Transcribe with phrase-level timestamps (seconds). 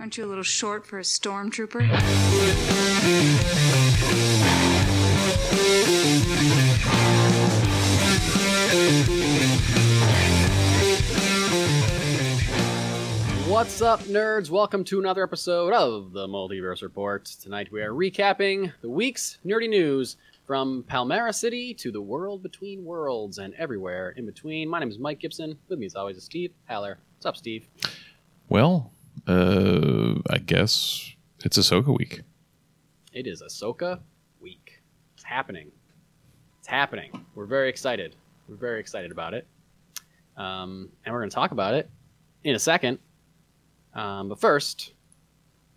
[0.00, 1.86] Aren't you a little short for a stormtrooper?
[13.46, 14.48] What's up, nerds?
[14.48, 17.26] Welcome to another episode of the Multiverse Report.
[17.26, 22.86] Tonight we are recapping the week's nerdy news from Palmera City to the world between
[22.86, 24.66] worlds and everywhere in between.
[24.66, 25.58] My name is Mike Gibson.
[25.68, 26.96] With me, as always, is Steve Haller.
[27.18, 27.68] What's up, Steve?
[28.48, 28.92] Well,
[29.30, 32.22] uh, I guess it's Ahsoka week.
[33.12, 34.00] It is Ahsoka
[34.40, 34.82] week.
[35.14, 35.70] It's happening.
[36.58, 37.12] It's happening.
[37.34, 38.16] We're very excited.
[38.48, 39.46] We're very excited about it.
[40.36, 41.88] Um, and we're going to talk about it
[42.44, 42.98] in a second.
[43.94, 44.94] Um, but first,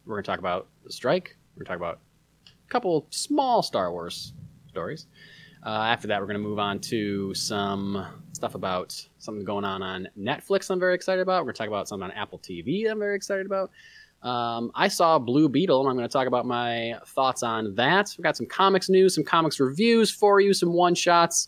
[0.05, 1.35] we're going to talk about the strike.
[1.55, 1.99] We're going to talk about
[2.47, 4.33] a couple small Star Wars
[4.70, 5.08] stories.
[5.66, 8.05] Uh, after that, we're going to move on to some
[8.43, 10.70] stuff about something going on on Netflix.
[10.70, 11.43] I'm very excited about.
[11.43, 12.91] We're going to talk about something on Apple TV.
[12.91, 13.71] I'm very excited about.
[14.21, 18.14] Um, I saw Blue Beetle, and I'm going to talk about my thoughts on that.
[18.17, 21.47] We've got some comics news, some comics reviews for you, some one shots.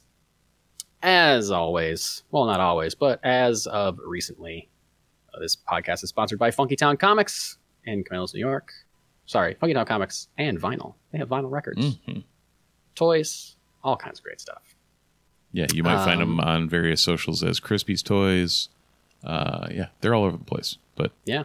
[1.03, 4.69] As always, well, not always, but as of recently,
[5.33, 8.71] uh, this podcast is sponsored by Funky Town Comics in Camillus, New York.
[9.25, 10.95] Sorry, Funky Town Comics and vinyl.
[11.11, 12.23] They have vinyl records, Mhm.
[12.95, 14.74] toys, all kinds of great stuff.
[15.55, 18.67] Yeah, you might find Um, them on various socials as Crispy's Toys.
[19.23, 20.77] Uh, yeah, they're all over the place.
[20.95, 21.43] But Yeah,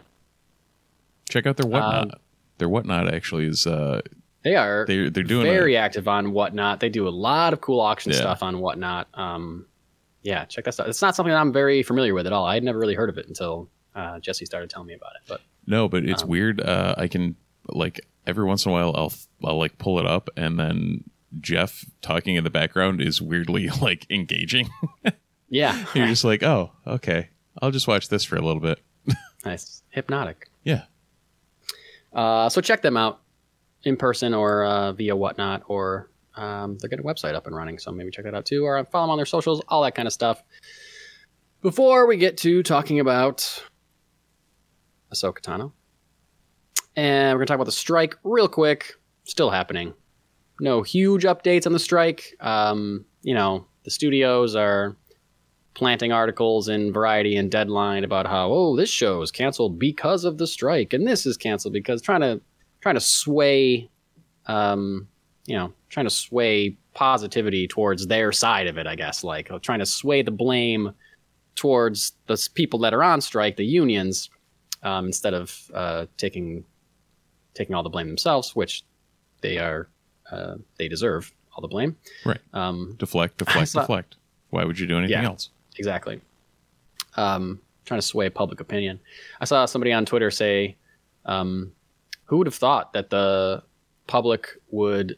[1.29, 2.03] check out their whatnot.
[2.03, 2.19] Um,
[2.57, 4.01] their whatnot actually is uh,
[4.43, 4.85] they are.
[4.87, 6.79] they're they're doing very a, active on whatnot.
[6.81, 8.19] They do a lot of cool auction Yeah.
[8.19, 9.07] stuff on whatnot.
[9.13, 9.65] Um,
[10.23, 10.87] yeah, check that stuff.
[10.87, 12.45] It's not something that I'm very familiar with at all.
[12.45, 15.21] I had never really heard of it until uh, Jesse started telling me about it.
[15.27, 16.61] But no, but it's um, weird.
[16.61, 17.35] Uh, I can
[17.69, 21.03] like every once in a while I'll I'll like pull it up and then
[21.39, 24.69] Jeff talking in the background is weirdly like engaging.
[25.49, 27.29] yeah, You're just like, oh, okay,
[27.61, 28.79] I'll just watch this for a little bit.
[29.45, 30.49] nice, hypnotic.
[30.63, 30.83] Yeah,
[32.13, 33.21] Uh, so check them out
[33.83, 37.79] in person or uh, via whatnot, or um, they're getting a website up and running.
[37.79, 40.07] So maybe check that out too, or follow them on their socials, all that kind
[40.07, 40.43] of stuff.
[41.61, 43.63] Before we get to talking about
[45.13, 45.71] Ahsoka Tano,
[46.95, 48.93] and we're gonna talk about the strike real quick.
[49.23, 49.93] Still happening.
[50.61, 52.35] No huge updates on the strike.
[52.39, 54.95] Um, you know, the studios are
[55.73, 60.37] planting articles in Variety and Deadline about how oh this show is canceled because of
[60.37, 62.41] the strike and this is canceled because trying to
[62.81, 63.89] trying to sway
[64.47, 65.07] um
[65.45, 69.79] you know trying to sway positivity towards their side of it I guess like trying
[69.79, 70.91] to sway the blame
[71.55, 74.29] towards the people that are on strike the unions
[74.83, 76.65] um, instead of uh, taking
[77.53, 78.83] taking all the blame themselves which
[79.39, 79.87] they are
[80.31, 82.39] uh, they deserve all the blame right.
[82.53, 84.15] um, Deflect, deflect, deflect.
[84.49, 85.25] Why would you do anything Yeah.
[85.29, 85.49] else?
[85.77, 86.21] exactly.
[87.17, 88.99] Um, trying to sway public opinion.
[89.39, 90.77] I saw somebody on Twitter say,
[91.25, 91.73] um,
[92.25, 93.63] "Who would have thought that the
[94.07, 95.17] public would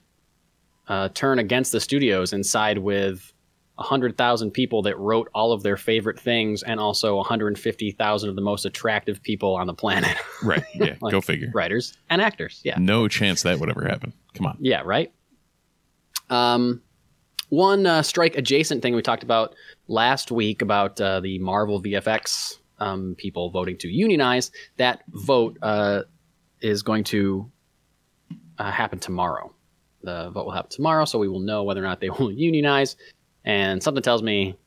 [0.88, 3.32] uh, turn against the studios and side with
[3.80, 8.42] hundred thousand people that wrote all of their favorite things, and also 150,000 of the
[8.42, 10.64] most attractive people on the planet, Right.
[10.76, 10.96] Yeah.
[11.02, 11.50] Like- go figure.
[11.54, 12.62] writers and actors?
[12.64, 14.14] Yeah, No chance that would ever happen.
[14.34, 14.58] Come on.
[14.60, 15.12] yeah, right.
[16.30, 16.82] Um,
[17.50, 19.54] one uh, strike adjacent thing we talked about
[19.88, 24.52] last week about uh, the Marvel VFX um, people voting to unionize.
[24.78, 26.04] That vote uh,
[26.62, 27.52] is going to
[28.58, 29.54] uh, happen tomorrow.
[30.02, 32.96] The vote will happen tomorrow, so we will know whether or not they will unionize.
[33.46, 34.58] And something tells me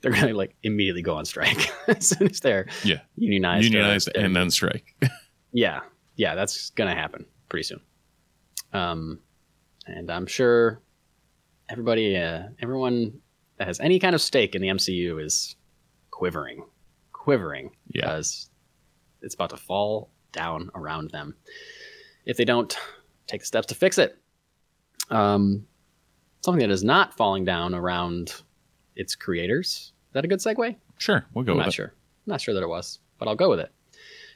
[0.00, 3.00] they're going to like immediately go on strike as soon as they're Yeah.
[3.16, 3.64] unionized.
[3.66, 4.94] or- Unionized and then strike.
[5.52, 5.80] yeah,
[6.16, 7.80] yeah, that's gonna happen pretty soon.
[8.72, 9.20] Um,
[9.86, 10.80] and I'm sure
[11.68, 13.20] everybody, uh, everyone
[13.56, 15.56] that has any kind of stake in the MCU is
[16.10, 16.64] quivering,
[17.12, 18.02] quivering Yeah.
[18.02, 18.50] because
[19.22, 21.34] it's about to fall down around them
[22.26, 22.76] if they don't
[23.26, 24.16] take the steps to fix it.
[25.10, 25.66] Um,
[26.44, 28.42] something that is not falling down around
[28.96, 29.92] its creators.
[30.08, 30.76] Is that a good segue?
[30.98, 31.24] Sure.
[31.34, 31.74] We'll go I'm with not it.
[31.74, 31.94] sure.
[31.94, 33.72] I'm not sure that it was, but I'll go with it.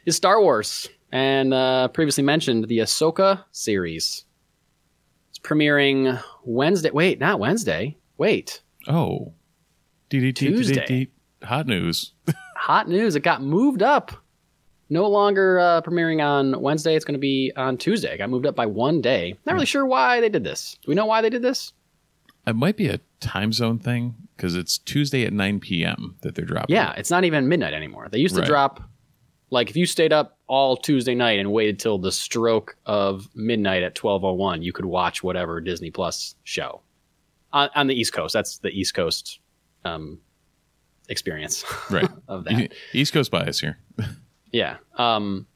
[0.07, 4.25] Is Star Wars and uh, previously mentioned the Ahsoka series.
[5.31, 6.91] It's premiering Wednesday.
[6.91, 7.97] Wait, not Wednesday.
[8.19, 9.33] Wait, Oh.
[10.11, 11.09] DDT, Tuesday.
[11.45, 12.13] Hot news.
[12.57, 13.17] hot news!
[13.17, 14.13] It got moved up.
[14.91, 16.95] No longer uh, premiering on Wednesday.
[16.95, 18.13] It's going to be on Tuesday.
[18.15, 19.35] It got moved up by one day.
[19.47, 20.77] Not really sure why they did this.
[20.83, 21.73] Do we know why they did this?
[22.47, 26.17] It might be a time zone thing because it's Tuesday at 9 p.m.
[26.21, 26.75] that they're dropping.
[26.77, 28.09] Yeah, it's not even midnight anymore.
[28.11, 28.49] They used to Right.
[28.49, 28.83] drop
[29.51, 33.83] like if you stayed up all Tuesday night and waited till the stroke of midnight
[33.83, 36.83] at 12:01, you could watch whatever Disney Plus show.
[37.55, 39.41] On, on the East Coast, that's the East Coast
[39.87, 40.21] um,
[41.09, 42.07] experience Right.
[42.29, 42.75] of that.
[42.93, 43.79] East Coast bias here.
[44.53, 44.77] Yeah.
[44.99, 45.47] Um,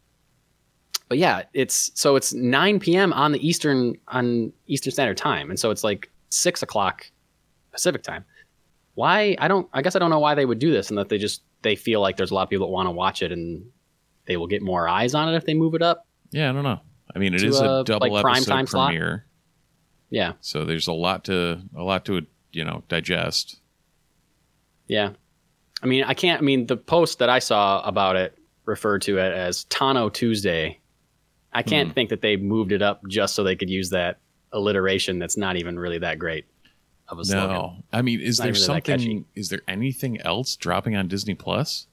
[1.10, 3.12] but yeah, it's so it's 9 p.m.
[3.12, 7.04] on the Eastern on Eastern Standard Time, and so it's like six o'clock
[7.70, 8.24] Pacific time.
[8.94, 9.36] Why?
[9.38, 9.68] I don't.
[9.74, 11.76] I guess I don't know why they would do this, and that they just they
[11.76, 13.66] feel like there's a lot of people that want to watch it, and
[14.26, 16.06] they will get more eyes on it if they move it up.
[16.30, 16.80] Yeah, I don't know.
[17.14, 18.88] I mean, it is a a, double like, episode time slot?
[18.88, 19.26] premiere,
[20.10, 23.60] Yeah, so there's a lot to a lot to you know digest.
[24.86, 25.10] yeah.
[25.82, 26.40] I mean, I can't.
[26.40, 30.80] I mean, the post that I saw about it referred to it as Tano Tuesday.
[31.52, 31.94] I can't Hmm.
[31.94, 34.18] think that they moved it up just so they could use that
[34.52, 35.18] alliteration.
[35.18, 36.46] That's not even really that great
[37.08, 37.50] of a slogan.
[37.50, 39.24] No, I mean, is there really something?
[39.34, 41.86] Is there anything else dropping on Disney Plus?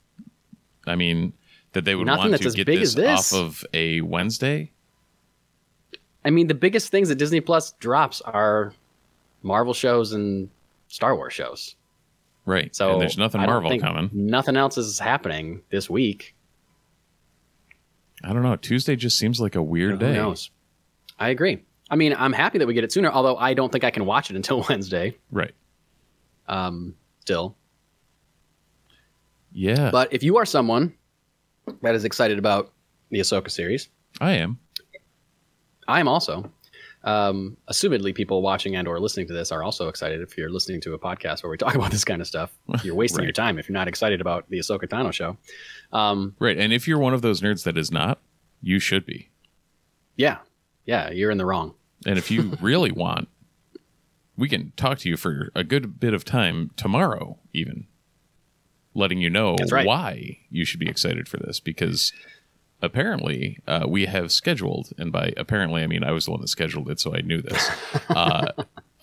[0.87, 1.33] I mean,
[1.73, 3.33] that they would Nothing want to get this, this.
[3.33, 4.71] off of a Wednesday.
[6.25, 8.73] I mean, the biggest things that Disney Plus drops are
[9.41, 10.49] Marvel shows and
[10.87, 11.75] Star Wars shows.
[12.45, 12.75] Right.
[12.75, 14.09] So and there's nothing Marvel coming.
[14.13, 16.35] Nothing else is happening this week.
[18.23, 18.55] I don't know.
[18.55, 20.13] Tuesday just seems like a weird Who day.
[20.13, 20.49] knows?
[21.19, 21.63] I agree.
[21.89, 24.05] I mean, I'm happy that we get it sooner, although I don't think I can
[24.05, 25.15] watch it until Wednesday.
[25.31, 25.53] Right.
[26.47, 27.55] Um, still,
[29.51, 29.91] Yeah.
[29.91, 30.93] but if you are someone
[31.81, 32.71] that is excited about
[33.09, 33.89] the Ahsoka series,
[34.21, 34.59] I am.
[35.87, 36.51] I am also.
[37.05, 40.21] Um, assumedly, people watching and or listening to this are also excited.
[40.21, 42.95] If you're listening to a podcast where we talk about this kind of stuff, you're
[42.95, 43.25] wasting Right.
[43.25, 45.37] your time if you're not excited about the Ahsoka Tano show.
[45.91, 46.57] Um, Right.
[46.57, 48.19] And if you're one of those nerds that is not,
[48.61, 49.29] you should be.
[50.15, 50.37] yeah,
[50.85, 51.73] yeah, you're in the wrong.
[52.05, 53.27] And if you really want,
[54.37, 57.87] we can talk to you for a good bit of time tomorrow, even
[58.93, 59.85] letting you know right.
[59.85, 61.59] why you should be excited for this.
[61.59, 62.13] Because
[62.81, 66.49] apparently, uh, we have scheduled, and by apparently, I mean I was the one that
[66.49, 67.69] scheduled it, so I knew this.
[68.09, 68.47] uh,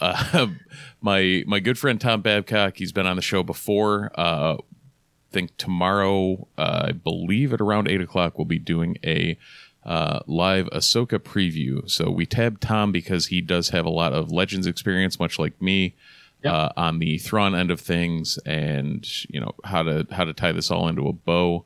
[0.00, 0.46] uh,
[1.00, 4.10] my my good friend Tom Babcock, he's been on the show before.
[4.16, 9.38] Uh, I think tomorrow, uh, I believe at around eight o'clock, we'll be doing a
[9.84, 11.88] uh, live Ahsoka preview.
[11.88, 15.60] So we tabbed Tom because he does have a lot of Legends experience, much like
[15.62, 15.94] me,
[16.42, 16.52] Yep.
[16.52, 20.52] uh, on the Thrawn end of things, and you know how to how to tie
[20.52, 21.64] this all into a bow.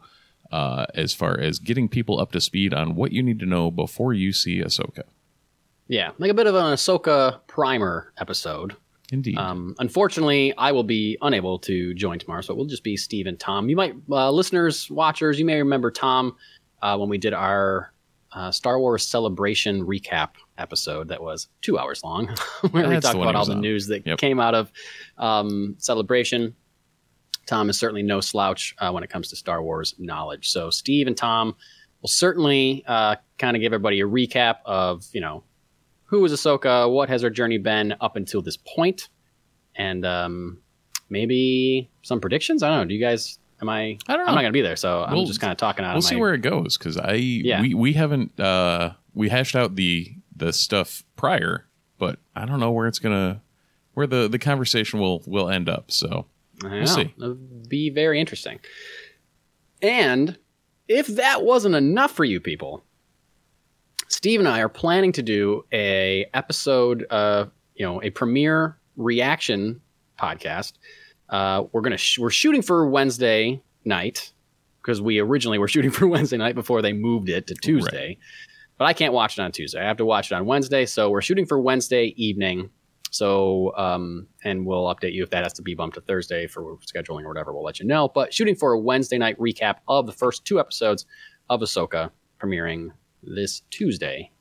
[0.52, 3.72] Uh, as far as getting people up to speed on what you need to know
[3.72, 5.02] before you see Ahsoka.
[5.88, 8.76] Yeah, like a bit of an Ahsoka primer episode.
[9.10, 9.36] Indeed.
[9.36, 13.26] Um, unfortunately, I will be unable to join tomorrow, so it will just be Steve
[13.26, 13.68] and Tom.
[13.68, 16.36] You might, uh, listeners, watchers, you may remember Tom
[16.82, 17.92] uh, when we did our
[18.34, 22.26] uh, Star Wars Celebration recap episode that was two hours long,
[22.72, 23.60] where we That's the talked about all the on.
[23.60, 24.18] news that Yep.
[24.18, 24.72] came out of
[25.18, 26.54] um, Celebration.
[27.46, 30.48] Tom is certainly no slouch uh, when it comes to Star Wars knowledge.
[30.50, 31.54] So Steve and Tom
[32.00, 35.44] will certainly uh, kind of give everybody a recap of you know
[36.04, 39.08] who is Ahsoka, what has her journey been up until this point,
[39.76, 40.58] and um,
[41.08, 42.62] maybe some predictions.
[42.62, 42.84] I don't know.
[42.86, 43.38] Do you guys?
[43.64, 43.98] Am I?
[44.06, 45.94] I don't I'm not going to be there, so I'm just kind of talking out.
[45.94, 47.62] we'll see my, where it goes because I yeah.
[47.62, 51.66] we we haven't uh we hashed out the the stuff prior,
[51.98, 53.40] but I don't know where it's gonna
[53.94, 55.90] where the the conversation will will end up.
[55.90, 56.26] So
[56.62, 56.84] I We'll know.
[56.86, 57.14] see.
[57.16, 58.60] It'll be very interesting.
[59.82, 60.38] And
[60.88, 62.84] if that wasn't enough for you people,
[64.08, 69.80] Steve and I are planning to do a episode, uh, you know, a premiere reaction
[70.20, 70.74] podcast.
[71.28, 74.32] Uh, we're gonna sh- we're shooting for Wednesday night
[74.82, 78.18] because we originally were shooting for Wednesday night before they moved it to Tuesday.
[78.76, 79.80] But I can't watch it on Tuesday.
[79.80, 80.84] I have to watch it on Wednesday.
[80.84, 82.70] So we're shooting for Wednesday evening.
[83.10, 86.76] So, um, and we'll update you if that has to be bumped to Thursday for
[86.78, 87.52] scheduling or whatever.
[87.52, 88.08] We'll let you know.
[88.08, 91.06] But shooting for a Wednesday night recap of the first two episodes
[91.48, 92.10] of Ahsoka
[92.42, 92.90] premiering
[93.22, 94.32] this Tuesday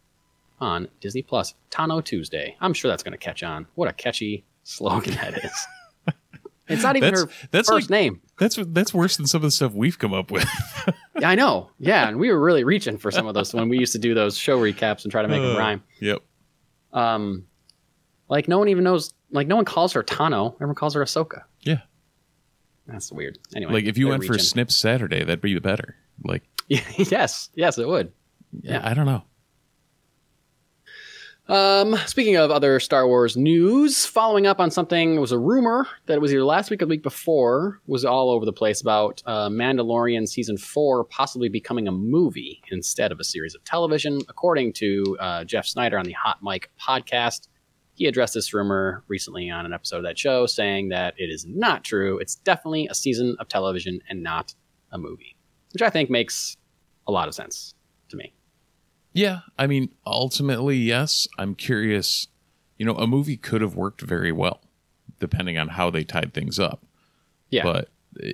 [0.59, 1.53] on Disney Plus.
[1.69, 2.57] Tano Tuesday.
[2.61, 3.67] I'm sure that's going to catch on.
[3.75, 5.67] What a catchy slogan that is.
[6.67, 8.21] It's not even That's- her that's first like- name.
[8.39, 10.47] that's that's worse than some of the stuff we've come up with.
[11.19, 11.69] Yeah, I know.
[11.77, 14.15] Yeah, and we were really reaching for some of those when we used to do
[14.15, 15.83] those show recaps and try to make them Uh, rhyme.
[16.01, 16.23] yep.
[16.91, 17.45] Um,
[18.29, 19.13] like no one even knows.
[19.31, 20.55] Like no one calls her Tano.
[20.55, 21.43] Everyone calls her Ahsoka.
[21.61, 21.81] Yeah.
[22.87, 23.37] That's weird.
[23.55, 24.37] Anyway, Like if you went for.
[24.39, 25.95] Snips Saturday, that'd be better.
[26.23, 28.11] Like yes, yes, it would.
[28.61, 29.23] yeah, I don't know.
[31.49, 36.21] Um, speaking of other Star Wars news, following up on something was a rumor that
[36.21, 39.49] was either last week or the week before was all over the place about uh,
[39.49, 44.21] Mandalorian season four possibly becoming a movie instead of a series of television.
[44.29, 47.49] According to uh, Jeff Sneider on the Hot Mic podcast,
[47.93, 51.45] he addressed this rumor recently on an episode of that show, saying that it is
[51.45, 52.19] not true.
[52.19, 54.55] It's definitely a season of television and not
[54.93, 55.35] a movie,
[55.73, 56.55] which I think makes
[57.05, 57.75] a lot of sense
[58.09, 58.33] to me.
[59.13, 61.27] Yeah, I mean, ultimately, yes.
[61.37, 62.27] I'm curious.
[62.77, 64.61] You know, a movie could have worked very well,
[65.19, 66.83] depending on how they tied things up.
[67.49, 67.63] Yeah.
[67.63, 67.89] But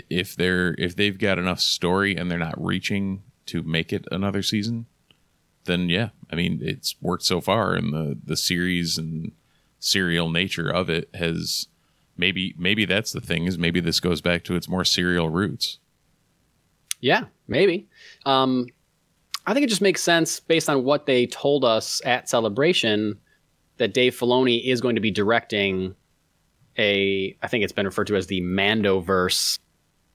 [0.10, 4.42] if they're if they've got enough story and they're not reaching to make it another
[4.42, 4.86] season,
[5.66, 9.34] then yeah, I mean it's worked so far, and the the series and
[9.80, 11.68] serial nature of it has
[12.18, 15.80] maybe maybe that's the thing is maybe this goes back to its more serial roots.
[17.02, 17.88] Yeah, maybe.
[18.26, 18.68] Um,
[19.50, 23.18] I think it just makes sense based on what they told us at Celebration
[23.78, 25.96] that Dave Filoni is going to be directing
[26.78, 29.58] a, I think it's been referred to as the Mandoverse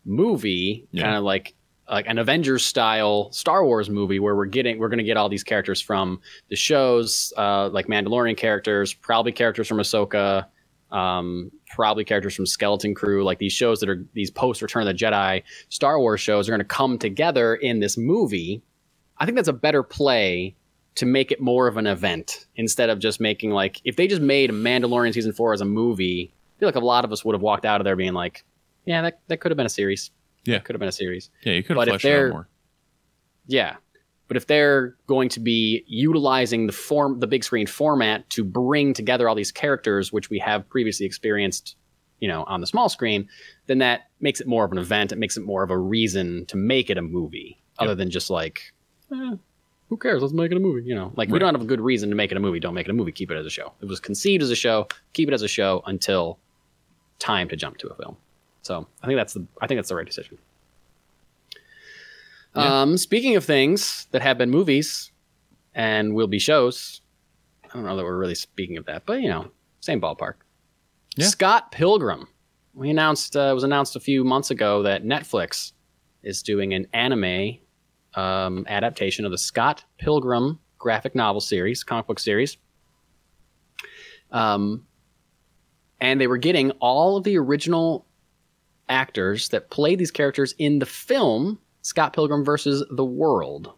[0.04, 1.02] movie, Yeah.
[1.02, 1.54] kind of like
[1.90, 5.28] like an Avengers style Star Wars movie where we're getting we're going to get all
[5.28, 10.46] these characters from the shows, uh, like Mandalorian characters, probably characters from Ahsoka,
[10.92, 14.96] um, probably characters from Skeleton Crew, like these shows that are these post Return of
[14.96, 18.62] the Jedi Star Wars shows are going to come together in this movie.
[19.18, 20.56] I think that's a better play
[20.96, 24.22] to make it more of an event instead of just making like if they just
[24.22, 27.34] made Mandalorian season four as a movie, I feel like a lot of us would
[27.34, 28.44] have walked out of there being like,
[28.84, 30.10] yeah, that, that could have been a series.
[30.44, 30.58] Yeah.
[30.58, 31.30] could have been a series.
[31.42, 32.48] Yeah, you could have if fleshed it out they're- more.
[33.46, 33.76] Yeah.
[34.28, 38.94] But if they're going to be utilizing the form the big screen format to bring
[38.94, 41.76] together all these characters which we have previously experienced,
[42.20, 43.28] you know, on the small screen,
[43.66, 45.12] then that makes it more of an event.
[45.12, 48.30] It makes it more of a reason to make it a movie other than just
[48.30, 48.72] like
[49.14, 49.36] eh,
[49.88, 50.22] who cares?
[50.22, 50.86] Let's make it a movie.
[50.88, 51.40] You know, like we Right.
[51.40, 52.58] don't have a good reason to make it a movie.
[52.60, 53.12] Don't make it a movie.
[53.12, 53.72] Keep it as a show.
[53.80, 54.88] It was conceived as a show.
[55.12, 56.38] Keep it as a show until
[57.18, 58.16] time to jump to a film.
[58.62, 60.38] So I think that's the I think that's the right decision.
[62.56, 62.82] Yeah.
[62.82, 65.10] Um, speaking of things that have been movies
[65.74, 67.00] and will be shows,
[67.64, 70.34] I don't know that we're really speaking of that, but you know, same ballpark.
[71.16, 71.26] Yeah.
[71.26, 72.28] Scott Pilgrim.
[72.74, 75.72] We announced uh, it was announced a few months ago that Netflix
[76.22, 77.58] is doing an anime
[78.16, 82.58] um, adaptation of the Scott Pilgrim graphic novel series, comic book series.
[84.30, 84.86] Um,
[86.00, 88.06] and they were getting all of the original
[88.88, 93.72] actors that played these characters in the film Scott Pilgrim versus the World.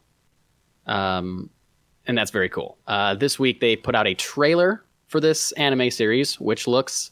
[0.87, 1.51] Um,
[2.07, 2.79] and that's very cool.
[2.87, 7.11] Uh, this week they put out a trailer for this anime series, which looks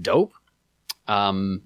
[0.00, 0.32] dope.
[1.08, 1.62] Um,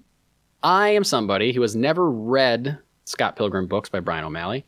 [0.63, 4.65] I am somebody who has never read Scott Pilgrim books by Bryan O'Malley.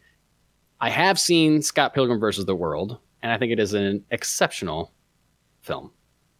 [0.80, 4.92] I have seen Scott Pilgrim versus the World, and I think it is an exceptional
[5.62, 5.92] film.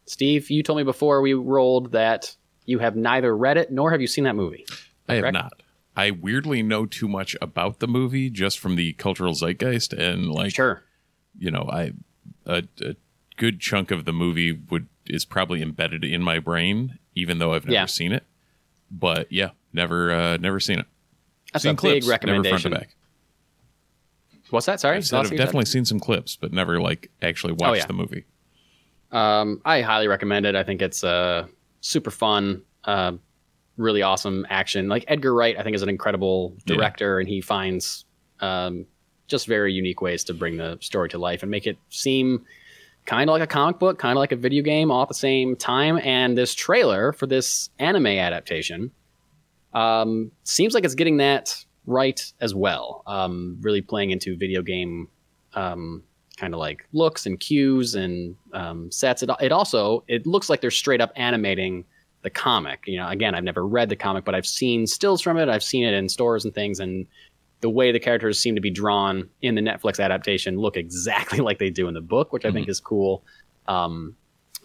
[0.06, 4.02] Steve, you told me before we rolled that you have neither read it nor have
[4.02, 4.66] you seen that movie.
[5.10, 5.54] I have not.
[5.96, 10.54] I weirdly know too much about the movie just from the cultural zeitgeist and like
[10.54, 10.84] Sure.
[11.40, 11.94] you know, I
[12.46, 12.96] a, a
[13.38, 17.66] good chunk of the movie would is probably embedded in my brain, even though I've
[17.66, 17.86] never Yeah.
[17.86, 18.24] seen it.
[18.92, 20.86] But yeah, never uh, never seen it.
[21.54, 22.44] That's seen a clips, big recommendation.
[22.52, 22.96] Never front to back.
[24.50, 24.80] What's that?
[24.80, 24.98] Sorry?
[24.98, 27.86] I said I've definitely seen some clips, but never like actually watched Oh, yeah.
[27.86, 28.26] the movie.
[29.12, 30.56] Um, I highly recommend it.
[30.56, 31.48] I think it's uh,
[31.82, 33.14] super fun, uh,
[33.78, 34.88] really awesome action.
[34.90, 36.76] Like Edgar Wright, I think is an incredible Yeah.
[36.76, 38.06] director, and he finds
[38.40, 38.86] um,
[39.28, 42.46] just very unique ways to bring the story to life and make it seem
[43.06, 45.14] kind of like a comic book, kind of like a video game, all at the
[45.14, 46.00] same time.
[46.04, 48.92] And this trailer for this anime adaptation
[49.74, 53.02] um, seems like it's getting that right as well.
[53.08, 55.08] Um, really playing into video game
[55.54, 56.04] um,
[56.38, 59.24] kind of like looks and cues and um, sets.
[59.24, 61.84] It, it also it looks like they're straight up animating
[62.22, 62.84] the comic.
[62.86, 65.50] You know, again, I've never read the comic, but I've seen stills from it.
[65.50, 67.08] I've seen it in stores and things, and
[67.62, 71.58] the way the characters seem to be drawn in the Netflix adaptation look exactly like
[71.58, 73.24] they do in the book, which I think is cool.
[73.68, 74.16] Um,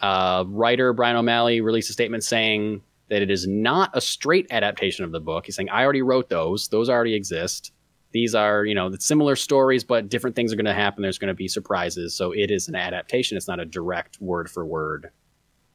[0.00, 5.04] uh, writer Bryan O'Malley released a statement saying that it is not a straight adaptation
[5.04, 5.47] of the book.
[5.47, 7.73] He's saying, I already wrote those, those already exist.
[8.12, 11.02] These are, you know, similar stories, but different things are going to happen.
[11.02, 12.14] There's going to be surprises.
[12.14, 13.37] So it is an adaptation.
[13.37, 15.11] It's not a direct word for word,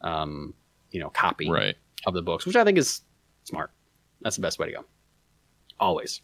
[0.01, 0.53] um,
[0.91, 1.75] you know, copy Right.
[2.05, 3.01] of the books, which I think is
[3.43, 3.71] smart.
[4.21, 4.85] That's the best way to go.
[5.79, 6.21] Always.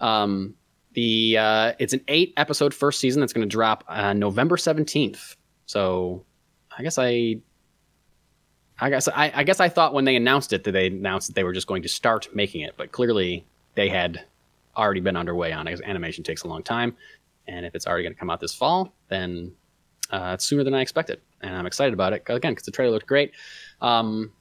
[0.00, 0.54] Um,
[0.94, 5.36] the uh, it's an eight episode first season that's going to drop on November seventeenth.
[5.64, 6.24] So
[6.76, 7.36] I guess I,
[8.82, 11.34] I guess I, I guess I thought when they announced it that they announced that
[11.34, 14.24] they were just going to start making it, but clearly they had
[14.76, 15.70] already been underway on it.
[15.70, 16.96] 'cause animation takes a long time,
[17.46, 19.52] and if it's already going to come out this fall, then
[20.10, 22.92] uh, it's sooner than I expected, and I'm excited about it again because the trailer
[22.92, 23.32] looked great.
[23.80, 24.32] Um,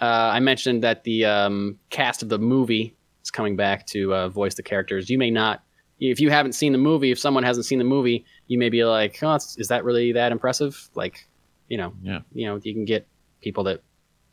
[0.00, 4.28] uh, I mentioned that the um, cast of the movie is coming back to uh,
[4.28, 5.08] voice the characters.
[5.10, 5.62] You may not,
[6.00, 8.82] if you haven't seen the movie, if someone hasn't seen the movie, you may be
[8.84, 11.26] like, "Oh, is that really that impressive?" Like,
[11.68, 12.20] you know, Yeah.
[12.32, 13.06] you know, you can get
[13.40, 13.82] people that,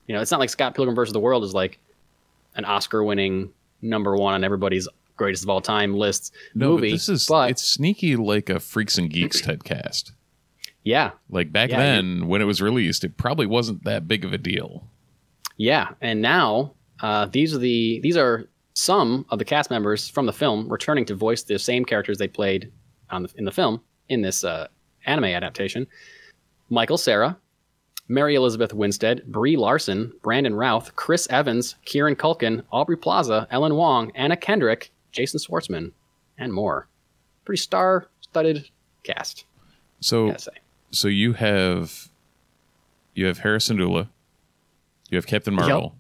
[0.08, 1.80] you know, it's not like Scott Pilgrim versus the World is like
[2.56, 6.90] an Oscar-winning number one on everybody's greatest of all time lists No, movie.
[6.90, 10.12] but this is but it's sneaky like a freaks and geeks type cast.
[10.84, 14.34] yeah, Like back Yeah, then when it was released, it probably wasn't that big of
[14.34, 14.88] a deal.
[15.58, 20.28] Yeah, and now uh, these are the these are some of the cast members from
[20.28, 22.72] the film returning to voice the same characters they played
[23.10, 24.68] on the, in the film in this uh,
[25.08, 25.88] anime adaptation.
[26.70, 27.38] Michael Cera,
[28.10, 34.12] Mary Elizabeth Winstead, Brie Larson, Brandon Routh, Chris Evans, Kieran Culkin, Aubrey Plaza, Ellen Wong,
[34.16, 35.92] Anna Kendrick, Jason Schwartzman,
[36.38, 36.88] and more.
[37.46, 38.70] Pretty star-studded
[39.04, 39.46] cast,
[40.00, 40.36] So
[40.92, 42.10] so you have
[43.14, 44.10] you have Harrison Dula,
[45.10, 45.96] you have Captain Marvel,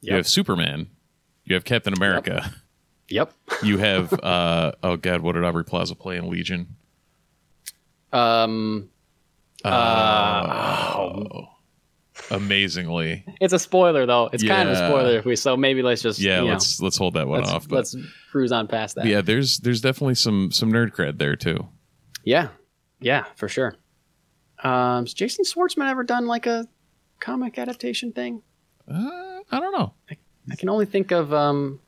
[0.00, 0.16] you Yep.
[0.16, 0.88] have Superman,
[1.44, 2.52] you have Captain America,
[3.08, 3.32] Yep.
[3.62, 6.76] you have uh oh god, what did Aubrey Plaza play in Legion?
[8.12, 8.88] Um,
[9.64, 11.48] Oh,
[12.30, 13.24] amazingly.
[13.40, 14.28] it's a spoiler though.
[14.32, 15.36] It's kind of a spoiler if we.
[15.36, 17.68] So maybe let's just Yeah, let's let's hold that one let's, off.
[17.68, 17.96] But let's
[18.30, 19.06] cruise on past that.
[19.06, 21.68] yeah, there's there's definitely some some nerd cred there too.
[22.24, 22.48] Yeah,
[23.00, 23.74] yeah, for sure.
[24.62, 26.66] Um, has Jason Schwartzman ever done like a
[27.20, 28.42] comic adaptation thing?
[28.90, 29.94] Uh, I don't know.
[30.50, 31.78] I can only think of um,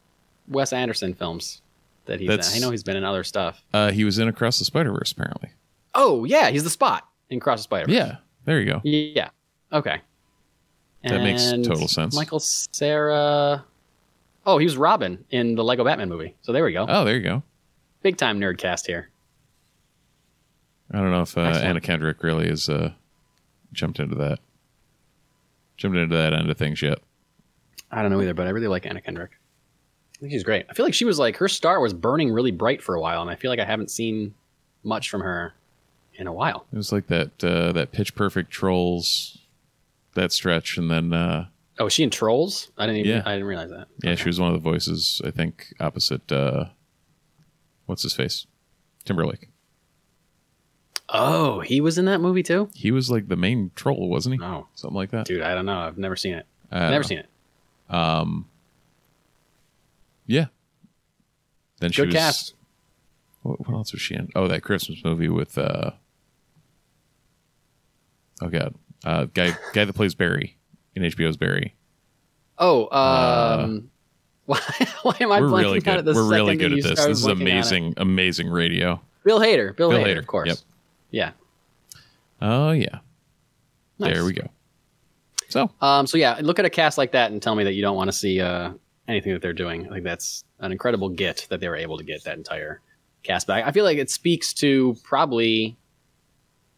[0.49, 1.63] Wes Anderson films
[2.07, 2.63] that he's That's- in.
[2.63, 3.63] I know he's been in other stuff.
[3.73, 5.51] Uh, he was in Across the Spider Verse apparently.
[5.95, 7.91] Oh yeah, he's the Spot in Cross Spider.
[7.91, 8.81] Yeah, there you go.
[8.85, 9.31] yeah.
[9.73, 10.01] Okay.
[11.05, 12.15] That makes total sense.
[12.15, 13.65] Michael Cera.
[14.47, 16.35] Oh, he was Robin in the Lego Batman movie.
[16.43, 16.85] So there we go.
[16.89, 17.43] Oh, there you go.
[18.03, 19.11] Big time nerd cast here.
[20.93, 22.93] I don't know if uh, Anna Kendrick really has uh,
[23.73, 24.41] jumped into that,
[25.77, 26.99] jumped into that end of things yet.
[27.93, 29.31] I don't know either, but I really like Anna Kendrick.
[30.17, 30.67] I think she's great.
[30.69, 33.23] I feel like she was like her star was burning really bright for a while,
[33.23, 34.35] and I feel like I haven't seen
[34.83, 35.55] much from her
[36.21, 36.67] in a while.
[36.73, 39.39] It was like that uh, that Pitch Perfect Trolls
[40.15, 41.47] that stretch, and then uh,
[41.79, 42.71] Oh, is she in Trolls?
[42.77, 43.11] I didn't even.
[43.13, 43.23] Yeah.
[43.25, 43.89] I didn't realize that.
[44.03, 45.23] yeah, she was one of the voices.
[45.25, 46.67] I think opposite uh,
[47.87, 48.47] what's his face,
[49.05, 49.49] Timberlake.
[51.09, 52.69] Oh, he was in that movie too.
[52.75, 54.45] He was like the main troll, wasn't he?
[54.45, 55.27] Oh, Something like that.
[55.27, 55.79] dude, I don't know.
[55.79, 56.47] I've never seen it.
[56.71, 57.27] Never seen it.
[57.93, 58.47] Um.
[60.27, 60.47] Yeah.
[61.81, 62.15] Then she Good was.
[62.15, 62.55] cast.
[63.43, 64.29] What, what else was she in?
[64.37, 65.57] Oh, that Christmas movie with.
[65.59, 65.93] uh
[68.41, 68.75] Oh God,
[69.05, 70.57] uh, guy guy that plays Barry
[70.95, 71.75] in HBO's Barry.
[72.59, 73.91] Oh, um,
[74.47, 74.61] why,
[75.03, 75.99] why am I Uh, We're blanking really good.
[75.99, 76.99] at the We're really good at this.
[77.05, 77.43] This is blanking on it?
[77.43, 79.01] amazing, amazing radio.
[79.25, 79.77] Bill Hader.
[79.77, 80.49] Bill, Bill Hader, Hader, of course.
[80.49, 80.59] yep.
[81.11, 81.31] Yeah.
[82.43, 82.99] Oh yeah,
[83.99, 84.15] Nice.
[84.15, 84.47] there we go.
[85.49, 87.83] So Um, so yeah, look at a cast like that and tell me that you
[87.83, 88.73] don't want to see uh,
[89.09, 89.87] anything that they're doing.
[89.89, 92.81] I think that's an incredible get that they were able to get that entire
[93.25, 93.67] cast back.
[93.67, 95.77] I feel like it speaks to probably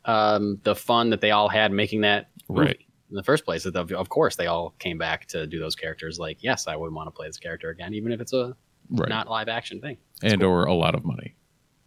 [0.05, 2.79] um, the fun that they all had making that Right.
[3.11, 3.65] in the first place.
[3.65, 6.19] That Of, course, they all came back to do those characters.
[6.19, 8.57] Like, yes, I would want to play this character again, even if it's a
[8.91, 9.97] right, not live action thing.
[10.23, 11.35] and or a lot of money.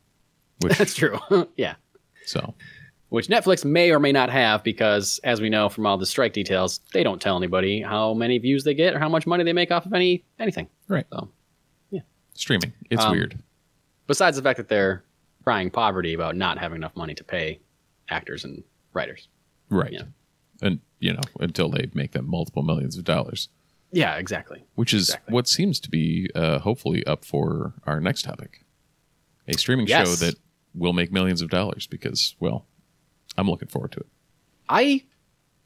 [0.62, 1.20] Which That's true.
[1.58, 1.76] yeah.
[2.26, 2.54] so
[3.10, 6.34] which Netflix may or may not have because, as we know from all the strike
[6.34, 9.54] details, they don't tell anybody how many views they get or how much money they
[9.54, 10.68] make off of any anything.
[10.88, 11.30] right So,
[11.92, 12.02] yeah.
[12.34, 12.74] streaming.
[12.90, 13.38] It's Um, weird.
[14.08, 15.04] besides the fact that they're
[15.44, 17.60] crying poverty about not having enough money to pay
[18.10, 18.64] actors and
[18.94, 19.28] writers.
[19.70, 19.94] Right.
[20.62, 23.50] And you know until they make them multiple millions of dollars,
[23.92, 24.66] Yeah, exactly.
[24.76, 25.34] which is Exactly.
[25.34, 28.64] what seems to be uh, hopefully up for our next topic,
[29.48, 30.08] a streaming Yes.
[30.08, 30.36] show that
[30.74, 32.66] will make millions of dollars because well,
[33.38, 34.08] I'm looking forward to it.
[34.70, 35.04] I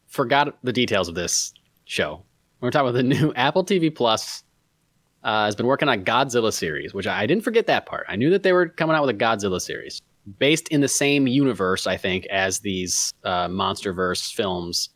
[0.08, 1.54] forgot the details of this
[1.86, 2.24] show.
[2.62, 4.44] We're talking about the new Apple TV Plus.
[5.22, 8.06] Uh, has been working on Godzilla series, which I, I didn't forget that part.
[8.08, 10.02] I knew that they were coming out with a Godzilla series
[10.38, 14.90] based in the same universe, I think, as these uh, MonsterVerse films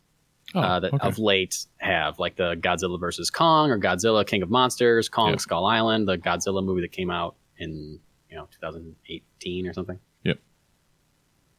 [0.56, 1.08] Oh, uh, that okay.
[1.08, 5.40] of late have, like the Godzilla versus Kong or Godzilla King of Monsters, Kong Yep.
[5.40, 7.98] Skull Island, the Godzilla movie that came out in
[8.30, 9.98] you know 2018 or something.
[10.22, 10.38] Yep.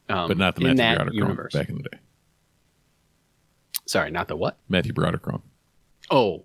[0.08, 1.52] Um, but not the Matthew Broderick universe.
[1.52, 1.98] back in the day.
[3.86, 4.56] Sorry, not the what?
[4.68, 5.24] Matthew Broderick.
[6.10, 6.44] Oh,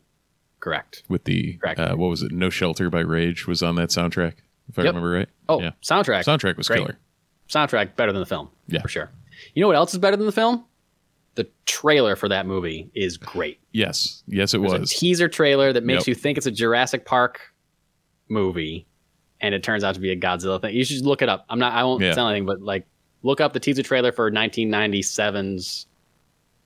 [0.60, 1.04] correct.
[1.08, 1.80] with the Correct.
[1.80, 2.32] uh, what was it?
[2.34, 4.34] No Shelter by Rage was on that soundtrack,
[4.68, 5.30] if I remember right.
[5.48, 5.72] Oh, yeah.
[5.82, 6.26] soundtrack.
[6.26, 6.80] Soundtrack was Great.
[6.80, 6.98] killer.
[7.52, 8.50] Soundtrack better than the film.
[8.68, 8.82] Yeah.
[8.82, 9.12] for sure.
[9.54, 10.66] You know what else is better than the film?
[11.36, 13.60] The trailer for that movie is great.
[13.72, 14.92] Yes, yes, it There's was.
[14.92, 16.08] a teaser trailer that makes Yep.
[16.08, 17.40] you think it's a Jurassic Park
[18.30, 18.86] movie,
[19.40, 20.76] and it turns out to be a Godzilla thing.
[20.76, 21.46] You should look it up.
[21.50, 21.74] I'm not.
[21.74, 22.14] I won't Yeah.
[22.14, 22.86] tell anything, but like,
[23.24, 25.88] look up the teaser trailer for 1997's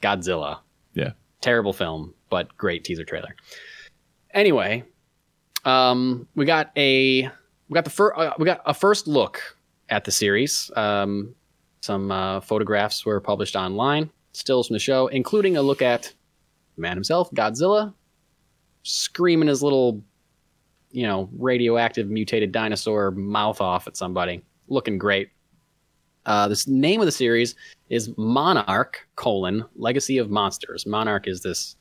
[0.02, 0.60] Godzilla.
[0.94, 3.36] yeah, terrible film, but great teaser trailer.
[4.34, 4.84] Anyway,
[5.64, 7.24] um, we got a
[7.70, 9.55] we got the first uh, we got a first look
[9.90, 10.72] at the series.
[10.76, 11.36] Um,
[11.82, 16.14] some uh, photographs were published online, stills from the show, including a look at
[16.76, 17.94] the man himself, Godzilla,
[18.84, 20.04] screaming his little,
[20.92, 25.30] you know, radioactive mutated dinosaur mouth off at somebody, looking great.
[26.26, 27.56] Uh, this name of the series
[27.90, 30.88] is Monarch colon Legacy of Monsters.
[30.88, 31.76] Monarch is this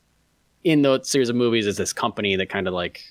[0.63, 3.01] in the series of movies is this company that kind of like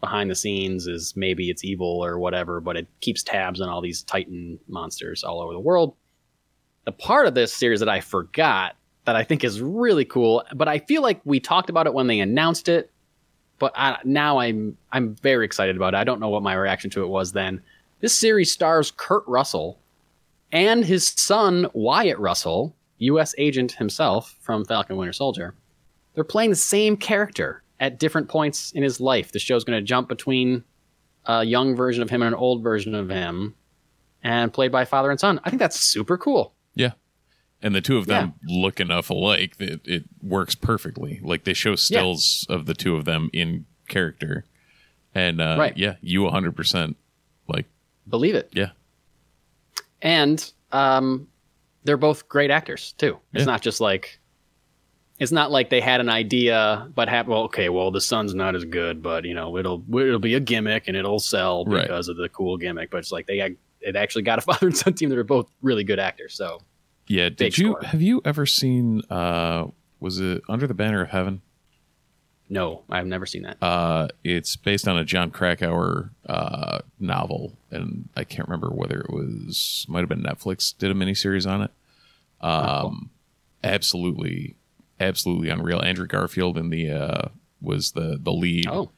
[0.00, 3.80] behind the scenes is maybe it's evil or whatever, but it keeps tabs on all
[3.80, 5.94] these Titan monsters all over the world.
[6.84, 10.68] the part of this series that I forgot that I think is really cool, but
[10.68, 12.90] I feel like we talked about it when they announced it,
[13.58, 15.98] but I, now I'm I'm very excited about it.
[15.98, 17.62] I don't know what my reaction to it was then.
[18.00, 19.78] This series stars Kurt Russell
[20.52, 23.34] and his son Wyatt Russell, U.S.
[23.38, 25.54] agent himself from Falcon Winter Soldier.
[26.14, 29.32] They're playing the same character at different points in his life.
[29.32, 30.64] The show's going to jump between
[31.26, 33.54] a young version of him and an old version of him,
[34.22, 35.40] and played by father and son.
[35.44, 36.54] I think that's super cool.
[36.74, 36.92] Yeah.
[37.60, 41.20] And the two of them look enough alike that it works perfectly.
[41.22, 44.44] Like they show stills of the two of them in character.
[45.14, 45.76] And uh, Right.
[45.76, 46.94] yeah, you 100%
[47.48, 47.66] like,
[48.08, 48.48] Believe it.
[48.52, 48.70] yeah.
[50.00, 51.28] and um,
[51.84, 53.18] they're both great actors too.
[53.32, 53.46] It's Yeah.
[53.46, 54.20] not just like
[55.18, 58.54] it's not like they had an idea, but have well, okay, well, the sun's not
[58.54, 61.82] as good, but you know, it'll it'll be a gimmick and it'll sell Right.
[61.82, 62.90] because of the cool gimmick.
[62.90, 65.50] But it's like they it actually got a father and son team that are both
[65.62, 66.34] really good actors.
[66.34, 66.60] So
[67.08, 67.28] Yeah.
[67.30, 67.82] Did you, score.
[67.84, 69.66] have you ever seen, uh,
[70.00, 71.42] was it Under the Banner of Heaven?
[72.50, 73.58] no, I've never seen that.
[73.62, 79.10] Uh, it's based on a Jon Krakauer uh, novel, and I can't remember whether it
[79.10, 81.70] was might have been Netflix did a miniseries on it.
[82.40, 83.10] Um,
[83.62, 84.56] absolutely,
[85.00, 85.80] absolutely unreal.
[85.82, 87.28] Andrew Garfield in the uh,
[87.60, 88.90] was the the lead, oh,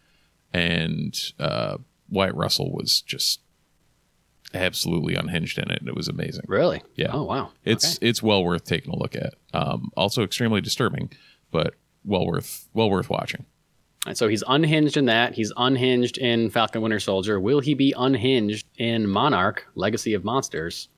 [0.52, 3.40] and uh, Wyatt Russell was just
[4.52, 5.82] absolutely unhinged in it.
[5.86, 6.44] It was amazing.
[6.48, 6.82] really?
[6.96, 7.10] Yeah.
[7.12, 7.50] Oh, wow.
[7.64, 8.08] It's Okay.
[8.08, 9.34] it's well worth taking a look at.
[9.54, 11.10] Um, also extremely disturbing,
[11.50, 13.46] but well worth well worth watching.
[14.06, 15.34] And so he's unhinged in that.
[15.34, 17.38] He's unhinged in Falcon Winter Soldier.
[17.38, 20.88] Will he be unhinged in Monarch: Legacy of Monsters?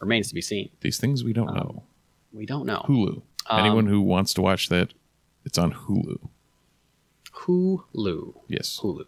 [0.00, 0.70] Remains to be seen.
[0.80, 1.84] These things we don't know.
[2.32, 2.84] We don't know.
[2.88, 3.22] Hulu.
[3.48, 4.92] Um, Anyone who wants to watch that,
[5.44, 6.28] it's on Hulu.
[7.32, 8.34] Hulu.
[8.48, 8.80] Yes.
[8.82, 9.06] Hulu.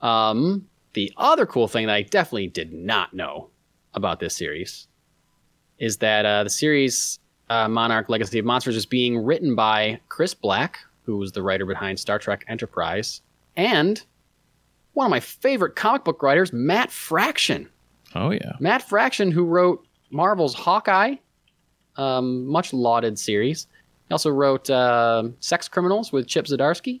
[0.00, 3.50] Um, the other cool thing that I definitely did not know
[3.94, 4.88] about this series
[5.78, 10.34] is that uh, the series uh, Monarch Legacy of Monsters is being written by Chris
[10.34, 13.20] Black, who was the writer behind Star Trek Enterprise,
[13.56, 14.02] and
[14.94, 17.68] one of my favorite comic book writers, Matt Fraction.
[18.14, 18.52] Oh yeah.
[18.60, 21.16] Matt Fraction, who wrote Marvel's Hawkeye,
[21.96, 23.66] um, much lauded series.
[24.08, 27.00] He also wrote uh, Sex Criminals with Chip Zdarsky.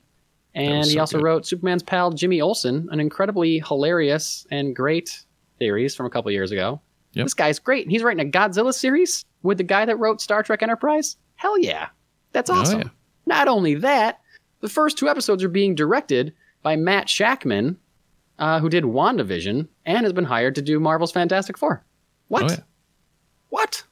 [0.54, 1.24] And was he also good.
[1.24, 5.24] wrote Superman's pal Jimmy Olsen, an incredibly hilarious and great
[5.58, 6.80] series from a couple years ago.
[7.14, 7.24] Yep.
[7.26, 7.88] This guy's great.
[7.88, 11.16] He's writing a Godzilla series with the guy that wrote Star Trek Enterprise.
[11.36, 11.88] Hell yeah.
[12.32, 12.80] That's Oh, awesome.
[12.82, 12.88] yeah.
[13.26, 14.20] Not only that,
[14.60, 17.76] the first two episodes are being directed by Matt Shakman,
[18.38, 21.84] uh, who did WandaVision and has been hired to do Marvel's Fantastic Four.
[22.28, 22.42] What?
[22.44, 22.60] Oh yeah.
[23.50, 23.84] What?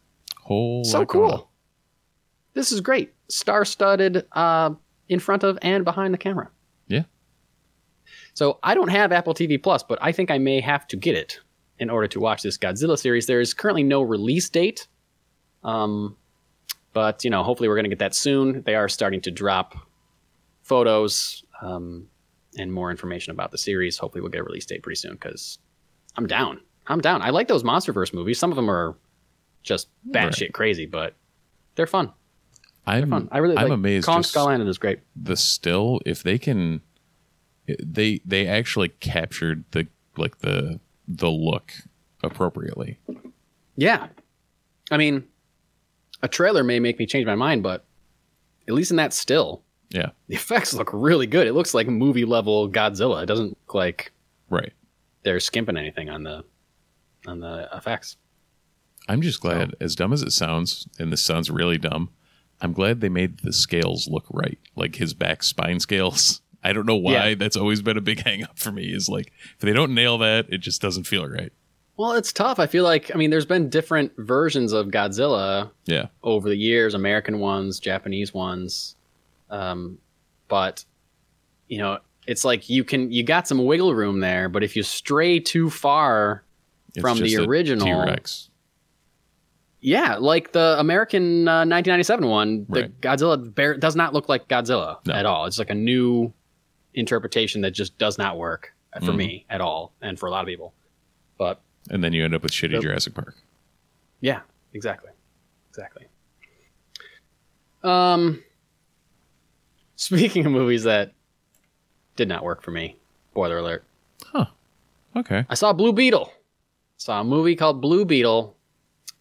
[0.50, 1.48] Whole So cool.
[2.54, 3.14] This is great.
[3.28, 4.70] Star studded uh,
[5.08, 6.50] in front of and behind the camera.
[6.88, 7.04] Yeah.
[8.34, 11.14] So I don't have Apple TV Plus, but I think I may have to get
[11.14, 11.38] it
[11.78, 13.26] in order to watch this Godzilla series.
[13.26, 14.88] There is currently no release date.
[15.62, 16.16] Um,
[16.92, 18.62] but you know, hopefully we're going to get that soon.
[18.62, 19.76] They are starting to drop
[20.62, 22.08] photos um,
[22.58, 23.98] and more information about the series.
[23.98, 25.60] Hopefully we'll get a release date pretty soon because
[26.16, 26.60] I'm down.
[26.88, 27.22] I'm down.
[27.22, 28.40] I like those MonsterVerse movies.
[28.40, 28.96] Some of them are
[29.62, 31.14] just batshit crazy, but
[31.74, 32.12] they're fun.
[32.86, 33.28] I'm Fun.
[33.30, 35.00] I really I'm like amazed Kong Skull Island is great.
[35.14, 36.80] the still if they can
[37.78, 41.72] they they actually captured the like the the look
[42.24, 42.98] appropriately.
[43.76, 44.08] Yeah.
[44.90, 45.24] I mean,
[46.22, 47.84] a trailer may make me change my mind, but
[48.66, 50.10] at least in that still, Yeah.
[50.26, 51.46] the effects look really good.
[51.46, 53.22] It looks like movie level Godzilla.
[53.22, 54.12] It doesn't look like
[54.48, 54.72] Right.
[55.22, 56.44] they're skimping anything on the
[57.26, 58.16] on the effects.
[59.10, 62.10] I'm just glad, as dumb as it sounds, and this sounds really dumb,
[62.60, 64.58] I'm glad they made the scales look right.
[64.76, 66.42] Like his back spine scales.
[66.62, 67.34] I don't know why Yeah.
[67.36, 68.92] that's always been a big hang up for me.
[68.92, 71.52] Is like if they don't nail that, it just doesn't feel right.
[71.96, 72.58] Well, it's tough.
[72.58, 76.06] I feel like I mean, there's been different versions of Godzilla Yeah.
[76.22, 78.94] over the years, American ones, Japanese ones,
[79.50, 79.98] um,
[80.48, 80.84] but
[81.68, 84.82] you know, it's like you can you got some wiggle room there, but if you
[84.82, 86.44] stray too far
[86.94, 88.49] It's From the original- T-Rex.
[89.82, 94.98] Yeah, like the American uh, 1997 one, the Godzilla bear does not look like Godzilla
[95.06, 95.14] No.
[95.14, 95.46] at all.
[95.46, 96.32] It's like a new
[96.94, 99.16] interpretation that just does not work for Mhm.
[99.16, 100.74] me at all, and for a lot of people.
[101.38, 102.82] But And then you end up with shitty Yep.
[102.82, 103.36] Jurassic Park.
[104.20, 104.40] yeah,
[104.74, 105.10] exactly,
[105.70, 106.06] exactly.
[107.82, 108.42] Um,
[109.96, 111.12] speaking of movies that
[112.16, 112.96] did not work for me,
[113.30, 113.84] spoiler alert.
[114.26, 114.46] Huh.
[115.16, 115.46] Okay.
[115.48, 116.30] I saw Blue Beetle.
[116.98, 118.54] Saw a movie called Blue Beetle,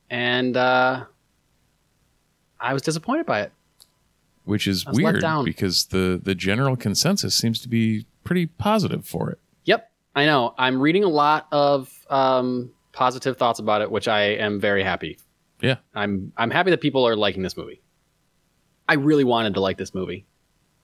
[0.10, 1.06] and uh,
[2.60, 3.52] I was disappointed by it.
[4.45, 5.45] Which is I was let weird down.
[5.45, 9.39] because the the general consensus seems to be pretty positive for it.
[9.65, 10.56] Yep, I know.
[10.58, 15.19] I'm reading a lot of um, positive thoughts about it, which I am very happy
[15.62, 15.76] Yeah.
[15.93, 17.82] I'm I'm happy that people are liking this movie.
[18.88, 20.26] I really wanted to like this movie.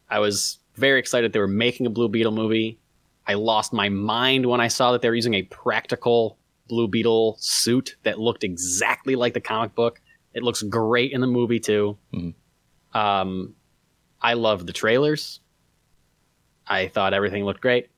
[0.10, 2.78] I was very excited they were making a Blue Beetle movie.
[3.26, 7.38] I lost my mind when I saw that they were using a practical Blue Beetle
[7.39, 10.01] suit that looked exactly like the comic book.
[10.34, 11.97] It looks great in the movie too.
[12.13, 12.34] Mhm.
[12.93, 13.56] Um,
[14.21, 15.39] I love the trailers.
[16.67, 17.89] I thought everything looked great.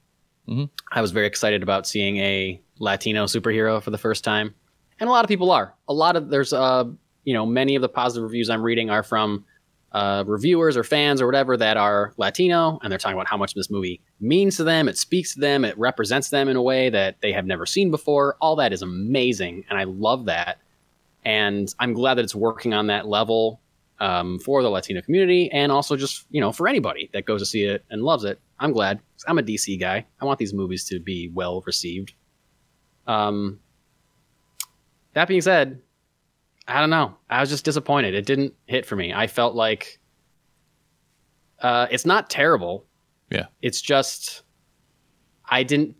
[0.47, 0.69] Mhm.
[0.91, 4.53] I was very excited about seeing a Latino superhero for the first time,
[4.99, 5.73] and a lot of people are.
[5.87, 6.85] A lot of there's uh
[7.23, 9.45] you know many of the positive reviews I'm reading are from
[9.93, 13.53] uh, reviewers or fans or whatever that are Latino, and they're talking about how much
[13.53, 14.87] this movie means to them.
[14.87, 15.63] It speaks to them.
[15.63, 18.35] It represents them in a way that they have never seen before.
[18.41, 20.59] All that is amazing, and I love that.
[21.25, 23.61] And I'm glad that it's working on that level
[23.99, 27.45] um, for the Latino community, and also just you know for anybody that goes to
[27.45, 28.39] see it and loves it.
[28.59, 28.99] I'm glad.
[29.27, 30.05] I'm a DC guy.
[30.19, 32.13] I want these movies to be well received.
[33.07, 33.59] Um,
[35.13, 35.81] that being said,
[36.67, 37.15] I don't know.
[37.29, 38.13] I was just disappointed.
[38.13, 39.13] It didn't hit for me.
[39.13, 39.99] I felt like
[41.61, 42.85] uh, it's not terrible.
[43.31, 43.45] Yeah.
[43.61, 44.43] It's just
[45.49, 45.95] I didn't.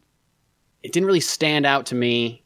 [0.84, 2.44] It didn't really stand out to me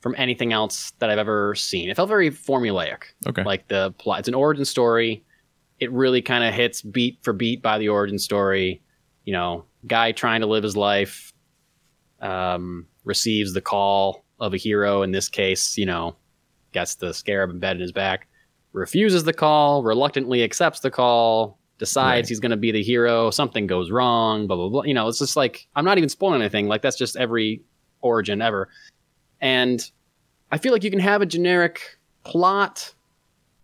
[0.00, 1.88] from anything else that I've ever seen.
[1.88, 3.04] It felt very formulaic.
[3.26, 3.42] Okay.
[3.42, 4.20] Like the plot.
[4.20, 5.24] It's an origin story.
[5.80, 8.82] It really kind of hits beat for beat by the origin story.
[9.24, 11.32] You know, guy trying to live his life
[12.20, 15.02] um, receives the call of a hero.
[15.02, 16.16] In this case, you know,
[16.74, 18.28] gets the scarab embedded in his back,
[18.72, 22.28] refuses the call, reluctantly accepts the call, decides Right.
[22.28, 23.30] he's going to be the hero.
[23.30, 24.82] Something goes wrong, blah, blah, blah.
[24.82, 26.68] You know, it's just like, I'm not even spoiling anything.
[26.68, 27.62] Like, that's just every
[28.02, 28.68] origin ever.
[29.40, 29.90] And
[30.52, 31.80] I feel like you can have a generic
[32.24, 32.94] plot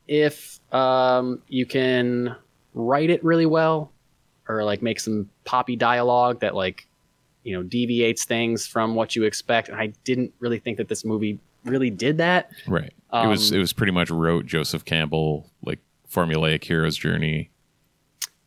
[0.09, 2.35] if um, you can
[2.75, 3.93] write it really well
[4.49, 6.87] or like make some poppy dialogue that like
[7.43, 11.05] you know deviates things from what you expect and i didn't really think that this
[11.05, 12.93] movie really did that Right.
[13.13, 15.79] it was Um, it was pretty much wrote Joseph Campbell like
[16.11, 17.51] formulaic hero's journey.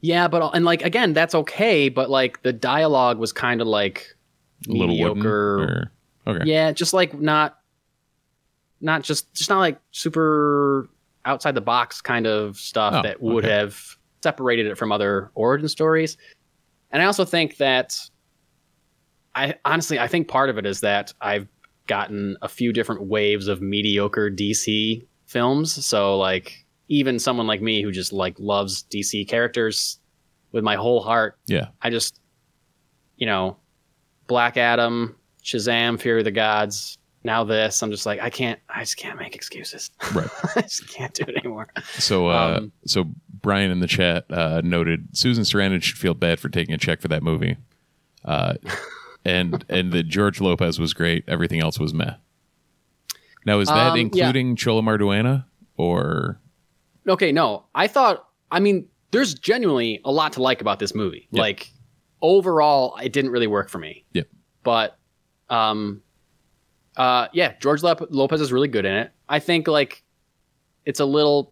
[0.02, 4.16] yeah but and like again that's okay but like the dialogue was kind of like
[4.68, 5.92] A little mediocre
[6.28, 6.46] or- okay.
[6.46, 7.58] yeah just like not
[8.82, 10.90] not just just not like super
[11.26, 13.54] outside the box kind of stuff Oh, that would okay.
[13.54, 13.80] have
[14.22, 16.18] separated it from other origin stories
[16.92, 17.98] and i also think that
[19.36, 21.48] i honestly i think part of it is that i've
[21.88, 27.82] gotten a few different waves of mediocre dc films so like even someone like me
[27.82, 30.00] who just like loves dc characters
[30.52, 31.70] with my whole heart Yeah.
[31.82, 32.20] I just,
[33.18, 33.58] you know,
[34.28, 36.98] Black Adam, Shazam, Fury of the Gods.
[37.24, 39.90] Now this, I'm just like, I can't, I just can't make excuses.
[40.14, 40.30] Right.
[40.56, 41.70] I just can't do it anymore.
[41.98, 43.06] So, uh, Um, so
[43.42, 47.02] Brian in the chat uh, noted Susan Sarandon should feel bad for taking a check
[47.02, 47.58] for that movie,
[48.26, 48.54] uh,
[49.26, 51.24] and and that George Lopez was great.
[51.28, 52.16] Everything else was meh.
[53.46, 54.02] Now, is that Um, yeah.
[54.02, 56.40] including Xolo Maridueña or
[57.08, 61.28] Okay, no, I thought, I mean, there's genuinely a lot to like about this movie.
[61.32, 61.42] Yeah.
[61.42, 61.70] Like,
[62.22, 64.06] overall, it didn't really work for me.
[64.14, 64.28] Yep.
[64.64, 64.98] But,
[65.50, 66.02] um,
[66.96, 69.12] uh, yeah, George Lop- Lopez is really good in it.
[69.28, 70.04] I think, like,
[70.86, 71.52] it's a little,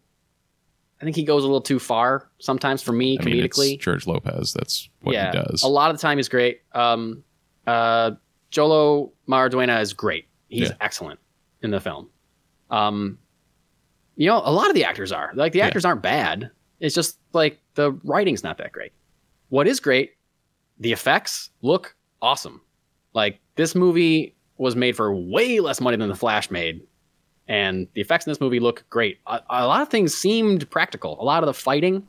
[1.01, 3.73] I think he goes a little too far sometimes for me I mean, comedically.
[3.73, 4.53] it's George Lopez?
[4.53, 5.63] That's what yeah, he does.
[5.63, 6.61] A lot of the time he's great.
[6.71, 7.23] Um,
[7.71, 8.11] uh,
[8.51, 10.27] Xolo Maridueña is great.
[10.49, 10.75] He's Yeah.
[10.81, 11.19] excellent
[11.61, 12.09] in the film.
[12.69, 13.17] Um,
[14.15, 15.67] you know, a lot of the actors are like the Yeah.
[15.67, 16.51] actors aren't bad.
[16.79, 18.91] It's just like the writing's not that great.
[19.49, 20.11] What is great,
[20.79, 22.61] the effects look awesome.
[23.13, 26.81] Like this movie was made for way less money than the Flash made,
[27.47, 29.19] and the effects in this movie look great.
[29.27, 31.19] A, a lot of things seemed practical.
[31.21, 32.07] A lot of the fighting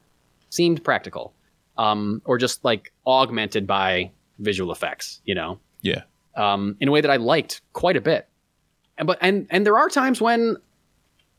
[0.50, 1.32] seemed practical,
[1.78, 5.20] um, or just like augmented by visual effects.
[5.24, 6.02] You know, yeah,
[6.36, 8.28] um, in a way that I liked quite a bit.
[8.98, 10.56] And but and and there are times when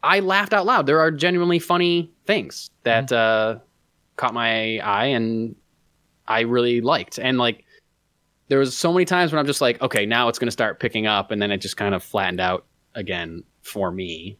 [0.03, 0.85] I laughed out loud.
[0.85, 3.59] There are genuinely funny things that uh,
[4.17, 5.55] caught my eye and
[6.27, 7.19] I really liked.
[7.19, 7.63] And like
[8.49, 10.79] there was so many times when I'm just like, okay, now it's going to start
[10.79, 14.37] picking up, and then it just kind of flattened out again for me.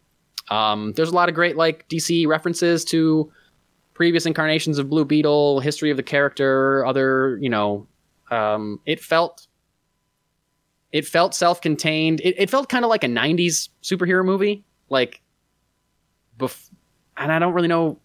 [0.51, 3.31] Um, there's a lot of great like DC references to
[3.93, 7.87] previous incarnations of Blue Beetle, history of the character, other you know.
[8.31, 9.47] Um, it felt
[10.91, 12.21] it felt self-contained.
[12.21, 15.21] It, it felt kind of like a '90s superhero movie, like,
[16.37, 16.69] bef-
[17.17, 17.99] and I don't really know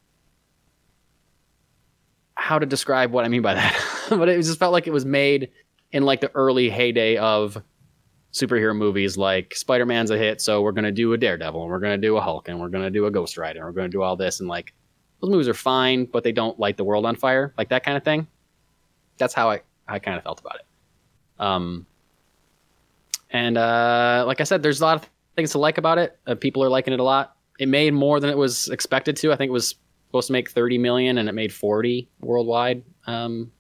[2.35, 3.77] how to describe what I mean by that,
[4.11, 5.51] but it just felt like it was made
[5.93, 7.63] in like the early heyday of
[8.33, 9.17] superhero movies.
[9.17, 12.21] Like Spider-Man's a hit, so we're gonna do a Daredevil, and we're gonna do a
[12.21, 14.49] Hulk, and we're gonna do a Ghost Rider, and we're gonna do all this, and
[14.49, 14.73] like
[15.21, 17.97] those movies are fine, but they don't light the world on fire, like that kind
[17.97, 18.27] of thing.
[19.19, 20.67] That's how I I kind of felt about it.
[21.39, 21.87] Um,
[23.31, 26.19] and uh, like I said, there's a lot of things to like about it.
[26.27, 27.37] Uh, people are liking it a lot.
[27.59, 29.33] it made more than it was expected to.
[29.33, 32.83] I think it was supposed to make 30 million and it made 40 worldwide.
[33.07, 33.53] Um,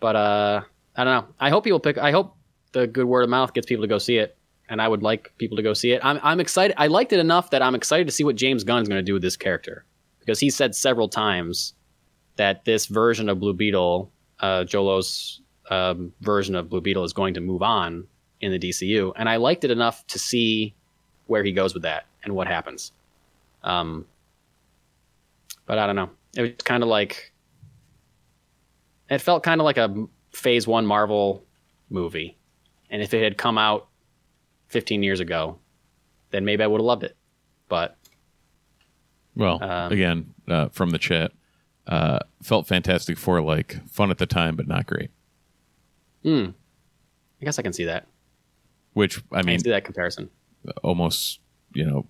[0.00, 0.62] but uh,
[0.96, 1.34] I don't know.
[1.38, 1.98] I hope people pick.
[1.98, 2.36] I hope
[2.72, 4.36] the good word of mouth gets people to go see it,
[4.68, 6.00] and I would like people to go see it.
[6.04, 6.74] I'm I'm excited.
[6.76, 9.12] I liked it enough that I'm excited to see what James Gunn's going to do
[9.12, 9.84] with this character
[10.18, 11.74] because he said several times
[12.36, 14.10] that this version of Blue Beetle,
[14.42, 18.06] uh, Xolo's um, version of Blue Beetle, is going to move on
[18.40, 20.74] in the DCU, and I liked it enough to see
[21.26, 22.92] where he goes with that and what happens.
[23.62, 24.04] Um,
[25.66, 26.10] but I don't know.
[26.36, 27.32] It was kind of like
[29.08, 31.44] it felt kind of like a Phase One Marvel
[31.88, 32.36] movie,
[32.90, 33.88] and if it had come out
[34.68, 35.58] 15 years ago,
[36.30, 37.16] then maybe I would have loved it.
[37.68, 37.96] But
[39.36, 41.32] Well, Um, again, uh, from the chat,
[41.86, 45.10] uh, felt fantastic for like fun at the time, but not great.
[46.22, 46.46] Hmm.
[47.40, 48.06] I guess I can see that.
[48.92, 50.30] Which I I mean, can see that comparison.
[50.82, 51.40] almost
[51.74, 52.06] you know,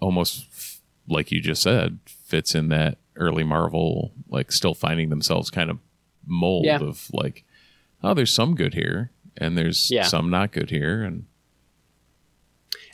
[0.00, 5.50] almost f- like you just said, fits in that early Marvel like still finding themselves
[5.50, 5.78] kind of
[6.26, 6.78] mold Yeah.
[6.80, 7.44] of like,
[8.02, 10.04] oh, there's some good here, and there's Yeah.
[10.04, 11.24] some not good here, and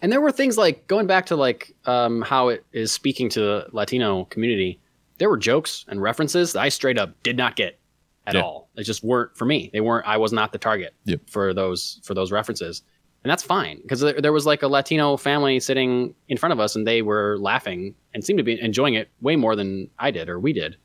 [0.03, 3.41] And there were things like going back to like um, how it is speaking to
[3.41, 4.81] the Latino community.
[5.19, 7.79] There were jokes and references that I straight up did not get
[8.27, 8.43] at Yeah.
[8.43, 8.71] all.
[8.77, 9.71] They just weren't for me.
[9.73, 10.07] They weren't.
[10.07, 11.31] I was not the target Yep.
[11.31, 12.83] for those for those references,
[13.25, 16.61] and that's fine because there, there was like a Latino family sitting in front of
[16.61, 20.11] us, and they were laughing and seemed to be enjoying it way more than I
[20.11, 20.77] did or we did.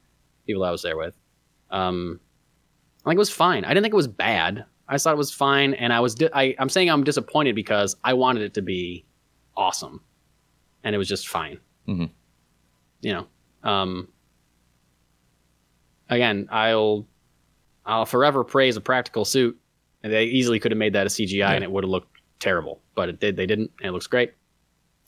[0.48, 1.16] People I was there with,
[1.70, 2.20] um,
[3.06, 3.64] like it was fine.
[3.66, 4.66] I didn't think it was bad.
[4.88, 6.16] I thought it was fine, and I was.
[6.16, 9.06] Di- I, I'm saying I'm disappointed because I wanted it to be
[9.56, 10.02] awesome,
[10.84, 11.60] and it was just fine.
[11.88, 12.10] Mhm.
[13.02, 13.28] You know,
[13.70, 14.08] um,
[16.12, 17.08] again, I'll
[17.86, 19.58] I'll forever praise a practical suit.
[20.04, 22.82] And they easily could have made that a CGI, and it would have looked terrible,
[22.96, 23.36] but it did.
[23.38, 24.34] They didn't, and it looks great.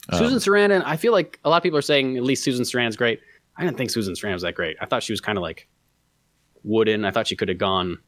[0.08, 2.64] Um, Susan Sarandon, I feel like a lot of people are saying at least Susan
[2.64, 3.20] Sarandon's great.
[3.56, 4.76] I didn't think Susan Sarandon was that great.
[4.80, 5.66] I thought she was kind of like
[6.62, 7.04] wooden.
[7.04, 7.98] I thought she could have gone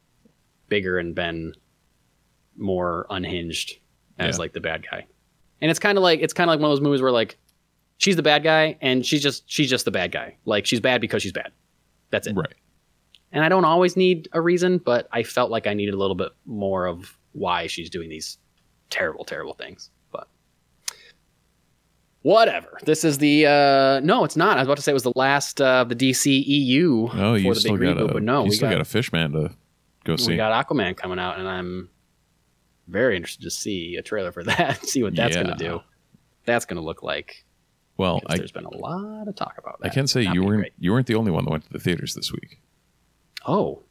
[0.68, 1.54] bigger and been
[2.56, 3.78] more unhinged
[4.18, 4.40] as Yeah.
[4.40, 5.06] like the bad guy.
[5.60, 7.36] And it's kind of like it's kind of like one of those movies where like
[7.98, 10.36] she's the bad guy and she's just she's just the bad guy.
[10.44, 11.50] Like she's bad because she's bad.
[12.10, 12.34] That's it.
[12.36, 12.54] right.
[13.36, 16.14] And I don't always need a reason, but I felt like I needed a little
[16.16, 18.38] bit more of why she's doing these
[18.88, 19.90] terrible, terrible things.
[20.10, 20.26] But
[22.22, 22.78] whatever.
[22.84, 24.56] This is the uh no, it's not.
[24.56, 27.34] I was about to say it was the last uh, of the DC EU Oh,
[27.34, 28.84] you the still big got reboot, a but no, you we still got, got, a
[28.86, 29.50] Fishman to
[30.04, 30.28] go see.
[30.32, 31.90] we got Aquaman coming out, and I'm
[32.88, 34.82] very interested to see a trailer for that.
[34.86, 35.42] see what that's Yeah.
[35.42, 35.80] gonna do.
[36.46, 37.44] That's gonna look like.
[37.98, 39.90] Well, I there's been a lot of talk about that.
[39.90, 40.72] I can say Not you weren't great.
[40.78, 42.60] you weren't the only one that went to the theaters this week.
[43.46, 43.82] Oh,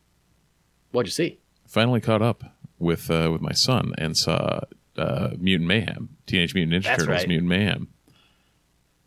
[0.91, 1.39] what'd you see?
[1.65, 2.43] Finally caught up
[2.77, 4.59] with uh, with my son and saw
[4.97, 7.27] uh, Mutant Mayhem, Teenage Mutant Ninja That's Turtles, right.
[7.27, 7.87] Mutant Mayhem.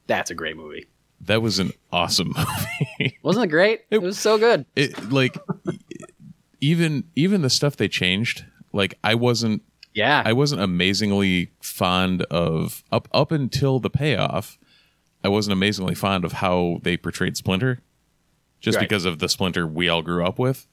[0.07, 0.87] That's a great movie.
[1.21, 2.35] That was an awesome
[3.01, 3.19] movie.
[3.23, 3.81] Wasn't it great?
[3.91, 4.65] It, It- was so good.
[4.75, 5.37] it like
[6.61, 8.45] even even the stuff they changed.
[8.73, 9.63] Like I wasn't
[9.95, 10.23] Yeah.
[10.25, 14.59] I wasn't amazingly fond of up up until the payoff.
[15.25, 17.81] I wasn't amazingly fond of how they portrayed Splinter,
[18.61, 18.83] just Right.
[18.89, 20.67] because of the Splinter we all grew up with.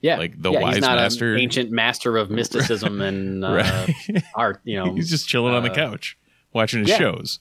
[0.00, 0.16] yeah.
[0.18, 1.34] like the yeah, wise master.
[1.34, 3.94] An ancient master of mysticism and uh, Right.
[4.34, 4.60] art.
[4.64, 4.94] You know.
[4.96, 6.16] He's just chilling on the uh, couch
[6.52, 6.98] watching his yeah.
[6.98, 7.38] shows,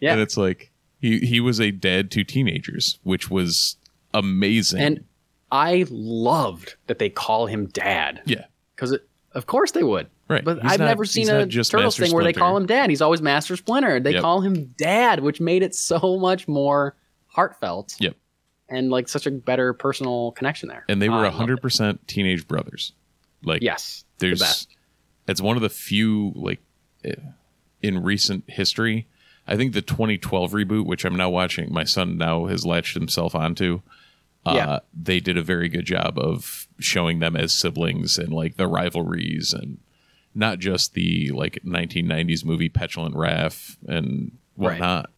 [0.00, 0.12] yeah.
[0.12, 3.76] and it's like he he was a dad to teenagers, which was
[4.14, 4.80] amazing.
[4.80, 5.04] And
[5.50, 8.96] I loved that they call him dad yeah, because
[9.32, 10.08] of course they would.
[10.28, 10.44] Right.
[10.44, 12.90] But He's I've not- never seen a Turtles Master thing where they call him dad.
[12.90, 13.98] He's always Master Splinter.
[13.98, 14.20] They Yep.
[14.20, 16.96] call him dad, which made it so much more
[17.28, 17.96] heartfelt.
[17.98, 18.14] Yep.
[18.68, 20.84] And like such a better personal connection there.
[20.88, 22.92] and they were hundred percent teenage brothers.
[23.42, 24.04] Like Yes.
[24.18, 24.68] there's the best.
[25.26, 26.60] it's one of the few like
[27.04, 27.14] eh,
[27.82, 29.06] in recent history
[29.46, 33.36] i think the 2012 reboot which i'm now watching my son now has latched himself
[33.36, 33.80] onto
[34.44, 34.78] uh, Yeah.
[34.92, 39.52] they did a very good job of showing them as siblings and like the rivalries
[39.52, 39.78] and
[40.34, 44.72] not just the like 1990s movie petulant Raph and Right.
[44.72, 45.10] whatnot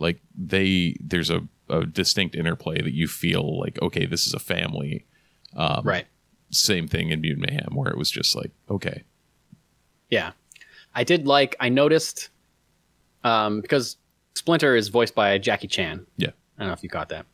[0.00, 4.38] like they there's a, a distinct interplay that you feel like okay this is a
[4.38, 5.06] family
[5.56, 6.06] um, right.
[6.50, 9.04] same thing in Mutant Mayhem where it was just like okay
[10.10, 10.32] Yeah.
[10.94, 12.30] I did like I noticed
[13.24, 13.96] um because
[14.34, 16.06] Splinter is voiced by Jackie Chan.
[16.16, 17.26] yeah I don't know if you caught that.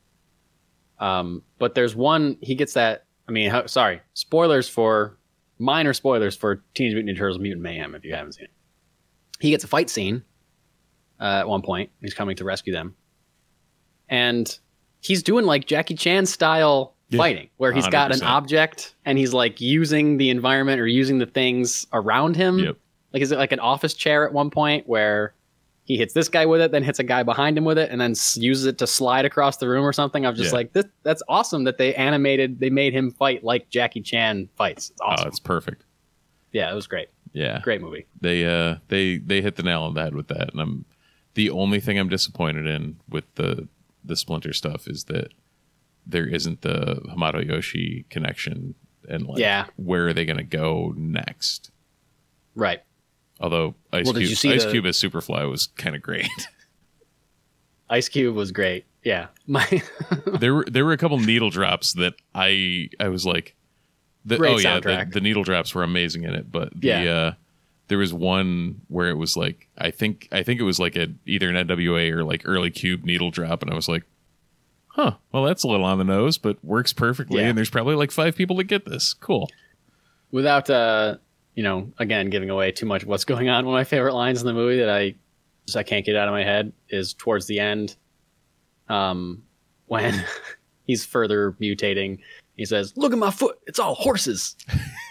[0.99, 3.05] Um, but there's one he gets that.
[3.29, 5.19] I mean, how, sorry, spoilers for
[5.59, 7.95] minor spoilers for Teenage Mutant Ninja Turtles: Mutant Mayhem.
[7.95, 8.51] If you haven't seen it,
[9.41, 10.23] he gets a fight scene
[11.21, 11.91] uh, at one point.
[12.01, 12.95] He's coming to rescue them,
[14.09, 14.59] and
[15.01, 19.33] he's doing like Jackie Chan style Yeah, fighting, where he's got an object and he's
[19.33, 22.59] like using the environment or using the things around him.
[22.59, 22.77] Yep.
[23.13, 25.35] Like is it like an office chair at one point where
[25.85, 28.01] he hits this guy with it, then hits a guy behind him with it, and
[28.01, 30.27] then uses it to slide across the room or something.
[30.27, 30.57] I'm just Yeah.
[30.57, 34.91] like, this, that's awesome that they animated, they made him fight like Jackie Chan fights.
[34.91, 35.29] It's Oh, awesome.
[35.29, 35.85] it's perfect.
[36.53, 37.09] yeah, it was great.
[37.33, 37.61] Yeah.
[37.61, 38.07] Great movie.
[38.21, 40.85] They uh they they hit the nail on the head with that, and I'm
[41.35, 43.69] the only thing I'm disappointed in with the
[44.07, 45.29] the Splinter stuff is that
[46.07, 48.75] there isn't the Hamato Yoshi connection
[49.09, 49.67] and like Yeah.
[49.77, 51.71] where are they gonna go next?
[52.55, 52.83] Right.
[53.41, 56.29] Although Ice Well, Cube Ice the- Cube as Superfly was kind of great.
[57.91, 58.85] Ice Cube was great.
[59.05, 59.29] Yeah.
[59.47, 59.83] My
[60.41, 63.55] there were there were a couple needle drops that I I was like,
[64.25, 67.13] the, oh yeah, the, the needle drops were amazing in it, but the Yeah.
[67.15, 67.33] uh,
[67.89, 71.09] there was one where it was like I think I think it was like a
[71.27, 74.03] either an NWA or like early Cube needle drop, and I was like,
[74.89, 77.49] huh, well that's a little on the nose, but works perfectly, Yeah.
[77.49, 79.15] and there's probably like five people that get this.
[79.15, 79.49] Cool.
[80.31, 81.17] without uh
[81.55, 84.15] you know again giving away too much of what's going on one of my favorite
[84.15, 85.15] lines in the movie that i
[85.67, 87.97] just i can't get out of my head is towards the end
[88.91, 89.43] um
[89.87, 90.23] when
[90.87, 92.19] he's further mutating
[92.57, 94.55] he says look at my foot it's all horses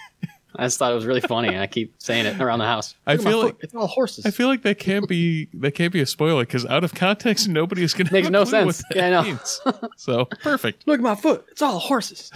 [0.58, 2.96] i just thought it was really funny and i keep saying it around the house
[3.08, 5.72] I "Look at feel like- it's all horses I feel like that can't be that
[5.72, 8.66] can't be a spoiler because out of context, nobody is going to Makes no sense.
[8.66, 9.24] What that Yeah, I know.
[9.24, 9.62] means.
[9.98, 10.88] So perfect.
[10.88, 12.32] look at my foot it's all horses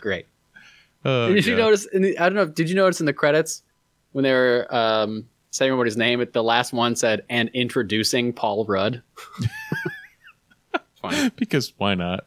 [0.00, 0.26] great
[1.04, 3.62] Oh, did you notice in the, i don't know did you notice in the credits
[4.12, 8.64] when they were um saying everybody's name it the last one said and introducing paul
[8.66, 9.02] rudd
[11.00, 11.32] Fine.
[11.36, 12.26] Because why not?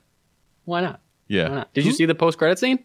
[0.66, 1.00] Why not?
[1.28, 1.48] Yeah.
[1.50, 1.74] Why not?
[1.74, 2.84] Did you see the post credit scene?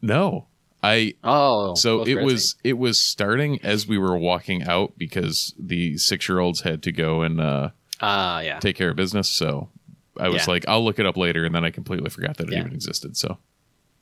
[0.00, 0.46] No,
[0.84, 5.96] I Oh, so it was it was starting as we were walking out because the
[5.98, 7.70] six year olds had to go and uh,
[8.00, 8.58] Ah, yeah.
[8.60, 9.28] take care of business.
[9.30, 9.70] So
[10.18, 10.50] I was Yeah.
[10.52, 12.60] like, I'll look it up later, and then I completely forgot that it Yeah.
[12.60, 13.16] even existed.
[13.16, 13.38] So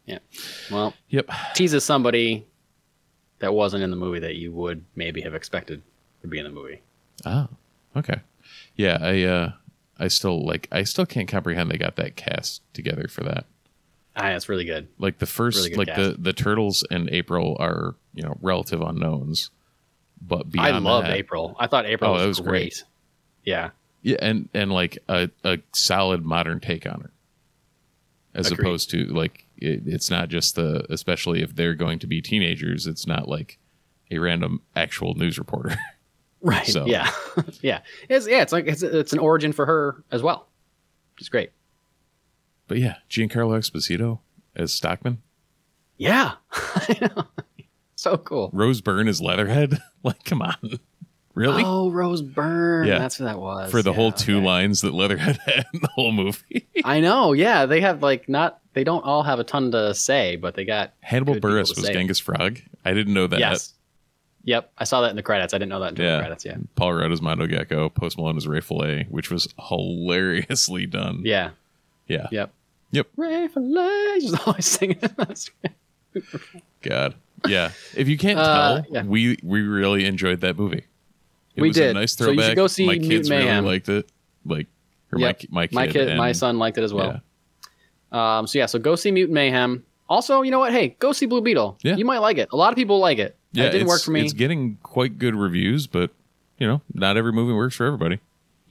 [0.06, 0.18] Yeah.
[0.70, 2.46] Well, yep, teases somebody
[3.38, 5.82] that wasn't in the movie that you would maybe have expected
[6.22, 6.80] to be in the movie.
[7.24, 7.48] oh,
[7.96, 8.20] okay,
[8.76, 8.98] yeah.
[9.00, 9.52] I uh,
[9.98, 13.46] I still like I still can't comprehend they got that cast together for that.
[14.14, 14.88] Ah, that's really good.
[14.98, 16.22] Like the first, Really like the cast.
[16.22, 19.50] the turtles and April are you know relative unknowns,
[20.20, 21.56] but beyond I love April.
[21.58, 22.48] I thought April Oh, was, was great.
[22.50, 22.84] great.
[23.44, 23.70] Yeah.
[24.02, 27.10] Yeah, and and like a, a solid modern take on her,
[28.34, 28.64] as Agreed.
[28.66, 32.86] opposed to like it, it's not just the especially if they're going to be teenagers,
[32.86, 33.58] it's not like
[34.10, 35.76] a random actual news reporter.
[36.44, 36.66] Right.
[36.66, 37.08] So- Yeah.
[37.60, 37.82] yeah.
[38.08, 40.48] It's yeah, it's like it's it's an origin for her as well.
[41.14, 41.52] Which is great.
[42.68, 44.20] But yeah, Giancarlo Esposito
[44.56, 45.22] as Stockman,
[45.96, 46.32] Yeah.
[47.94, 48.50] So cool.
[48.52, 49.78] Rose Byrne as Leatherhead.
[50.02, 50.56] like, come on,
[51.34, 51.62] really?
[51.64, 52.88] Oh, Rose Byrne.
[52.88, 52.98] Yeah.
[52.98, 53.70] That's what that was.
[53.70, 56.66] For the Yeah, whole two lines that Leatherhead had in the whole movie.
[56.84, 57.32] I know.
[57.32, 58.58] Yeah, they have like not.
[58.74, 61.92] They don't all have a ton to say, but they got Hannibal Buress was say.
[61.92, 62.58] Genghis Frog.
[62.84, 63.38] I didn't know that.
[63.38, 63.74] yes.
[64.44, 65.54] Yep, I saw that in the credits.
[65.54, 66.16] I didn't know that until Yeah.
[66.16, 66.44] the credits.
[66.44, 66.56] Yeah.
[66.74, 71.20] Paul Rudd as Mondo Gecko, Post Malone as Ray Fillet, which was hilariously done.
[71.24, 71.50] Yeah.
[72.12, 72.26] Yeah.
[72.30, 72.52] Yep.
[72.92, 73.06] Yep.
[74.20, 74.98] Just always singing.
[75.16, 76.24] That's great.
[76.82, 77.14] God.
[77.48, 77.70] Yeah.
[77.96, 79.02] If you can't Uh, tell, yeah.
[79.04, 80.84] we we really enjoyed that movie.
[81.56, 81.94] It We was a did.
[81.94, 82.56] nice So you should throwback.
[82.56, 84.08] go see my Mutant kids really liked it.
[84.44, 84.66] Like
[85.12, 85.42] or Yep.
[85.50, 87.20] my my kid, my kid, and- my son liked it as well.
[88.12, 88.38] Yeah.
[88.38, 89.84] Um, so yeah, so go see Mutant Mayhem.
[90.08, 90.72] Also, you know what?
[90.72, 91.78] Hey, go see Blue Beetle.
[91.82, 91.96] Yeah.
[91.96, 92.48] You might like it.
[92.52, 93.36] A lot of people like it.
[93.52, 94.20] Yeah, it didn't work for me.
[94.22, 96.10] It's getting quite good reviews, but
[96.58, 98.20] you know, not every movie works for everybody.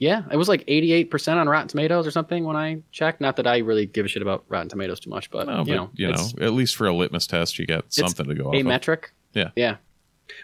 [0.02, 3.20] Yeah, it was like 88% on Rotten Tomatoes or something when I checked.
[3.20, 5.64] Not that I really give a shit about Rotten Tomatoes too much, but No, you
[5.64, 8.48] but know, you know, at least for a litmus test, you got something to go
[8.48, 8.66] off a of.
[8.66, 9.12] metric.
[9.32, 9.50] Yeah.
[9.54, 9.76] Yeah.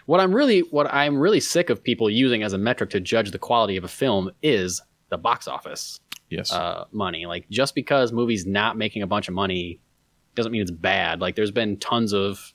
[0.05, 3.31] What I'm really what I'm really sick of people using as a metric to judge
[3.31, 5.99] the quality of a film is the box office
[6.29, 6.53] Yes.
[6.53, 7.25] uh, money.
[7.25, 9.81] Like just because movies not making a bunch of money
[10.35, 11.19] doesn't mean it's bad.
[11.19, 12.53] Like there's been tons of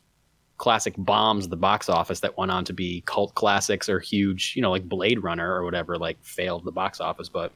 [0.57, 4.55] classic bombs at the box office that went on to be cult classics or huge,
[4.55, 7.52] you know, like Blade Runner or whatever, like failed the box office, but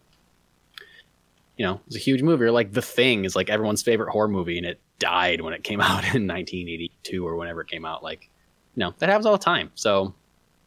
[1.57, 2.44] you know, it's a huge movie.
[2.44, 5.64] Or like The Thing is like everyone's favorite horror movie and it died when it
[5.64, 8.03] came out in 1982 or whenever it came out.
[8.03, 8.30] Like,
[8.74, 9.70] you know, that happens all the time.
[9.74, 10.14] So,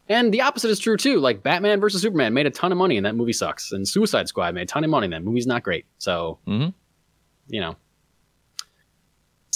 [0.10, 1.20] and the opposite is true too.
[1.20, 3.72] Like Batman versus Superman made a ton of money and that movie sucks.
[3.72, 5.86] And Suicide Squad made a ton of money and that movie's not great.
[5.98, 6.70] So, mm-hmm.
[7.48, 7.76] you know,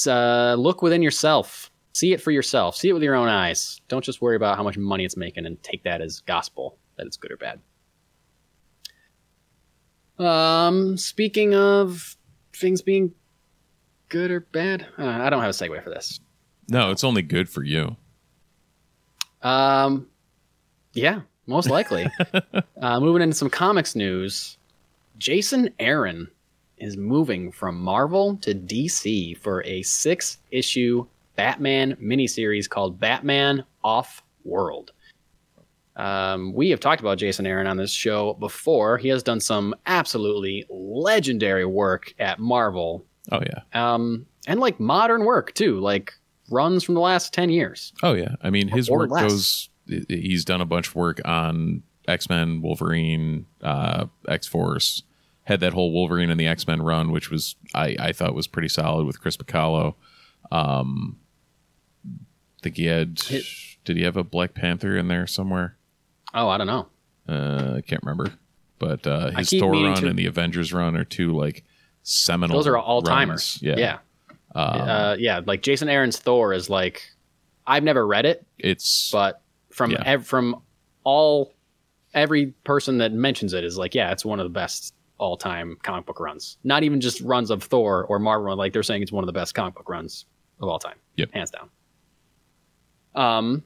[0.08, 1.72] uh, look within yourself.
[1.96, 2.76] See it for yourself.
[2.76, 3.80] See it with your own eyes.
[3.88, 7.08] Don't just worry about how much money it's making and take that as gospel that
[7.08, 7.62] it's good or bad.
[10.20, 12.18] Um, speaking of
[12.54, 13.14] things being
[14.10, 16.20] good or bad, uh, I don't have a segue for this.
[16.68, 17.96] no, it's only good for you.
[19.42, 20.08] Um,
[20.92, 22.08] yeah, most likely.
[22.82, 24.58] uh, moving into some comics news,
[25.18, 26.28] Jason Aaron
[26.78, 34.24] is moving from Marvel to DC for a six issue Batman miniseries called Batman Off
[34.44, 34.92] World.
[35.96, 38.98] Um, we have talked about Jason Aaron on this show before.
[38.98, 43.94] He has done some absolutely legendary work at Marvel, Oh yeah.
[43.94, 46.14] um, and like modern work too, like
[46.52, 47.94] runs from the last ten years.
[48.04, 48.36] Oh yeah.
[48.42, 49.22] I mean, his work less.
[49.24, 49.70] goes.
[50.10, 55.02] He's done a bunch of work on X Men, Wolverine, uh, X Force.
[55.44, 58.48] Had that whole Wolverine and the X Men run, which was I I thought was
[58.48, 59.96] pretty solid with Chris Bachalo.
[60.52, 61.18] Um,
[62.66, 63.16] think he had.
[63.16, 65.78] Did he have a Black Panther in there somewhere?
[66.34, 66.88] Oh, I don't know.
[67.30, 68.34] Uh, I can't remember.
[68.80, 71.64] But uh, his Thor run to- and the Avengers run are two like
[72.02, 72.58] seminal.
[72.58, 73.60] Those are all timers.
[73.62, 73.76] Yeah.
[73.78, 73.98] yeah,
[74.56, 75.42] Um, uh, yeah.
[75.46, 77.04] Like Jason Aaron's Thor is like,
[77.68, 80.02] I've never read it, it's but from Yeah.
[80.06, 80.62] ev- from
[81.04, 81.54] all
[82.14, 85.78] every person that mentions it is like, yeah, it's one of the best all time
[85.84, 86.58] comic book runs.
[86.64, 88.56] Not even just runs of Thor or Marvel.
[88.58, 90.26] Like they're saying it's one of the best comic book runs
[90.60, 90.98] of all time.
[91.18, 91.32] Yep.
[91.34, 91.70] hands down.
[93.16, 93.64] Um.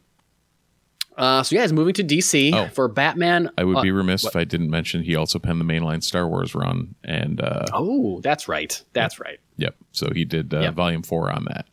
[1.18, 2.70] Uh, so yeah, he's moving to DC Oh.
[2.70, 3.52] for Batman.
[3.58, 6.26] I would uh, be remiss if I didn't mention he also penned the mainline Star
[6.30, 8.82] Wars run, and uh, Oh, that's right.
[8.94, 9.38] That's right.
[9.58, 9.76] yep.
[9.92, 10.74] So he did uh, Yep.
[10.76, 11.66] volume four on that.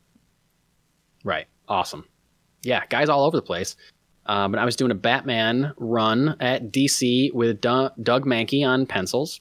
[1.23, 1.47] Right.
[1.69, 2.07] Awesome.
[2.63, 3.77] Yeah, guys all over the place.
[4.29, 8.85] Um, and I was doing a Batman run at DC with Du- Doug Mahnke on
[8.87, 9.41] pencils.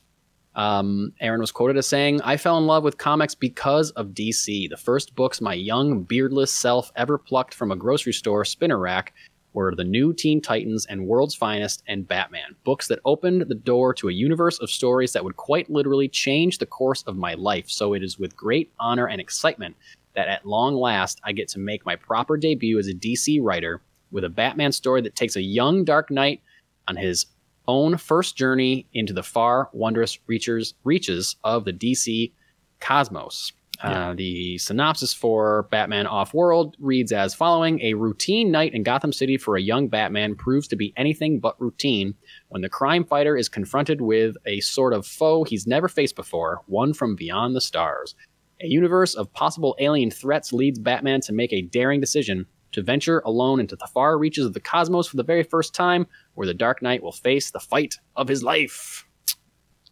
[0.56, 4.70] Um, Aaron was quoted as saying, I fell in love with comics because of DC.
[4.70, 9.14] The first books my young, beardless self ever plucked from a grocery store spinner rack
[9.54, 13.94] were The New Teen Titans and World's Finest and Batman, books that opened the door
[13.96, 17.70] to a universe of stories that would quite literally change the course of my life.
[17.70, 19.76] So it is with great honor and excitement
[20.14, 23.82] that at long last I get to make my proper debut as a DC writer
[24.12, 26.42] with a Batman story that takes a young Dark Knight
[26.88, 27.26] on his
[27.68, 32.32] own first journey into the far wondrous reaches reaches of the DC
[32.80, 33.54] cosmos.
[33.84, 39.12] Uh, the synopsis for Batman Off World reads as following A routine night in Gotham
[39.12, 42.16] City for a young Batman proves to be anything but routine
[42.50, 46.62] when the crime fighter is confronted with a sort of foe he's never faced before,
[46.68, 48.16] one from beyond the stars.
[48.62, 52.46] A universe of possible alien threats leads Batman to make a daring decision
[52.76, 56.06] to venture alone into the far reaches of the cosmos for the very first time,
[56.36, 59.06] where the Dark Knight will face the fight of his life.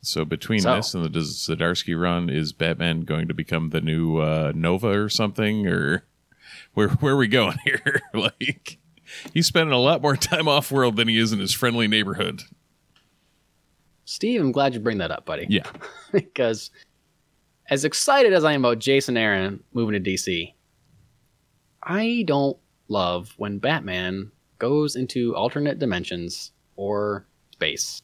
[0.01, 4.17] So between So- this and the Zdarsky run, is Batman going to become the new
[4.17, 6.05] uh, Nova or something, or
[6.73, 8.01] where where are we going here?
[8.13, 8.77] like
[9.33, 12.43] he's spending a lot more time off world than he is in his friendly neighborhood.
[14.05, 15.45] Steve, I'm glad you bring that up, buddy.
[15.49, 15.69] Yeah,
[16.11, 16.69] because
[17.69, 20.53] as excited as I am about Jason Aaron moving to DC,
[21.81, 22.57] I don't
[22.93, 28.01] love when Batman goes into alternate dimensions or space.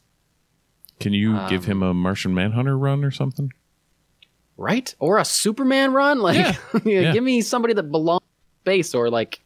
[1.00, 3.52] can you Um, give him a Martian Manhunter run or something?
[4.58, 4.94] right?
[5.00, 6.20] Or a Superman run?
[6.28, 6.56] Like, Yeah.
[6.86, 7.14] you know, Yeah.
[7.14, 9.40] give me somebody that belongs in space or like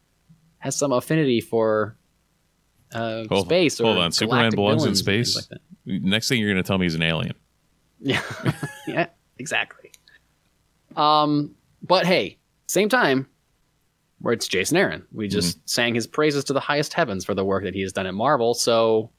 [0.58, 1.96] has some affinity for
[2.92, 3.80] uh, Hold- space.
[3.80, 5.48] Or hold on, Superman belongs in villains and things space?
[5.52, 5.62] Like.
[5.86, 7.34] Next thing you're going to tell me he's an alien.
[8.06, 8.22] Yeah,
[8.88, 9.06] yeah,
[9.38, 9.92] exactly.
[10.98, 12.38] Um, but hey,
[12.68, 13.28] same time,
[14.24, 17.44] where it's Jason Aaron, we just sang his praises to the highest heavens for the
[17.44, 18.54] work that he has done at Marvel.
[18.54, 19.10] So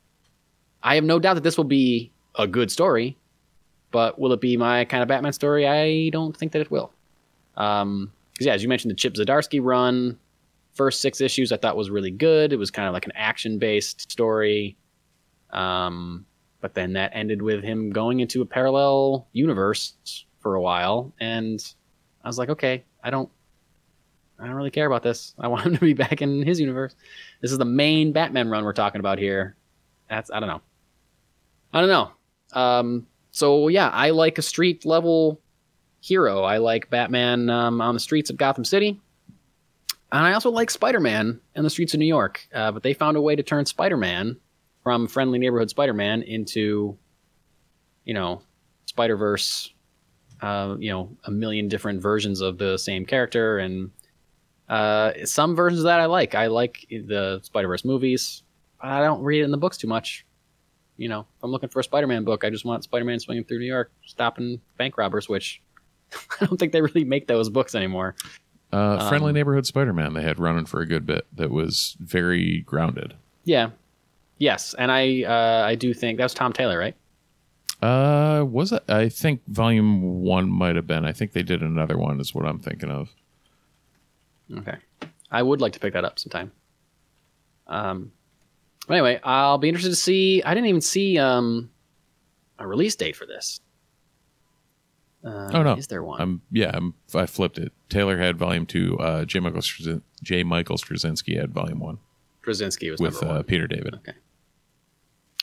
[0.82, 3.18] I have no doubt that this will be a good story.
[3.90, 5.68] But will it be my kind of Batman story?
[5.68, 6.90] I don't think that it will.
[7.58, 10.18] Um, because yeah, as you mentioned, the Chip Zdarsky run,
[10.72, 12.54] first six issues I thought was really good.
[12.54, 14.76] It was kind of like an action based story.
[15.50, 16.24] Um,
[16.62, 21.62] but then that ended with him going into a parallel universe for a while, and
[22.24, 23.30] I was like, okay, I don't,
[24.38, 25.34] I don't really care about this.
[25.38, 26.94] I want him to be back in his universe.
[27.40, 29.56] This is the main Batman run we're talking about here.
[30.08, 30.60] That's I don't know.
[31.72, 32.10] I don't know.
[32.60, 35.40] Um, so yeah, I like a street level
[36.00, 36.42] hero.
[36.42, 39.00] I like Batman um, on the streets of Gotham City.
[40.12, 42.46] And I also like Spider Man in the streets of New York.
[42.54, 44.36] Uh, but they found a way to turn Spider Man
[44.84, 46.96] from friendly neighborhood Spider-Man into,
[48.04, 48.42] you know,
[48.84, 49.72] Spider-Verse,
[50.42, 53.90] uh, you know, a million different versions of the same character, and
[54.68, 56.34] uh, some versions of that I like.
[56.34, 58.42] I like the Spider-Verse movies.
[58.80, 60.24] But I don't read it in the books too much.
[60.96, 63.58] You know, if I'm looking for a Spider-Man book, I just want Spider-Man swinging through
[63.58, 65.60] New York, stopping bank robbers, which
[66.40, 68.14] I don't think they really make those books anymore.
[68.72, 72.60] Uh, Friendly Um, Neighborhood Spider-Man they had running for a good bit that was very
[72.60, 73.14] grounded.
[73.44, 73.70] Yeah.
[74.38, 76.96] Yes, and I uh, I do think that was Tom Taylor, right?
[77.80, 78.82] Uh, was it?
[78.88, 81.04] I think Volume One might have been.
[81.04, 82.20] I think they did another one.
[82.20, 83.10] Is what I'm thinking of.
[84.58, 84.76] Okay.
[85.30, 86.52] I would like to pick that up sometime.
[87.66, 88.12] Um,
[88.86, 90.42] but anyway, I'll be interested to see.
[90.42, 91.70] I didn't even see um,
[92.58, 93.60] a release date for this.
[95.24, 95.74] Uh, Oh, no.
[95.74, 96.20] Is there one?
[96.20, 96.70] I'm yeah.
[96.74, 97.72] I'm, I flipped it.
[97.88, 98.98] Taylor had Volume Two.
[98.98, 99.40] Uh, J.
[99.40, 100.44] Michael Strazin- J.
[100.44, 101.98] Michael Straczynski had Volume One
[102.42, 103.42] Krasinski was with number uh.
[103.42, 103.94] Peter David.
[103.94, 104.12] Okay.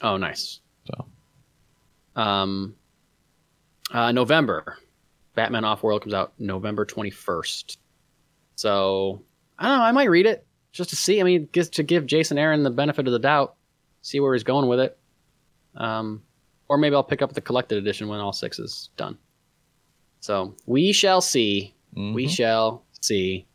[0.04, 0.60] Oh, nice.
[0.86, 1.06] So
[2.16, 2.76] Um,
[3.92, 4.78] uh, November,
[5.34, 7.80] Batman Off World comes out November twenty first.
[8.62, 9.24] So
[9.58, 9.84] I don't know.
[9.84, 11.20] I might read it just to see.
[11.20, 13.56] I mean, just to give Jason Aaron the benefit of the doubt,
[14.04, 15.00] see where he's going with it.
[15.76, 16.22] Um,
[16.70, 19.18] or maybe I'll pick up the collected edition when all six is done.
[20.20, 21.74] So we shall see.
[21.96, 22.30] We mhm.
[22.30, 23.48] shall see.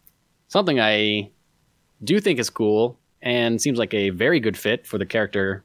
[0.49, 1.31] Something I
[2.03, 5.65] do think is cool and seems like a very good fit for the character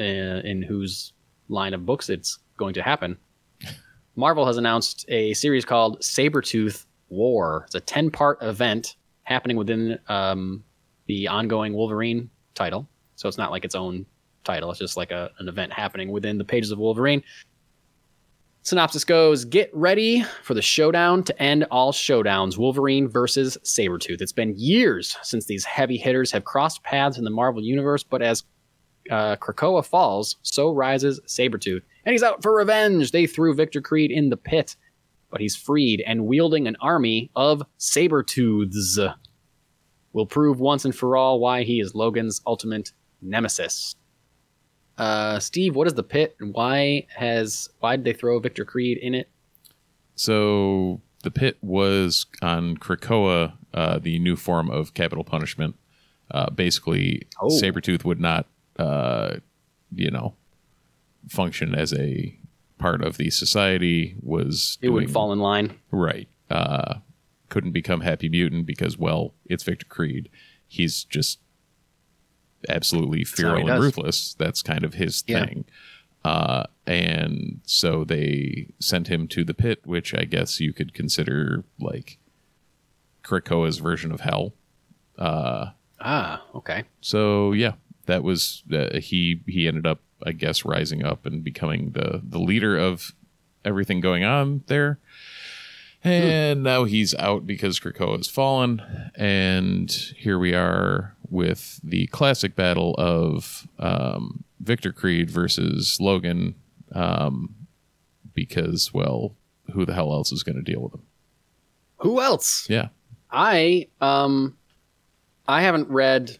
[0.00, 1.12] uh, in whose
[1.50, 3.18] line of books it's going to happen.
[4.16, 7.64] Marvel has announced a series called Sabretooth War.
[7.66, 10.64] It's a 10 part event happening within um,
[11.06, 12.88] the ongoing Wolverine title.
[13.16, 14.06] So it's not like its own
[14.44, 17.22] title, it's just like a, an event happening within the pages of Wolverine.
[18.62, 24.20] Synopsis goes Get ready for the showdown to end all showdowns Wolverine versus Sabretooth.
[24.20, 28.20] It's been years since these heavy hitters have crossed paths in the Marvel Universe, but
[28.20, 28.44] as
[29.10, 31.82] uh, Krakoa falls, so rises Sabretooth.
[32.04, 33.10] And he's out for revenge.
[33.10, 34.76] They threw Victor Creed in the pit,
[35.30, 39.14] but he's freed and wielding an army of Sabretooths.
[40.12, 43.94] Will prove once and for all why he is Logan's ultimate nemesis.
[44.96, 48.98] Uh, Steve, what is the pit and why has why did they throw Victor Creed
[48.98, 49.28] in it?
[50.16, 55.76] So the pit was on Krakoa, uh, the new form of capital punishment.
[56.30, 57.48] Uh, basically, Oh.
[57.48, 58.46] Sabretooth would not,
[58.78, 59.36] uh,
[59.94, 60.34] you know,
[61.28, 62.36] function as a
[62.78, 64.16] part of the society.
[64.22, 65.78] Was It would doing- fall in line.
[65.90, 66.28] right.
[66.50, 67.00] Uh,
[67.50, 70.28] couldn't become Happy Mutant because, well, it's Victor Creed.
[70.66, 71.40] He's just
[72.68, 74.34] absolutely feral and ruthless.
[74.34, 75.46] That's kind of his Yeah.
[75.46, 75.64] thing.
[76.24, 81.64] Uh, and so they sent him to the pit, which I guess you could consider
[81.78, 82.18] like
[83.22, 84.54] Krakoa's version of hell.
[85.16, 85.70] Uh,
[86.00, 86.84] Ah, okay.
[87.00, 87.74] so yeah,
[88.06, 89.40] that was uh, he.
[89.46, 93.14] He ended up, I guess, rising up and becoming the the leader of
[93.64, 94.98] everything going on there.
[96.04, 98.82] And now he's out because Krakoa has fallen,
[99.16, 106.54] and here we are with the classic battle of um, Victor Creed versus Logan.
[106.92, 107.54] Um,
[108.32, 109.34] because, well,
[109.72, 111.02] who the hell else is going to deal with him?
[111.98, 112.70] Who else?
[112.70, 112.88] Yeah,
[113.30, 114.56] I um
[115.46, 116.38] I haven't read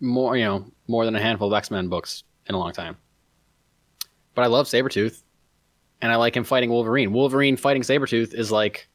[0.00, 2.96] more, you know, more than a handful of X-Men books in a long time.
[4.34, 5.22] But I love Sabretooth
[6.00, 7.12] and I like him fighting Wolverine.
[7.12, 8.88] Wolverine fighting Sabretooth is like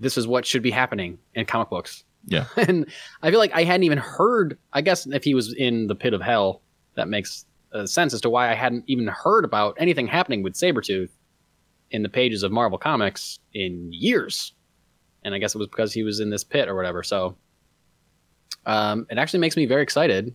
[0.00, 2.04] this is what should be happening in comic books.
[2.26, 2.86] yeah, and
[3.22, 4.58] I feel like I hadn't even heard.
[4.72, 6.62] I guess if he was in the pit of hell,
[6.96, 10.54] that makes uh, sense as to why I hadn't even heard about anything happening with
[10.54, 11.10] Sabretooth
[11.90, 14.54] in the pages of Marvel Comics in years.
[15.22, 17.02] And I guess it was because he was in this pit or whatever.
[17.02, 17.36] So
[18.66, 20.34] um, it actually makes me very excited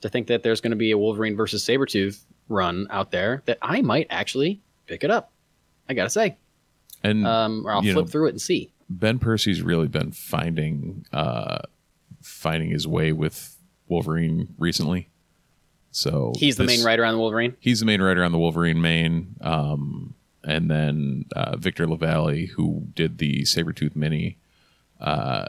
[0.00, 3.58] to think that there's going to be a Wolverine versus Sabretooth run out there that
[3.62, 5.32] I might actually pick it up.
[5.88, 6.36] I got to say.
[7.02, 8.72] and Um, or I'll flip know, through it and see.
[8.88, 11.58] Ben Percy's really been finding uh
[12.22, 13.56] finding his way with
[13.88, 15.08] Wolverine recently.
[15.90, 17.56] So He's the this- main writer on the Wolverine.
[17.60, 19.36] He's the main writer on the Wolverine main.
[19.40, 24.38] Um, and then uh, Victor Lavalle, who did the Sabretooth mini,
[25.00, 25.46] uh,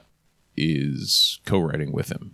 [0.58, 2.34] is co-writing with him.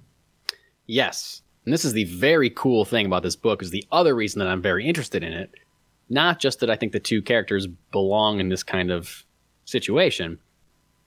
[0.86, 1.42] Yes.
[1.68, 4.48] And this is the very cool thing about this book is the other reason that
[4.48, 5.52] I'm very interested in it.
[6.08, 9.26] Not just that I think the two characters belong in this kind of
[9.66, 10.40] situation.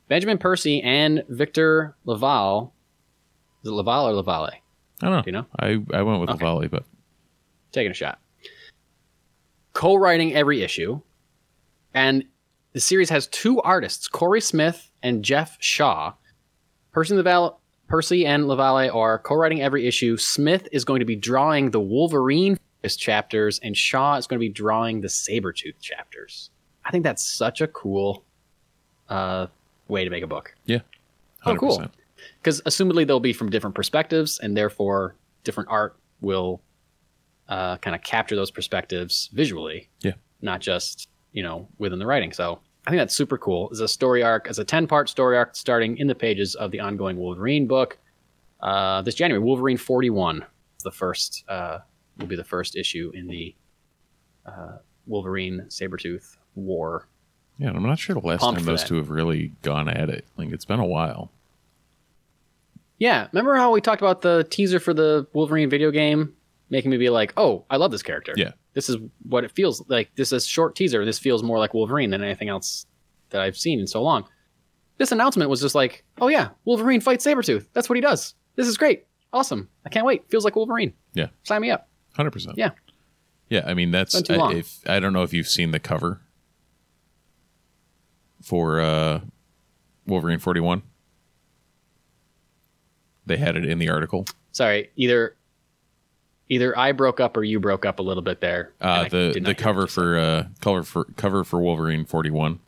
[0.08, 2.74] Benjamin Percy and Victor Laval.
[3.64, 4.50] Is it Laval or Lavalle?
[4.50, 4.60] I
[5.00, 5.22] don't know.
[5.22, 5.46] Do you know?
[5.58, 6.44] I, I went with Okay.
[6.44, 6.84] Lavalle, but
[7.72, 8.18] Taking a shot.
[9.72, 11.00] Co-writing every issue.
[11.94, 12.24] And
[12.74, 16.12] the series has two artists, Cory Smith and Geoff Shaw.
[16.92, 17.59] Percy, Laval-
[17.90, 20.16] Percy and Lavalle are co-writing every issue.
[20.16, 22.56] Smith is going to be drawing the Wolverine
[22.96, 26.50] chapters, and Shaw is going to be drawing the Sabretooth chapters.
[26.84, 28.24] I think that's such a cool
[29.08, 29.48] uh,
[29.88, 30.54] way to make a book.
[30.64, 30.78] yeah,
[31.44, 31.84] Oh, cool.
[32.40, 36.62] Because assumedly they'll be from different perspectives, and therefore different art will
[37.48, 39.88] uh, kind of capture those perspectives visually.
[40.00, 40.12] Yeah.
[40.42, 42.32] Not just, you know, within the writing.
[42.32, 43.68] So I think that's super cool.
[43.70, 46.70] It's a story arc, it's a 10 part story arc starting in the pages of
[46.70, 47.98] the ongoing Wolverine book.
[48.60, 50.44] Uh, this January, Wolverine 41
[50.78, 51.78] is the first, uh,
[52.18, 53.54] will be the first issue in the
[54.46, 57.06] uh, Wolverine Sabretooth War.
[57.58, 58.88] Yeah, and I'm not sure the last Pumped time those that.
[58.88, 60.24] two have really gone at it.
[60.36, 61.30] Like it's been a while.
[62.98, 66.34] Yeah, remember how we talked about the teaser for the Wolverine video game,
[66.70, 68.52] making me be like, "Oh, I love this character." Yeah.
[68.74, 68.96] this is
[69.28, 70.14] what it feels like.
[70.14, 71.04] This is a short teaser.
[71.04, 72.86] This feels more like Wolverine than anything else
[73.30, 74.24] that I've seen in so long.
[74.98, 77.66] This announcement was just like, "Oh yeah, Wolverine fights Sabretooth.
[77.72, 78.34] That's what he does.
[78.56, 79.68] This is great, awesome.
[79.84, 80.28] I can't wait.
[80.30, 80.92] Feels like Wolverine.
[81.14, 82.56] Yeah, Sign me up." hundred percent.
[82.58, 82.70] Yeah.
[83.48, 86.20] Yeah, I mean that's I, if I don't know if you've seen the cover
[88.42, 89.20] for uh,
[90.06, 90.82] Wolverine forty one.
[93.26, 94.26] They had it in the article.
[94.52, 95.36] Sorry, either
[96.50, 98.72] either I broke up or you broke up a little bit there.
[98.80, 102.60] Uh, the the cover you for uh, cover for cover for Wolverine forty one.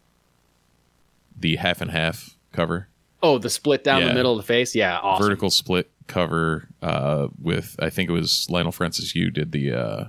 [1.38, 2.88] The half and half cover,
[3.22, 4.08] oh the split down Yeah.
[4.08, 4.74] the middle of the face.
[4.74, 5.26] Yeah, awesome.
[5.26, 10.04] vertical split cover uh, with I think it was Leinil Francis Yu did the uh,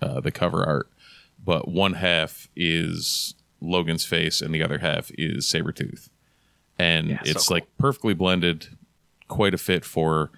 [0.00, 0.88] uh, the cover art,
[1.44, 6.08] but one half is Logan's face and the other half is Sabretooth.
[6.78, 7.56] And Yeah, so it's cool.
[7.56, 8.68] like perfectly blended,
[9.28, 10.30] quite a fit for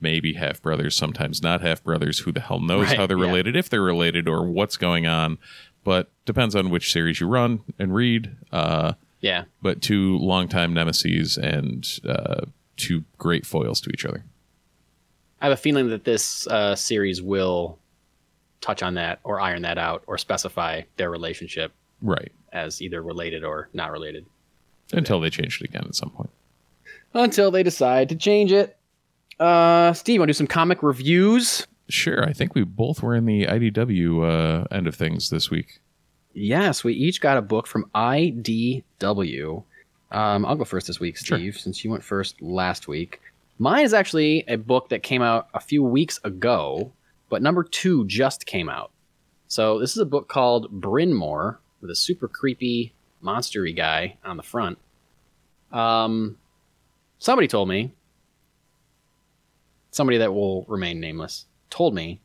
[0.00, 2.20] maybe half brothers, sometimes not half brothers.
[2.20, 3.26] Who the hell knows Right, how they're yeah.
[3.26, 5.38] related, if they're related, or what's going on.
[5.84, 8.36] But depends on which series you run and read.
[8.52, 14.24] Uh, Yeah, but two longtime nemesis and uh, two great foils to each other.
[15.40, 17.78] I have a feeling that this uh, series will
[18.62, 22.32] touch on that or iron that out or specify their relationship Right.
[22.52, 24.24] as either related or not related
[24.92, 26.30] Until they changed it again at some point.
[27.12, 28.76] until they decide to change it.
[29.38, 31.66] Uh, Steve, want to do some comic reviews?
[31.88, 32.24] Sure.
[32.24, 35.80] I think we both were in the IDW uh, end of things this week.
[36.32, 39.62] Yes, we each got a book from IDW.
[40.10, 41.38] Um, I'll go first this week, Sure.
[41.38, 43.20] Steve, since you went first last week.
[43.58, 46.92] Mine is actually a book that came out a few weeks ago,
[47.28, 48.90] but number two just came out.
[49.46, 54.42] So this is a book called Brynmore with a super creepy, monstery guy on the
[54.42, 54.78] front.
[55.70, 56.36] Um,
[57.18, 57.92] somebody told me,
[59.94, 62.20] somebody that will remain nameless, told me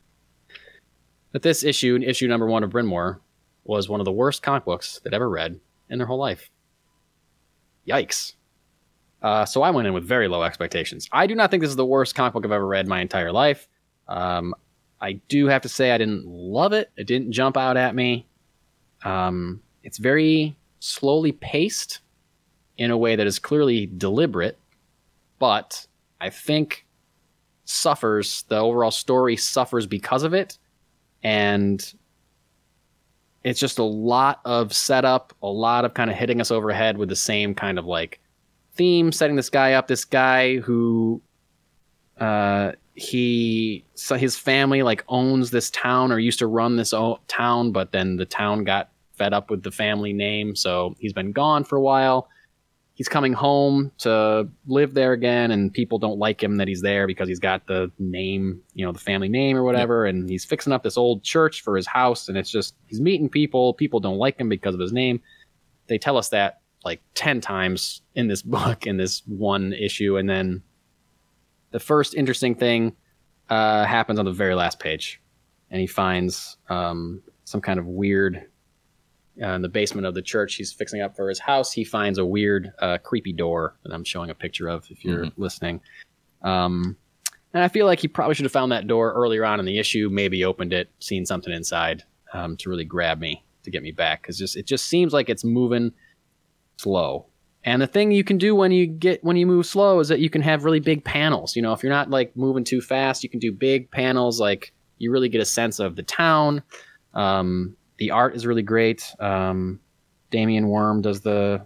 [1.31, 3.19] that this issue, issue number one of Brynmore,
[3.63, 5.59] was one of the worst comic books they'd ever read
[5.89, 6.49] in their whole life.
[7.87, 8.33] Yikes.
[9.21, 11.07] Uh, so I went in with very low expectations.
[11.11, 13.01] I do not think this is the worst comic book I've ever read in my
[13.01, 13.67] entire life.
[14.07, 14.55] Um,
[15.01, 16.89] I do have to say I didn't love it.
[16.97, 18.25] It didn't jump out at me.
[19.03, 21.99] Um, it's very slowly paced
[22.77, 24.57] in a way that is clearly deliberate,
[25.37, 25.85] but
[26.21, 26.85] I think
[27.69, 28.43] suffers.
[28.49, 30.57] The overall story suffers because of it,
[31.23, 31.93] and
[33.43, 36.75] it's just a lot of setup, a lot of kind of hitting us over the
[36.75, 38.19] head with the same kind of like
[38.73, 39.87] theme, setting this guy up.
[39.87, 41.21] This guy who,
[42.19, 47.19] uh, he so his family like owns this town or used to run this o-
[47.27, 51.31] town, but then the town got fed up with the family name, so he's been
[51.31, 52.29] gone for a while.
[52.99, 57.07] He's coming home to live there again, and people don't like him that he's there
[57.07, 60.05] because he's got the name, you know, the family name or whatever.
[60.05, 63.29] And he's fixing up this old church for his house, and it's just he's meeting
[63.29, 63.73] people.
[63.73, 65.21] People don't like him because of his name.
[65.87, 70.17] They tell us that like 10 times in this book, in this one issue.
[70.17, 70.61] And then
[71.71, 72.97] the first interesting thing
[73.49, 75.21] uh, happens on the very last page.
[75.71, 78.48] And he finds um, some kind of weird,
[79.41, 82.17] uh, in the basement of the church he's fixing up for his house, he finds
[82.17, 85.81] a weird, uh, creepy door that I'm showing a picture of if you're listening.
[86.41, 86.97] Um,
[87.53, 89.79] and I feel like he probably should have found that door earlier on in the
[89.79, 93.91] issue, maybe opened it, seen something inside um, to really grab me, to get me
[93.91, 94.21] back.
[94.21, 95.91] Because just it just seems like it's moving
[96.77, 97.25] slow.
[97.63, 100.19] And the thing you can do when you get when you move slow is that
[100.19, 101.55] you can have really big panels.
[101.55, 104.39] You know, if you're not like moving too fast, you can do big panels.
[104.39, 106.61] Like you really get a sense of the town.
[107.13, 109.13] Um, the art is really great.
[109.19, 109.79] Um,
[110.31, 111.65] Damien Worm does the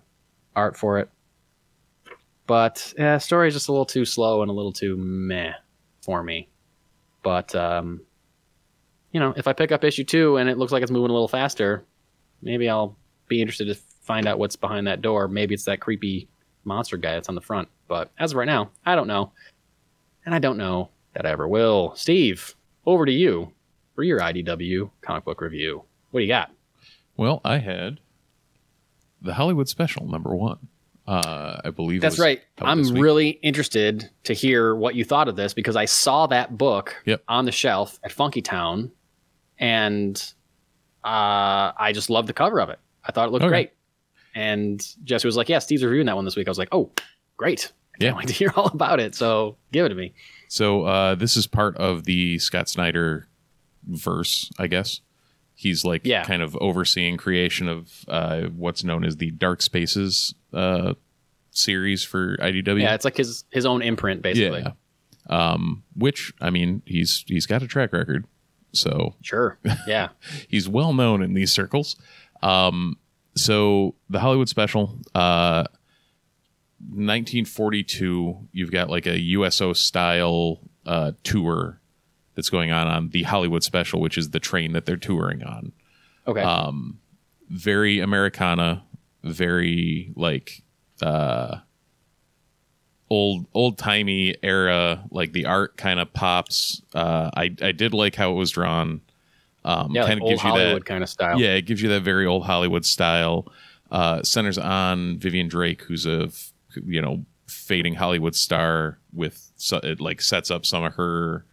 [0.56, 1.10] art for it,
[2.46, 5.54] but yeah, story is just a little too slow and a little too meh
[6.02, 6.50] for me.
[7.22, 8.02] But um,
[9.12, 11.14] you know, if I pick up issue two and it looks like it's moving a
[11.14, 11.86] little faster,
[12.42, 15.28] maybe I'll be interested to find out what's behind that door.
[15.28, 16.28] Maybe it's that creepy
[16.66, 17.70] monster guy that's on the front.
[17.88, 19.32] But as of right now, I don't know.
[20.26, 21.94] And I don't know that I ever will.
[21.96, 22.56] Steve,
[22.86, 23.52] over to you
[23.96, 25.84] for your IDW comic book review.
[26.14, 26.52] What do you got?
[27.18, 28.00] Well, I had
[29.20, 30.60] the Hollywood special number one.
[31.08, 32.42] Uh, I believe it That's was right.
[32.62, 37.02] I'm really interested to hear what you thought of this because I saw that book
[37.06, 37.24] Yep.
[37.28, 38.92] on the shelf at Funky Town,
[39.58, 40.16] and
[41.04, 42.78] uh, I just loved the cover of it.
[43.04, 43.50] I thought it looked Okay.
[43.50, 43.72] great.
[44.36, 46.92] And Jesse was like, "Yeah, Steve's reviewing that one this week." I was like, "Oh,
[47.38, 47.72] great!
[47.96, 48.18] I can't Yeah.
[48.18, 50.14] wait to hear all about it." So give it to me.
[50.48, 53.28] So uh, this is part of the Scott Snyder
[53.86, 55.02] verse, I guess.
[55.56, 56.24] He's like Yeah.
[56.24, 60.94] kind of overseeing creation of uh, what's known as the Dark Spaces uh,
[61.52, 62.82] series for IDW.
[62.82, 64.62] Yeah, it's like his his own imprint, basically.
[64.62, 64.72] Yeah.
[65.30, 68.26] Um, which I mean, he's he's got a track record,
[68.74, 69.58] so Sure.
[69.88, 70.10] Yeah.
[70.50, 71.96] he's well known in these circles.
[72.42, 72.98] Um,
[73.36, 75.64] so the Hollywood special, uh,
[77.14, 81.80] 1942, you've got like a USO style uh, tour
[82.36, 85.72] that's going on on the Hollywood special, which is the train that they're touring on.
[86.28, 86.42] Okay.
[86.42, 87.00] Um,
[87.50, 88.84] very Americana,
[89.24, 90.64] very like
[91.02, 91.58] uh,
[93.10, 95.04] old old timey era.
[95.12, 96.82] Like the art kind of pops.
[96.94, 99.02] Uh, I I did like how it was drawn.
[99.66, 100.86] Um, yeah, kind of old gives you Hollywood that.
[100.86, 101.40] kind of style.
[101.40, 103.52] Yeah, it gives you that very old Hollywood style.
[103.92, 106.30] Uh, centers on Vivian Drake, who's a
[106.84, 111.46] you know fading Hollywood star with so, it like sets up some of her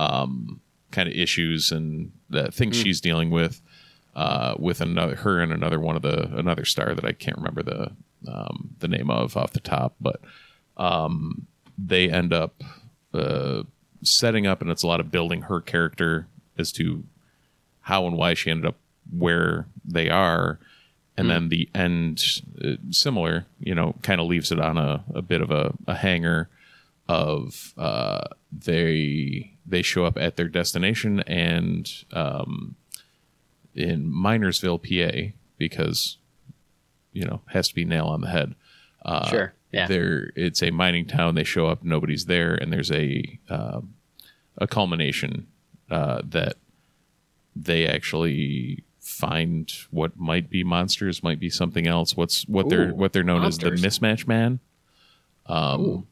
[0.00, 2.82] um, kind of issues and the things Mm.
[2.82, 3.60] she's dealing with
[4.16, 7.62] uh, with another her and another one of the another star that I can't remember
[7.62, 7.92] the
[8.26, 10.20] um, the name of off the top, but
[10.76, 11.46] um,
[11.78, 12.62] they end up
[13.14, 13.62] uh,
[14.02, 16.26] setting up, and it's a lot of building her character
[16.58, 17.04] as to
[17.82, 18.76] how and why she ended up
[19.10, 20.58] where they are.
[21.16, 22.22] And then the end,
[22.64, 25.94] uh, similar, you know, kind of leaves it on a, a bit of a, a
[25.94, 26.48] hanger
[27.08, 32.76] of uh, they they show up at their destination and um,
[33.74, 36.18] in Minersville, PA, because
[37.12, 38.54] you know has to be nail on the head.
[39.04, 39.54] Uh, Sure.
[39.72, 39.86] Yeah.
[39.86, 41.36] There, it's a mining town.
[41.36, 43.94] They show up, nobody's there, and there's a um,
[44.58, 45.46] a culmination
[45.90, 46.56] uh, that
[47.54, 52.16] they actually find what might be monsters, might be something else.
[52.16, 53.84] What's what they're what they're known monsters.
[53.84, 54.58] as the mismatch man.
[55.46, 56.06] Um, Ooh.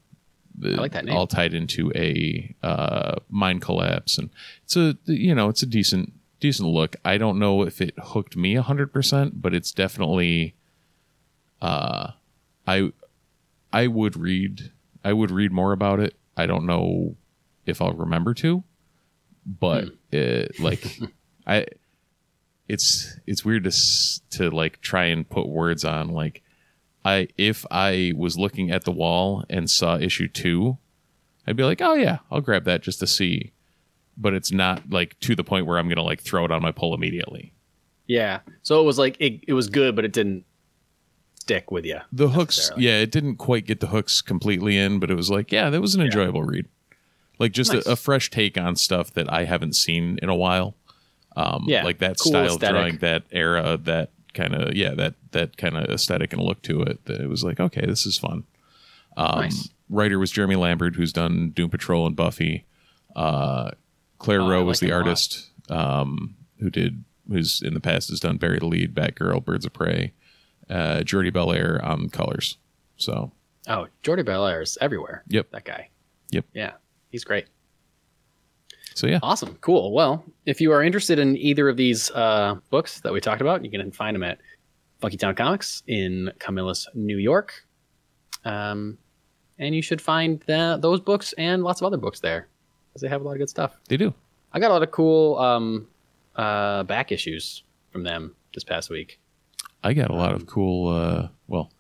[0.65, 1.17] I like that name.
[1.17, 4.31] All tied into a uh, mine collapse, and
[4.65, 6.97] it's a you know it's a decent decent look.
[7.05, 10.55] I don't know if it hooked me hundred percent, but it's definitely.
[11.61, 12.13] Uh,
[12.67, 12.93] I
[13.73, 14.71] I would read
[15.05, 16.15] I would read more about it.
[16.37, 17.17] I don't know
[17.67, 18.63] if I'll remember to,
[19.45, 19.91] but Hmm.
[20.13, 20.99] it, like
[21.47, 21.67] I
[22.69, 23.73] it's it's weird to
[24.31, 26.43] to like try and put words on like
[27.17, 30.77] I if I was looking at the wall and saw issue 2,
[31.47, 33.53] I'd be like, "Oh yeah, I'll grab that just to see."
[34.17, 36.61] But it's not like to the point where I'm going to like throw it on
[36.63, 37.53] my pull immediately.
[38.07, 38.41] Yeah.
[38.63, 40.45] So it was like it, it was good, but it didn't
[41.41, 41.99] stick with you.
[42.13, 45.53] The hooks, yeah, it didn't quite get the hooks completely in, but it was like,
[45.53, 46.67] yeah, that was an enjoyable read.
[47.39, 47.87] Like just Nice.
[47.87, 50.75] a, a fresh take on stuff that I haven't seen in a while.
[51.37, 52.71] Um, Yeah, like that cool style aesthetic.
[52.75, 56.83] drawing, that era, that kind of yeah, that that kind of aesthetic and look to
[56.83, 57.05] it.
[57.07, 58.45] That it was like, okay, this is fun.
[59.17, 59.69] Um, Nice.
[59.91, 62.67] Writer was Jeremy Lambert, who's done Doom Patrol and Buffy.
[63.17, 63.71] Uh,
[64.19, 64.99] Claire Oh, Roe like was the a lot.
[65.07, 69.65] artist um, who did who's in the past has done Bury the Lede, Batgirl, Birds
[69.67, 70.13] of Prey,
[70.71, 72.59] uh, Jordie Bellaire on colors.
[72.97, 73.33] So
[73.67, 75.25] Oh, Jordie Bellaire is everywhere.
[75.29, 75.51] Yep.
[75.53, 75.91] That guy.
[76.31, 76.47] Yep.
[76.55, 76.73] Yeah.
[77.11, 77.47] He's great.
[78.95, 79.57] so yeah, Awesome.
[79.61, 79.93] Cool.
[79.93, 83.65] Well, if you are interested in either of these uh, books that we talked about,
[83.65, 84.39] you can find them at
[85.01, 87.65] Funky Town Comics in Camillus, New York.
[88.45, 88.99] Um,
[89.59, 92.49] and you should find those books and lots of other books there
[92.89, 93.77] because they have a lot of good stuff.
[93.89, 94.15] they do.
[94.53, 95.89] I got a lot of cool um,
[96.37, 99.19] uh, back issues from them this past week.
[99.85, 100.89] I got a lot Um, of cool.
[100.89, 101.71] Uh, well,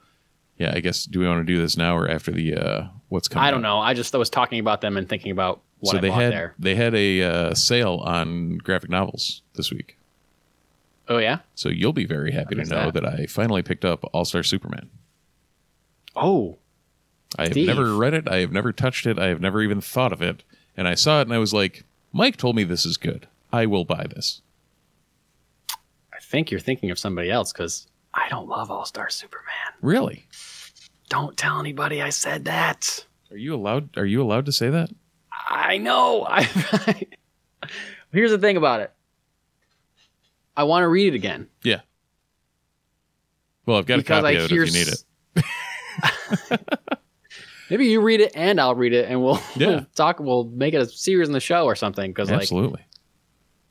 [0.59, 0.73] yeah.
[0.75, 3.47] I guess do we want to do this now or after the uh, what's coming?
[3.47, 3.79] I don't know.
[3.79, 6.33] I just was talking about them and thinking about what so I they bought had
[6.33, 6.55] there.
[6.59, 9.98] they had a uh, sale on graphic novels this week.
[11.09, 11.39] Oh yeah.
[11.55, 12.95] So you'll be very happy to know that?
[12.95, 13.07] that?
[13.07, 14.91] I finally picked up All Star Superman.
[16.15, 16.59] Oh,
[17.39, 17.67] I have Steve.
[17.67, 18.29] never read it.
[18.29, 19.19] I have never touched it.
[19.19, 20.45] I have never even thought of it.
[20.77, 23.27] And I saw it and I was like, Mike told me this is good.
[23.53, 24.43] I will buy this.
[25.71, 29.45] I think you're thinking of somebody else because I don't love All Star Superman.
[29.81, 30.27] Really?
[31.09, 33.07] Don't tell anybody I said that.
[33.31, 33.97] Are you allowed?
[33.97, 34.91] Are you allowed to say that?
[35.49, 36.27] I know.
[36.29, 37.07] I.
[38.13, 38.93] Here's the thing about it.
[40.59, 41.81] I want to read it again Yeah.
[43.65, 44.63] Well, I've got because a I copy of it hear.
[44.65, 44.89] if you need
[46.55, 46.61] it.
[47.71, 49.67] Maybe you read it and I'll read it, and we'll, Yeah.
[49.69, 50.21] we'll talk.
[50.21, 52.11] We'll make it a series in the show or something.
[52.11, 52.81] Because like Absolutely.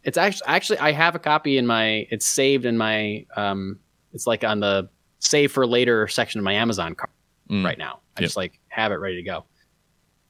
[0.04, 2.06] it's actually actually I have a copy in my.
[2.12, 3.26] It's saved in my.
[3.36, 3.80] Um,
[4.14, 4.88] it's like on the
[5.20, 7.12] save for later section of my Amazon cart
[7.50, 7.64] Mm.
[7.66, 8.02] right now.
[8.18, 8.28] I Yep.
[8.28, 9.46] just like have it ready to go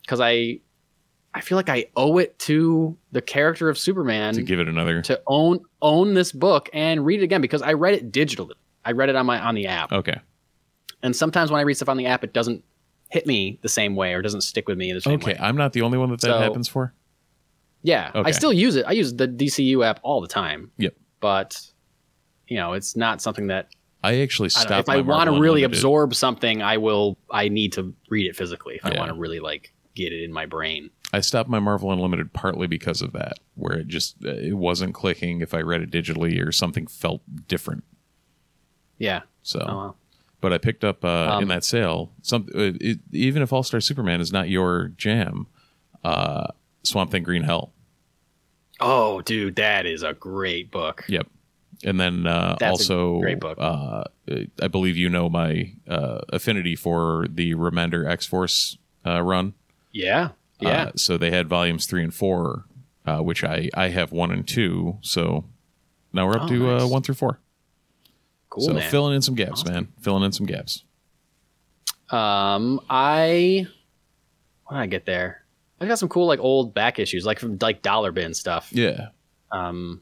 [0.01, 0.61] because I.
[1.37, 5.01] I feel like I owe it to the character of Superman to give it another.
[5.03, 8.53] to own own this book and read it again because I read it digitally.
[8.83, 9.91] I read it on my on the app.
[9.91, 10.19] Okay.
[11.03, 12.63] And sometimes when I read stuff on the app, it doesn't
[13.09, 15.33] hit me the same way or doesn't stick with me the same Okay.
[15.33, 15.37] way.
[15.39, 16.93] I'm not the only one that that So- happens for.
[17.83, 18.27] Yeah, Okay.
[18.27, 18.85] I still use it.
[18.87, 20.71] I use the DCU app all the time.
[20.79, 20.95] Yep.
[21.19, 21.61] But
[22.47, 23.67] you know, it's not something that
[24.03, 27.17] I actually I don't if I want to really absorb something, I will.
[27.29, 30.31] I need to read it physically if I want to really like get it in
[30.31, 30.89] my brain.
[31.13, 35.41] I stopped my Marvel Unlimited partly because of that, where it just it wasn't clicking
[35.41, 37.83] if I read it digitally or something felt different.
[38.97, 39.21] Yeah.
[39.43, 39.95] So, Oh
[40.39, 42.47] but I picked up uh, Um, in that sale some.
[42.53, 45.47] Uh, it, even if All Star Superman is not your jam,
[46.03, 46.47] uh,
[46.83, 47.73] Swamp Thing Green Hell
[48.79, 51.05] Oh, dude, that is a great book.
[51.07, 51.27] Yep.
[51.83, 53.57] And then uh, also, great book.
[53.59, 54.03] Uh,
[54.61, 59.53] I believe you know my uh, affinity for the Remender X Force uh, run.
[59.91, 60.29] Yeah.
[60.59, 60.83] Yeah.
[60.85, 62.65] Uh, so they had volumes three and four,
[63.05, 64.97] uh, which I I have one and two.
[65.01, 65.45] So
[66.13, 67.39] now we're up Oh, to uh, one through four.
[68.49, 68.89] cool, so man.
[68.89, 69.87] filling in some gaps, man.
[70.01, 70.83] Filling in some gaps.
[72.09, 73.67] Um, I
[74.65, 75.43] what did I get there?
[75.79, 78.69] I got some cool like old back issues, like from like dollar bin stuff.
[78.71, 79.09] Yeah.
[79.51, 80.01] Um,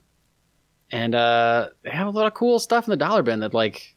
[0.91, 3.95] and uh, they have a lot of cool stuff in the dollar bin that like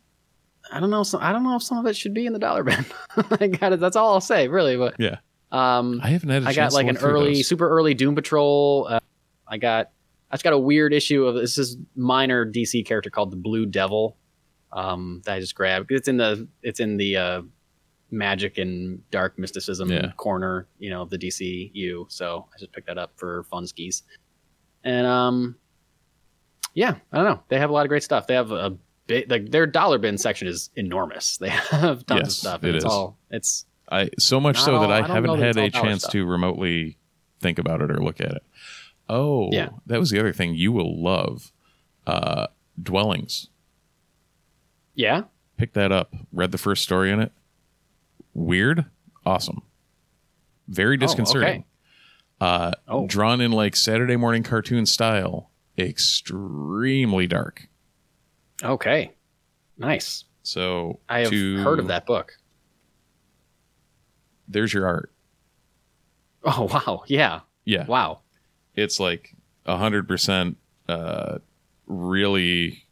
[0.72, 1.02] I don't know.
[1.02, 2.84] Some, I don't know if some of it should be in the dollar bin.
[3.40, 3.80] I got it.
[3.80, 4.76] That's all I'll say, really.
[4.76, 5.18] But Yeah.
[5.53, 6.44] Um, I haven't had.
[6.44, 8.86] I I got like an early, super early Doom Patrol.
[8.90, 9.01] Uh,
[9.46, 9.90] I got,
[10.30, 13.64] I just got a weird issue of this is minor DC character called the Blue
[13.66, 14.16] Devil.
[14.72, 15.90] Um, that I just grabbed.
[15.90, 17.42] It's in the, it's in the uh,
[18.11, 20.11] magic and dark mysticism Yeah.
[20.18, 22.05] corner, you know, of the DCU.
[22.12, 24.03] So I just picked that up for fun skis.
[24.84, 25.57] And um,
[26.74, 27.42] yeah, I don't know.
[27.49, 28.26] They have a lot of great stuff.
[28.26, 28.76] They have a
[29.07, 31.38] bit like their dollar bin section is enormous.
[31.40, 32.62] They have tons of Yes, stuff.
[32.64, 32.90] it it's is.
[32.90, 35.57] all it's I so much Not so that I, I don't know haven't that had
[35.66, 36.12] it's a all chance stuff.
[36.12, 36.99] to remotely
[37.41, 38.43] think about it or look at it.
[39.09, 39.70] Oh, Yeah.
[39.86, 41.53] That was the other thing you will love.
[42.07, 42.49] Uh,
[42.82, 43.49] dwellings.
[44.95, 45.22] yeah.
[45.57, 46.14] Pick that up.
[46.32, 47.32] Read the first story in it.
[48.32, 48.84] Weird.
[49.26, 49.62] Awesome.
[50.68, 51.64] Very disconcerting.
[52.41, 53.07] Uh, Oh.
[53.09, 55.51] Drawn in like Saturday morning cartoon style.
[55.76, 57.68] Extremely dark.
[58.62, 59.12] Okay.
[59.76, 60.24] Nice.
[60.45, 62.38] So I have to- heard of that book.
[64.49, 65.12] There's your art.
[66.44, 67.84] Oh wow, yeah, Yeah.
[67.86, 68.20] wow.
[68.74, 69.34] it's like
[69.66, 70.57] a hundred percent
[70.88, 71.38] uh
[71.86, 72.84] really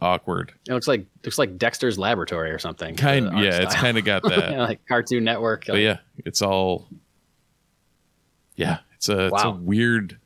[0.00, 2.94] awkward It looks like looks like Dexter's Laboratory or something.
[2.96, 5.64] kind yeah it's kind of got that like Cartoon Network.
[5.66, 6.88] but yeah it's all
[8.56, 10.18] yeah it's a it's a weird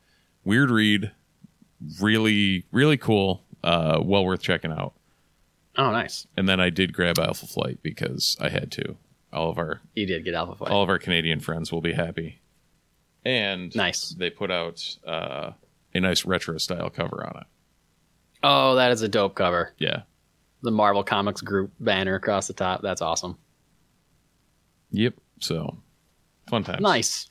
[0.43, 1.11] weird read
[2.01, 4.93] really really cool uh well worth checking out
[5.77, 6.25] Oh, nice.
[6.37, 8.95] and then i did grab alpha flight because i had to
[9.35, 10.71] all of our You did get Alpha Flight.
[10.71, 12.39] all of our canadian friends will be happy
[13.23, 14.09] and Nice.
[14.09, 15.51] they put out uh
[15.93, 17.47] a nice retro style cover on it
[18.43, 19.73] Oh, that is a dope cover.
[19.77, 20.01] yeah
[20.61, 22.81] The Marvel Comics Group banner across the top.
[22.83, 23.37] That's awesome.
[24.91, 25.15] Yep.
[25.39, 25.77] So
[26.49, 26.81] fun times.
[26.81, 27.29] Nice.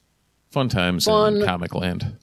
[0.51, 1.37] Fun times Fun.
[1.37, 2.17] in Comic Land.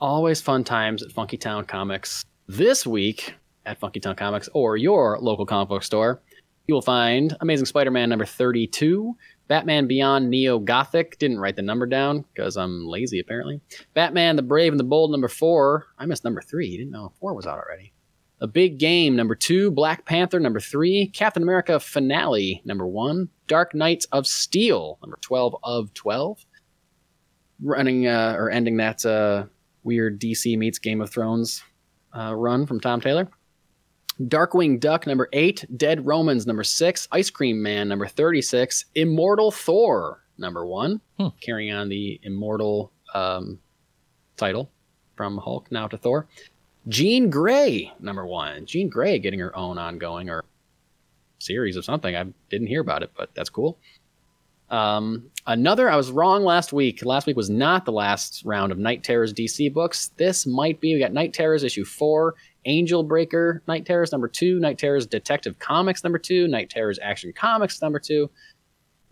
[0.00, 2.24] Always fun times at Funky Town Comics.
[2.46, 3.34] This week
[3.66, 6.20] at Funky Town Comics or your local comic book store,
[6.68, 9.16] you will find Amazing Spider-Man number 32,
[9.48, 11.18] Batman Beyond Neo Gothic.
[11.18, 13.62] Didn't write the number down because I'm lazy apparently.
[13.94, 15.86] Batman the Brave and the Bold number 4.
[15.98, 16.76] I missed number 3.
[16.76, 17.94] Didn't know 4 was out already.
[18.40, 23.74] A Big Game number 2, Black Panther number 3, Captain America Finale number 1, Dark
[23.74, 26.44] Knights of Steel number 12 of 12.
[27.62, 29.46] Running uh, or ending that uh,
[29.82, 31.64] weird DC meets Game of Thrones
[32.16, 33.28] uh, run from Tom Taylor.
[34.20, 40.22] Darkwing Duck number eight, Dead Romans number six, Ice Cream Man number 36, Immortal Thor
[40.38, 41.28] number one, Hmm.
[41.40, 43.58] carrying on the Immortal um,
[44.36, 44.70] title
[45.16, 46.26] from Hulk now to Thor.
[46.88, 50.44] Jean Grey number one, Jean Grey getting her own ongoing or
[51.38, 52.16] series of something.
[52.16, 53.78] I didn't hear about it, but that's cool.
[54.70, 57.04] Um, another, I was wrong last week.
[57.04, 60.08] Last week was not the last round of Knight Terrors DC books.
[60.16, 60.94] This might be.
[60.94, 62.34] We got Knight Terrors issue four,
[62.64, 67.32] Angel Breaker, Knight Terrors number two, Knight Terrors Detective Comics number two, Knight Terrors Action
[67.32, 68.30] Comics number two,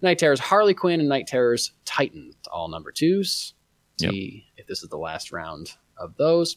[0.02, 3.54] Knight Terrors Harley Quinn, and Knight Terrors Titans, all number twos.
[3.98, 4.10] Yep.
[4.10, 6.56] See if this is the last round of those.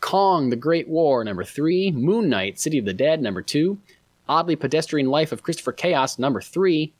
[0.00, 1.90] Kong, The Great War, number three.
[1.90, 3.78] Moon Knight, City of the Dead, number two.
[4.28, 6.94] Oddly Pedestrian Life of Christopher Chaos, number three.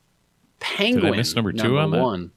[0.59, 2.01] Penguin, number two on that?
[2.01, 2.31] one.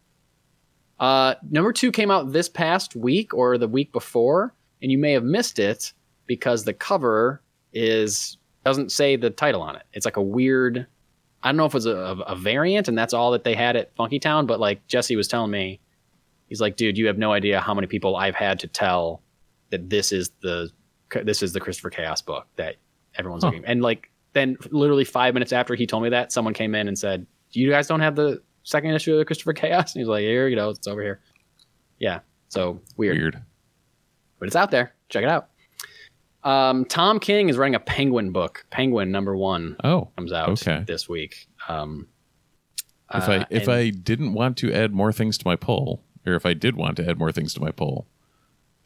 [0.98, 5.12] Uh, number two came out this past week or the week before, and you may
[5.12, 5.92] have missed it
[6.26, 9.82] because the cover is doesn't say the title on it.
[9.92, 10.86] It's like a weird.
[11.42, 11.94] I don't know if it was a,
[12.26, 14.46] a, variant, and that's all that they had at Funky Town.
[14.46, 15.78] But like Jesse was telling me,
[16.48, 19.20] he's like, dude, you have no idea how many people I've had to tell
[19.70, 20.70] that this is the
[21.22, 22.76] this is the Christopher Chaos book that
[23.16, 23.50] everyone's Huh.
[23.50, 23.64] looking.
[23.66, 26.98] And like then, literally five minutes after he told me that, someone came in and
[26.98, 30.22] said, "You guys don't have the second issue of the Christopher Chaos?" And he's like,
[30.22, 31.20] "Here you go, it's over here."
[31.98, 33.42] Yeah, so weird, Weird.
[34.40, 34.94] but it's out there.
[35.10, 35.50] Check it out.
[36.44, 38.66] Um, Tom King is writing a Penguin book.
[38.70, 40.08] Penguin number one Oh.
[40.16, 40.84] comes out Okay.
[40.86, 41.46] this week.
[41.68, 42.08] Um,
[43.14, 46.02] If uh, I if and- I didn't want to add more things to my poll,
[46.26, 48.06] or if I did want to add more things to my poll,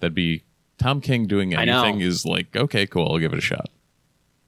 [0.01, 0.45] that'd be
[0.79, 3.11] Tom King doing anything is like okay, cool.
[3.11, 3.69] I'll give it a shot.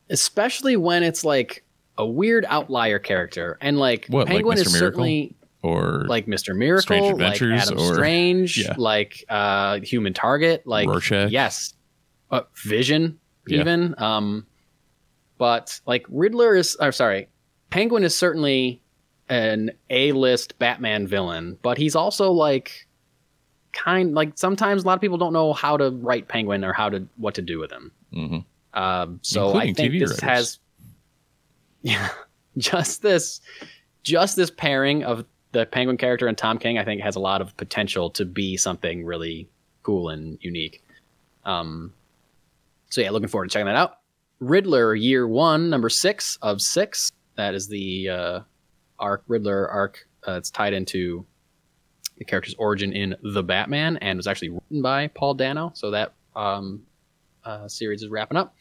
[0.08, 1.64] especially when it's like
[1.96, 4.60] a weird outlier character and like What, like penguin Mr.
[4.66, 4.86] is Miracle?
[4.98, 6.56] certainly or like Mr.
[6.56, 8.74] Miracle, Strange like Adventures, Adam or- Strange, Yeah.
[8.76, 11.30] like uh, Human Target, like Rorschach?
[11.30, 11.74] yes,
[12.30, 13.60] uh, Vision, Yeah.
[13.60, 13.94] even.
[13.98, 14.46] Um,
[15.38, 17.28] but like Riddler is, or sorry,
[17.70, 18.80] Penguin is certainly
[19.28, 22.86] an A-list Batman villain, but he's also like
[23.72, 26.88] kind like sometimes a lot of people don't know how to write Penguin or how
[26.88, 27.92] to what to do with him.
[28.12, 28.44] Mhm.
[28.74, 30.20] Um, so Including I think TV this writers.
[30.22, 30.58] has,
[31.82, 32.08] yeah,
[32.58, 33.40] just this,
[34.02, 37.40] just this pairing of the Penguin character and Tom King, I think has a lot
[37.40, 39.48] of potential to be something really
[39.82, 40.82] cool and unique.
[41.44, 41.92] Um,
[42.90, 43.98] so yeah, looking forward to checking that out.
[44.40, 47.10] Riddler Year One, number six of six.
[47.36, 48.40] That is the uh,
[48.98, 50.06] arc Riddler arc.
[50.26, 51.24] Uh, it's tied into
[52.18, 55.72] the character's origin in The Batman and was actually written by Paul Dano.
[55.74, 56.82] So that um,
[57.44, 58.54] uh, series is wrapping up.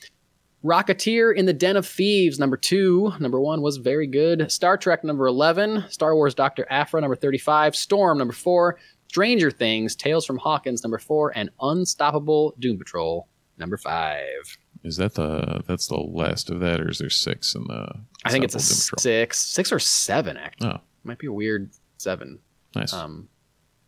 [0.64, 3.14] Rocketeer in the Den of Thieves, number two.
[3.20, 4.52] Number one was very good.
[4.52, 5.86] Star Trek, number 11.
[5.90, 6.66] Star Wars Dr.
[6.70, 7.76] Aphra, number 35.
[7.76, 8.78] Storm, number four.
[9.08, 11.32] Stranger Things, Tales from Hawkins, number four.
[11.38, 13.28] And Unstoppable Doom Patrol,
[13.60, 14.58] number five.
[14.84, 17.94] Is that the that's the last of that, or is there six in the?
[18.24, 20.70] I think it's a six, six or seven, actually.
[20.70, 20.78] Patrol?
[21.04, 22.40] Might be a weird seven.
[22.76, 22.94] Oh, nice.
[22.94, 23.28] Um,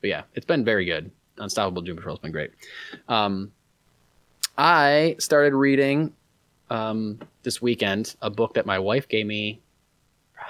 [0.01, 1.11] but yeah, it's been very good.
[1.37, 2.51] Unstoppable Doom Patrol has been great.
[3.07, 3.51] Um,
[4.57, 6.13] I started reading
[6.69, 9.61] um, this weekend a book that my wife gave me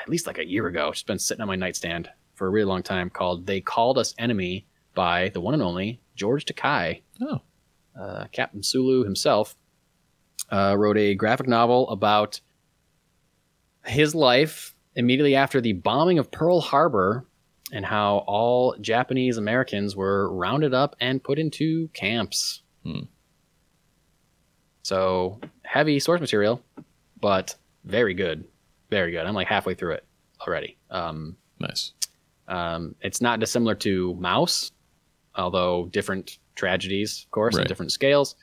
[0.02, 0.90] at least like a year ago.
[0.90, 4.16] It's been sitting on my nightstand for a really long time called They Called Us
[4.18, 4.66] Enemy
[4.96, 7.42] by the one and only George Takei oh,
[8.00, 9.56] uh, Captain Sulu himself,
[10.52, 12.42] uh, wrote a graphic novel about
[13.86, 17.26] his life immediately after the bombing of Pearl Harbor
[17.72, 22.62] and how all Japanese Americans were rounded up and put into camps.
[22.84, 23.02] Hmm.
[24.84, 26.62] So heavy source material,
[27.20, 28.46] but very good.
[28.90, 29.26] Very good.
[29.26, 30.06] I'm like halfway through it
[30.46, 30.78] already.
[30.90, 31.94] Um, nice.
[32.48, 34.72] um, it's not dissimilar to Maus,
[35.36, 37.68] although different tragedies, of course, Right.
[37.68, 38.36] different scales.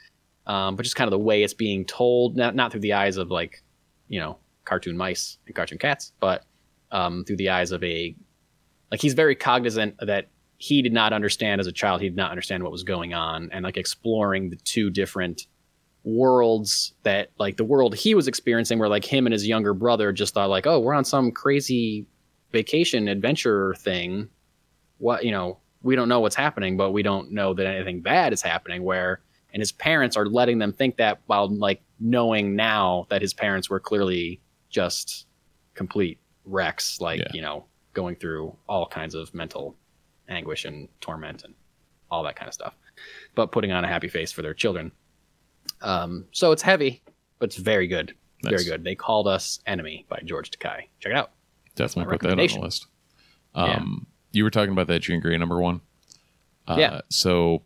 [0.46, 3.16] Um, but just kind of the way it's being told, not not through the eyes
[3.16, 3.62] of like,
[4.08, 6.44] you know, cartoon mice and cartoon cats, but
[6.90, 8.14] um, through the eyes of a
[8.90, 12.00] like he's very cognizant that he did not understand as a child.
[12.00, 15.46] He did not understand what was going on, and like exploring the two different
[16.04, 20.12] worlds that like the world he was experiencing, where like him and his younger brother
[20.12, 22.06] just thought like, oh, we're on some crazy
[22.52, 24.28] vacation adventure thing
[24.96, 28.32] what you know we don't know what's happening but we don't know that anything bad
[28.32, 29.20] is happening where
[29.52, 33.70] and his parents are letting them think that while like knowing now that his parents
[33.70, 35.26] were clearly just
[35.74, 37.28] complete wrecks like Yeah.
[37.32, 37.64] you know
[37.94, 39.76] going through all kinds of mental
[40.28, 41.54] anguish and torment and
[42.10, 42.74] all that kind of stuff
[43.34, 44.90] but putting on a happy face for their children.
[45.80, 47.02] Um, so it's heavy
[47.38, 48.14] but it's very good.
[48.42, 48.82] Very good.
[48.84, 50.88] They called us enemy by george takei.
[51.00, 51.30] Check it out.
[51.76, 52.86] Definitely my put that on the list.
[53.54, 53.84] Yeah.
[54.32, 55.80] You were talking about that Jean Grey number one.
[56.66, 57.00] Uh, Yeah.
[57.08, 57.62] So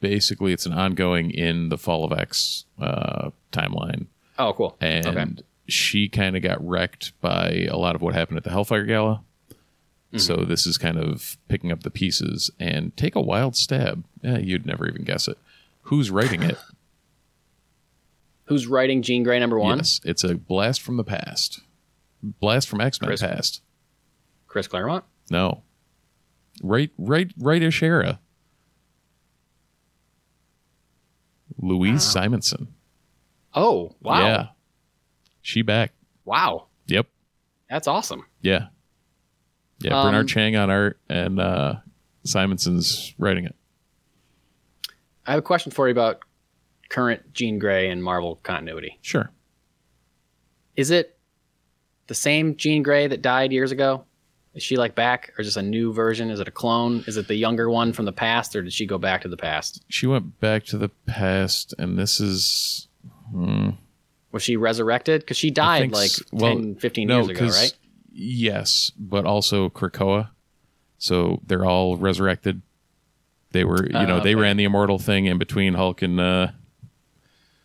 [0.00, 4.06] basically, it's an ongoing in the Fall of X uh, timeline,
[4.38, 5.26] oh cool and okay
[5.70, 9.22] she kind of got wrecked by a lot of what happened at the Hellfire Gala.
[10.12, 10.18] Mm-hmm.
[10.18, 14.04] So this is kind of picking up the pieces and take a wild stab.
[14.24, 15.38] Eh, you'd never even guess it.
[15.82, 16.58] Who's writing it?
[18.44, 19.78] Who's writing Jean Grey number one?
[19.78, 21.60] yes, it's a blast from the past.
[22.22, 23.62] Blast from X Men past.
[24.48, 25.04] Chris Claremont.
[25.30, 25.62] No.
[26.62, 28.20] Right, right, rightish era.
[31.58, 32.68] Louise Simonson.
[33.54, 34.20] Oh, wow.
[34.20, 34.46] Yeah.
[35.42, 35.92] She back.
[36.24, 36.66] Wow.
[36.86, 37.06] Yep.
[37.68, 38.26] That's awesome.
[38.42, 38.66] Yeah.
[39.80, 39.98] Yeah.
[39.98, 41.76] Um, Bernard Chang on art and uh,
[42.24, 43.54] Simonson's writing it.
[45.26, 46.20] I have a question for you about
[46.88, 48.98] current Jean Grey and Marvel continuity.
[49.00, 49.30] Sure.
[50.76, 51.18] Is it
[52.06, 54.04] the same Jean Grey that died years ago?
[54.54, 56.28] Is she like back or this a new version?
[56.30, 57.04] Is it a clone?
[57.06, 59.36] Is it the younger one from the past or did she go back to the
[59.36, 59.84] past?
[59.88, 62.88] She went back to the past, and this is.
[63.30, 63.70] hmm,
[64.32, 65.20] Was she resurrected?
[65.20, 67.72] Because she died like s- 10, well, 15 no, years ago, right?
[68.12, 70.30] Yes, but also Krakoa.
[70.98, 72.60] So they're all resurrected.
[73.52, 76.48] They were, you Oh, know, they ran the immortal thing in between Hulk and uh,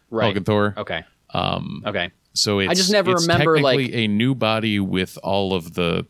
[0.10, 0.26] Right.
[0.26, 0.74] Hulk and Thor.
[0.78, 1.04] Okay.
[1.32, 2.12] Um, Okay.
[2.34, 6.06] So it's, just never it's remember, like- a new body with all of the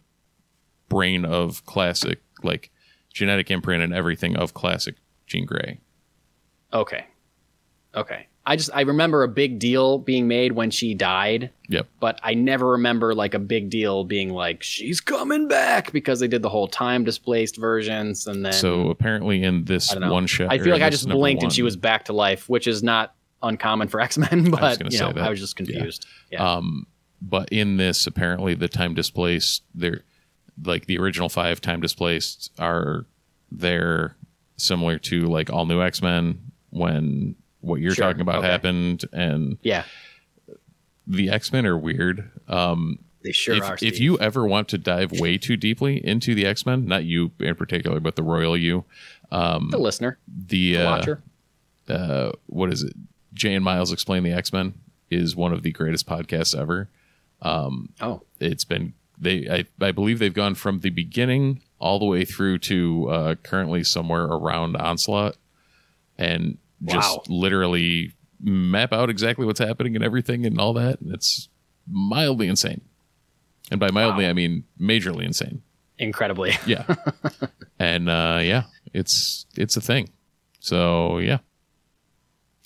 [0.89, 2.71] brain of classic, like
[3.13, 4.95] genetic imprint and everything of classic
[5.27, 5.79] Jean Grey.
[6.73, 7.05] Okay.
[7.95, 8.27] Okay.
[8.47, 11.87] I just I remember a big deal being made when she died, Yep.
[11.99, 16.27] but I never remember like a big deal being like she's coming back because they
[16.27, 20.51] did the whole time displaced versions and then so apparently in this I one shot,
[20.51, 23.15] I feel like I just blinked and she was back to life, which is not
[23.41, 25.23] uncommon for X Men, but gonna you know, that.
[25.23, 26.05] I was just confused.
[26.31, 26.47] Yeah.
[26.57, 26.85] Um,
[27.21, 30.01] but in this, apparently the time displaced, there,
[30.63, 33.05] like the original five time displaced are
[33.51, 34.15] there
[34.57, 38.47] similar to like all new x-men when what you're Sure, talking about okay.
[38.47, 39.83] happened and Yeah,
[41.07, 43.77] the x-men are weird um they sure if, are.
[43.81, 47.55] if you ever want to dive way too deeply into the x-men not you in
[47.55, 48.85] particular but the royal you
[49.31, 51.23] um the listener, the the uh, watcher,
[51.89, 52.93] uh, what is it?
[53.33, 54.73] Jay and Miles explain the X Men
[55.09, 56.89] is one of the greatest podcasts ever.
[57.41, 62.05] Um oh, It's been they I, I believe they've gone from the beginning all the
[62.05, 65.35] way through to uh, currently somewhere around Onslaught,
[66.17, 67.23] and just Wow.
[67.27, 70.99] literally map out exactly what's happening and everything and all that.
[71.01, 71.47] And it's
[71.87, 72.81] mildly insane.
[73.71, 74.29] And by mildly, Wow.
[74.29, 75.61] I mean majorly insane.
[75.97, 76.53] incredibly.
[76.67, 76.85] Yeah,
[77.79, 78.63] and uh, yeah,
[78.93, 80.09] it's it's a thing.
[80.59, 81.39] So yeah,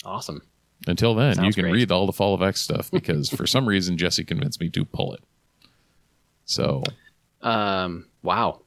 [0.04, 0.42] awesome.
[0.86, 1.72] Until then, you can great.
[1.74, 4.84] read all the Fall of X stuff because for some reason Jesse convinced me to
[4.84, 5.20] pull it.
[6.50, 6.82] So
[7.42, 8.62] Um, wow,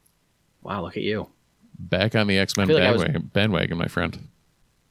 [0.61, 1.27] wow, look at you.
[1.77, 4.29] back on the X Men I like I was- bandwagon, bandwagon, my friend.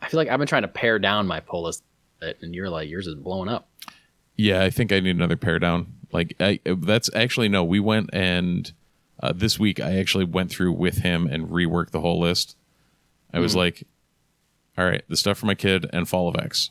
[0.02, 1.82] I feel like I've been trying to pare down my pull list,
[2.20, 3.68] and you're like yours is blowing up.
[4.36, 5.94] Yeah, I think I need another pair down.
[6.12, 7.64] Like I, that's actually no.
[7.64, 8.70] We went and
[9.22, 12.56] uh, this week I actually went through with him and reworked the whole list.
[13.32, 13.42] I Hmm.
[13.42, 13.84] was like,
[14.76, 16.70] all right, the stuff for my kid and Fall of X,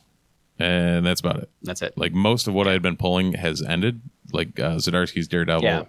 [0.58, 1.50] and that's about it.
[1.62, 1.96] That's it.
[1.98, 4.02] Like most of what I had been pulling has ended.
[4.32, 5.64] Like uh, Zdarsky's Daredevil.
[5.64, 5.84] Yeah.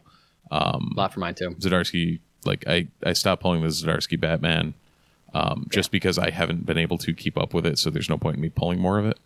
[0.52, 1.52] A lot for mine too.
[1.60, 4.74] Zdarsky, like I, I stopped pulling the Zdarsky Batman
[5.34, 7.80] um, just because I haven't been able to keep up with it.
[7.80, 9.20] So there's no point in me pulling more of it.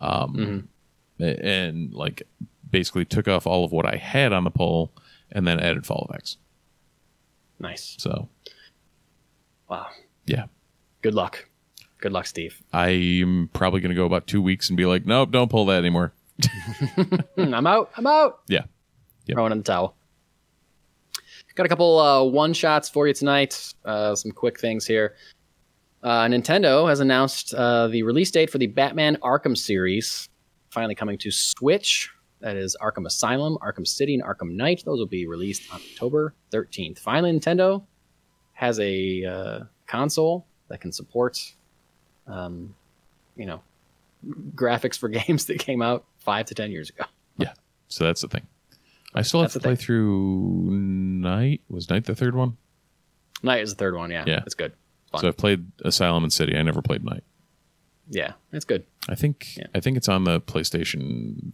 [0.00, 0.68] Um,
[1.18, 2.22] a- And like
[2.70, 4.92] basically took off all of what I had on the pull
[5.32, 6.36] and then added Fall of X.
[7.58, 7.94] Nice.
[7.98, 8.28] So
[9.68, 9.86] Wow.
[10.26, 10.44] yeah,
[11.02, 11.48] Good luck.
[11.98, 12.62] Good luck, Steve.
[12.72, 15.78] I'm probably going to go about two weeks and be like, nope, don't pull that
[15.78, 16.12] anymore.
[17.38, 17.90] I'm out.
[17.96, 18.40] I'm out.
[18.48, 18.64] Yeah.
[19.26, 19.34] Yep.
[19.36, 19.95] Throwing in the towel.
[21.56, 23.72] Got a couple uh, one shots for you tonight.
[23.82, 25.14] Uh, some quick things here.
[26.02, 30.28] Uh, Nintendo has announced uh, the release date for the Batman Arkham series,
[30.68, 32.10] finally coming to Switch.
[32.40, 34.82] That is Arkham Asylum, Arkham City, and Arkham Knight.
[34.84, 36.98] Those will be released on October 13th.
[36.98, 37.82] Finally, Nintendo
[38.52, 41.40] has a uh, console that can support,
[42.26, 42.74] um,
[43.34, 43.62] you know,
[44.54, 47.04] graphics for games that came out five to ten years ago.
[47.38, 47.54] Yeah.
[47.88, 48.46] So that's the thing.
[49.16, 49.84] I still have That's to play thing.
[49.86, 51.62] through Knight.
[51.68, 52.56] Was Knight the third one?
[53.42, 54.10] Knight is the third one.
[54.10, 54.42] Yeah, Yeah.
[54.44, 54.72] it's good.
[55.10, 55.20] Fun.
[55.22, 56.56] So I've played Asylum and City.
[56.56, 57.24] I never played Knight.
[58.08, 58.84] yeah, it's good.
[59.08, 59.66] I think Yeah.
[59.74, 61.52] I think it's on the PlayStation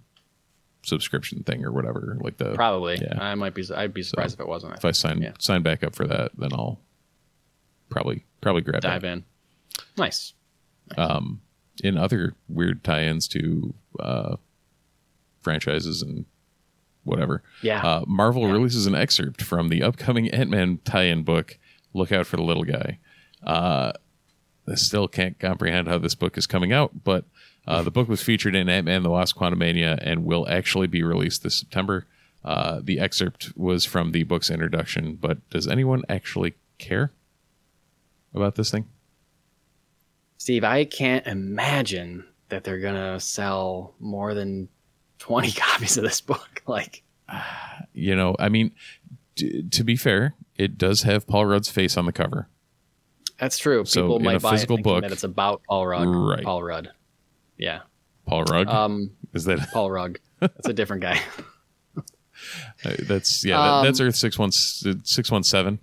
[0.85, 2.19] subscription thing or whatever.
[2.21, 2.99] Like the Probably.
[3.01, 3.17] Yeah.
[3.23, 3.65] I might be.
[3.75, 4.75] I'd be surprised if it wasn't.
[4.75, 5.33] if I sign Yeah.
[5.39, 6.81] sign back up for that, then I'll
[7.89, 9.09] probably probably grab dive it.
[9.09, 9.25] in.
[9.97, 10.35] Nice.
[10.97, 11.41] Um,
[11.83, 14.37] In other weird tie-ins to uh,
[15.41, 16.27] franchises and
[17.05, 17.43] whatever.
[17.63, 17.83] Yeah.
[17.83, 21.59] Uh, Marvel releases an excerpt from the upcoming Ant-Man tie-in book.
[21.95, 22.99] Look out for the little guy.
[23.43, 23.93] Uh,
[24.69, 27.25] I still can't comprehend how this book is coming out, but
[27.67, 31.43] uh, the book was featured in Ant-Man: The Wasp: Quantumania and will actually be released
[31.43, 32.07] this September.
[32.45, 37.13] Uh, the excerpt was from the book's introduction, but does anyone actually care
[38.35, 38.87] about this thing?
[40.39, 44.69] Steve, I can't imagine that they're gonna sell more than
[45.23, 46.63] twenty copies of this book.
[46.69, 47.03] Like,
[47.93, 48.73] You know, I mean,
[49.37, 52.49] t- to be fair, it does have Paul Rudd's face on the cover.
[53.39, 53.85] that's true.
[53.85, 56.07] So People in might a buy physical it book- that it's about Paul Rudd.
[56.09, 56.45] Right.
[56.45, 56.91] Paul Rudd.
[57.59, 57.81] Yeah.
[58.27, 59.71] Paul Rugg Um, is that?
[59.73, 60.19] Paul Rudd?
[60.41, 61.21] That's a different guy.
[62.85, 63.57] That's yeah.
[63.57, 65.79] that- Um, that's Earth six one six one seven.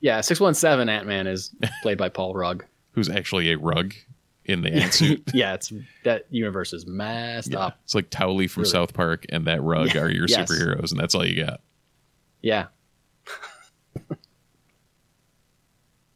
[0.00, 2.64] yeah, six one seven Ant Man is played by Paul Rugg.
[2.92, 3.94] Who's actually a rug
[4.44, 5.22] in the ant suit?
[5.34, 5.72] yeah, it's
[6.04, 7.66] that universe is messed Yeah.
[7.66, 7.78] up.
[7.84, 8.72] It's like Towelie from Really.
[8.72, 10.02] South Park and that rug Yeah.
[10.02, 10.50] are your Yes.
[10.50, 11.60] superheroes, and that's all you got.
[12.40, 12.66] Yeah.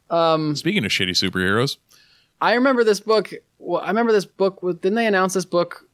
[0.09, 1.77] um, Speaking of shitty superheroes,
[2.41, 3.31] I remember this book.
[3.59, 4.59] Well, I remember this book.
[4.61, 5.87] Didn't they announce this book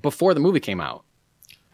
[0.00, 1.04] before the movie came out?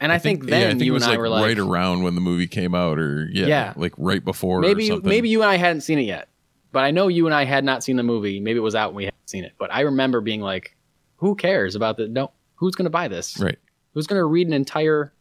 [0.01, 1.45] And I, think, yeah, then I think you it was and I like were like,
[1.45, 3.73] right around when the movie came out, or yeah, Yeah.
[3.77, 4.59] like right before.
[4.59, 6.29] or maybe maybe you and I hadn't seen it yet,
[6.75, 8.41] but I know you and I had not seen the movie.
[8.41, 9.53] Maybe it was out and we hadn't seen it.
[9.59, 10.77] But I remember being like,
[11.19, 12.33] "Who cares about the no?
[12.57, 13.39] Who's going to buy this?
[13.39, 13.59] right.
[13.95, 15.13] Who's going to read an entire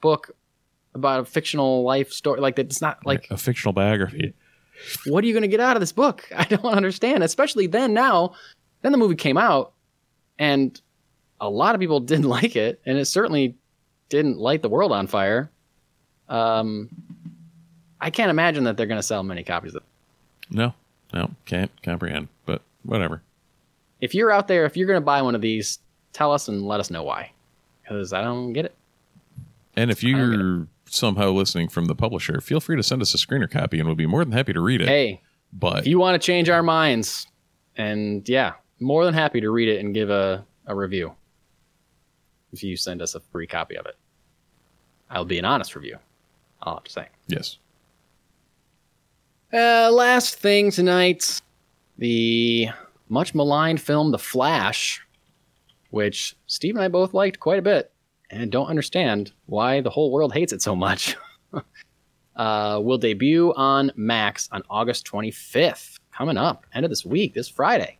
[0.00, 0.30] book
[0.94, 2.66] about a fictional life story like that?
[2.66, 4.32] It's not like a fictional biography.
[5.08, 6.28] what are you going to get out of this book?
[6.36, 7.24] I don't understand.
[7.24, 8.34] Especially then, now,
[8.82, 9.72] then the movie came out,
[10.38, 10.80] and
[11.40, 13.56] a lot of people didn't like it, and it certainly
[14.08, 15.50] didn't light the world on fire.
[16.28, 16.90] Um,
[18.00, 19.89] I can't imagine that they're going to sell many copies of it.
[20.50, 20.74] No,
[21.12, 22.28] no, can't comprehend.
[22.46, 23.22] But whatever.
[24.00, 25.78] If you're out there, if you're going to buy one of these,
[26.12, 27.32] tell us and let us know why,
[27.82, 28.74] because I don't get it.
[29.76, 33.50] And if you're somehow listening from the publisher, feel free to send us a screener
[33.50, 34.88] copy, and we'll be more than happy to read it.
[34.88, 35.20] Hey,
[35.52, 37.26] but if you want to change our minds,
[37.76, 41.14] and yeah, more than happy to read it and give a, a review.
[42.52, 43.96] If you send us a free copy of it,
[45.08, 45.98] I'll be an honest review.
[46.62, 47.06] I'll have to say.
[47.28, 47.58] yes,
[49.52, 51.40] Uh, last thing tonight,
[51.98, 52.68] the
[53.08, 55.04] much maligned film The Flash,
[55.90, 57.90] which Steve and I both liked quite a bit,
[58.30, 61.16] and don't understand why the whole world hates it so much.
[62.36, 67.48] uh, will debut on Max on August 25th, coming up, end of this week, this
[67.48, 67.98] Friday.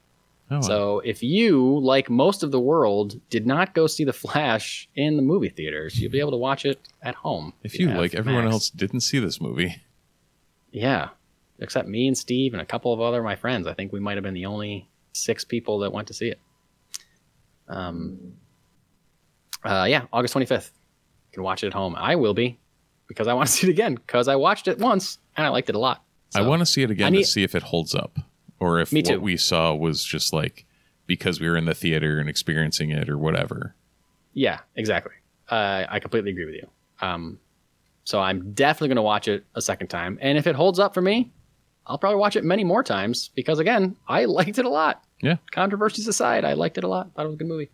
[0.53, 4.89] oh, So if you, like most of the world, did not go see The Flash
[4.95, 7.55] in the movie theaters, you'll be able to watch it at home.
[7.65, 8.53] if you like everyone Max.
[8.55, 9.83] else didn't see this movie,
[10.71, 11.09] Yeah,
[11.61, 13.67] except me and Steve and a couple of other of my friends.
[13.67, 16.39] I think we might have been the only six people that went to see it.
[17.69, 18.35] Um,
[19.65, 20.71] uh, yeah, August 25th.
[21.31, 21.95] You can watch it at home.
[21.97, 22.59] I will be
[23.07, 25.69] because I want to see it again because I watched it once and I liked
[25.69, 26.03] it a lot.
[26.35, 28.19] I want to see it again need- to see if it holds up,
[28.61, 29.21] or if what too.
[29.21, 30.65] we saw was just like
[31.07, 33.75] because we were in the theater and experiencing it, or whatever.
[34.33, 35.13] Yeah, exactly.
[35.49, 36.71] Uh, I completely agree with you.
[37.01, 37.41] Um,
[38.05, 40.19] so I'm definitely going to watch it a second time.
[40.21, 41.33] And if it holds up for me,
[41.87, 45.05] I'll probably watch it many more times because, again, I liked it a lot.
[45.23, 45.37] Yeah.
[45.51, 47.13] Controversies aside, I liked it a lot.
[47.15, 47.71] Thought it was a good movie.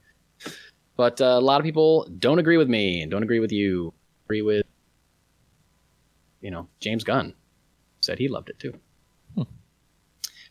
[0.96, 3.92] But uh, a lot of people don't agree with me and don't agree with you.
[4.24, 4.66] Agree with,
[6.40, 7.34] you know, James Gunn
[8.00, 8.74] said he loved it too.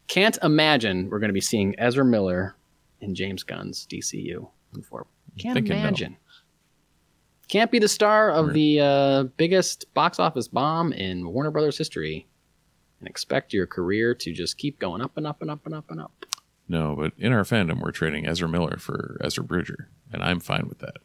[0.07, 2.55] Can't imagine we're going to be seeing Ezra Miller
[3.01, 4.47] in James Gunn's DCU.
[4.73, 5.07] Before.
[5.37, 5.81] Can't thinking no.
[5.81, 6.17] imagine.
[7.47, 12.27] Can't be the star of the uh, biggest box office bomb in Warner Brothers history
[13.05, 15.91] and expect your career to just keep going up and up and up and up
[15.91, 16.25] and up.
[16.67, 20.67] No, but in our fandom, we're trading Ezra Miller for Ezra Bridger, and I'm fine
[20.67, 20.97] with that.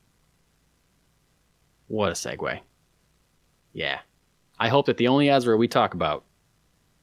[1.89, 2.61] What a segue.
[3.75, 3.99] Yeah.
[4.59, 6.25] I hope that the only Ezra we talk about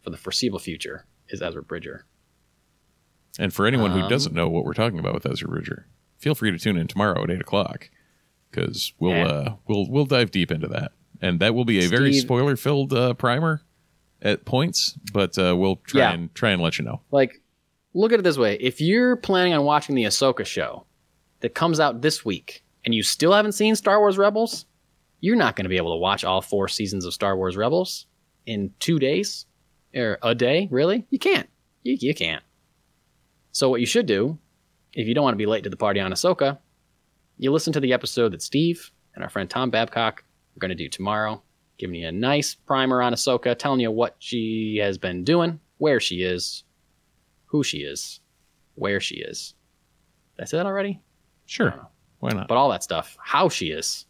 [0.03, 2.05] for the foreseeable future is Ezra Bridger.
[3.37, 5.85] And for anyone who Um, doesn't know what we're talking about with Ezra Bridger,
[6.17, 7.91] feel free to tune in tomorrow at eight o'clock
[8.49, 9.27] because we'll Yeah.
[9.27, 12.93] uh, we'll we'll dive deep into that, and that will be a very spoiler filled
[12.93, 13.61] uh, primer
[14.21, 16.13] at points, but uh, we'll try Yeah.
[16.13, 17.01] and try and let you know.
[17.11, 17.41] Like,
[17.93, 20.85] look at it this way if you're planning on watching the Ahsoka show
[21.39, 24.65] that comes out this week and you still haven't seen Star Wars Rebels,
[25.19, 28.05] you're not going to be able to watch all four seasons of Star Wars Rebels
[28.45, 29.45] in two days
[29.95, 31.05] or a day, really?
[31.09, 31.49] You can't.
[31.83, 32.43] You, you can't.
[33.51, 34.37] So, what you should do,
[34.93, 36.59] if you don't want to be late to the party on Ahsoka,
[37.37, 40.23] you listen to the episode that Steve and our friend Tom Babcock
[40.55, 41.41] are going to do tomorrow,
[41.77, 45.99] giving you a nice primer on Ahsoka, telling you what she has been doing, where
[45.99, 46.63] she is,
[47.45, 48.19] who she is,
[48.75, 49.53] where she is.
[50.35, 51.01] Did I say that already?
[51.45, 51.73] Sure,
[52.19, 52.47] why not?
[52.47, 54.05] But all that stuff, how she is,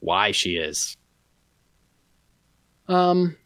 [0.00, 0.96] why she is.
[2.88, 3.36] Um,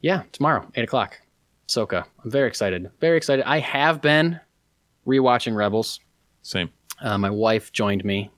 [0.00, 1.20] yeah, tomorrow, eight o'clock,
[1.68, 2.04] Ahsoka.
[2.24, 2.90] I'm very excited.
[3.00, 3.44] Very excited.
[3.48, 4.38] I have been
[5.06, 6.00] rewatching Rebels.
[6.42, 6.70] Same.
[7.00, 8.30] Uh, my wife joined me.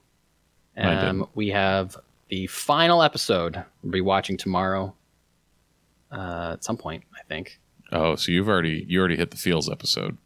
[0.77, 1.97] Um, we have
[2.33, 4.95] the final episode we'll be watching tomorrow.
[6.11, 7.59] Uh, at some point, I think.
[7.91, 10.17] Oh, so you've already you already hit the feels episode.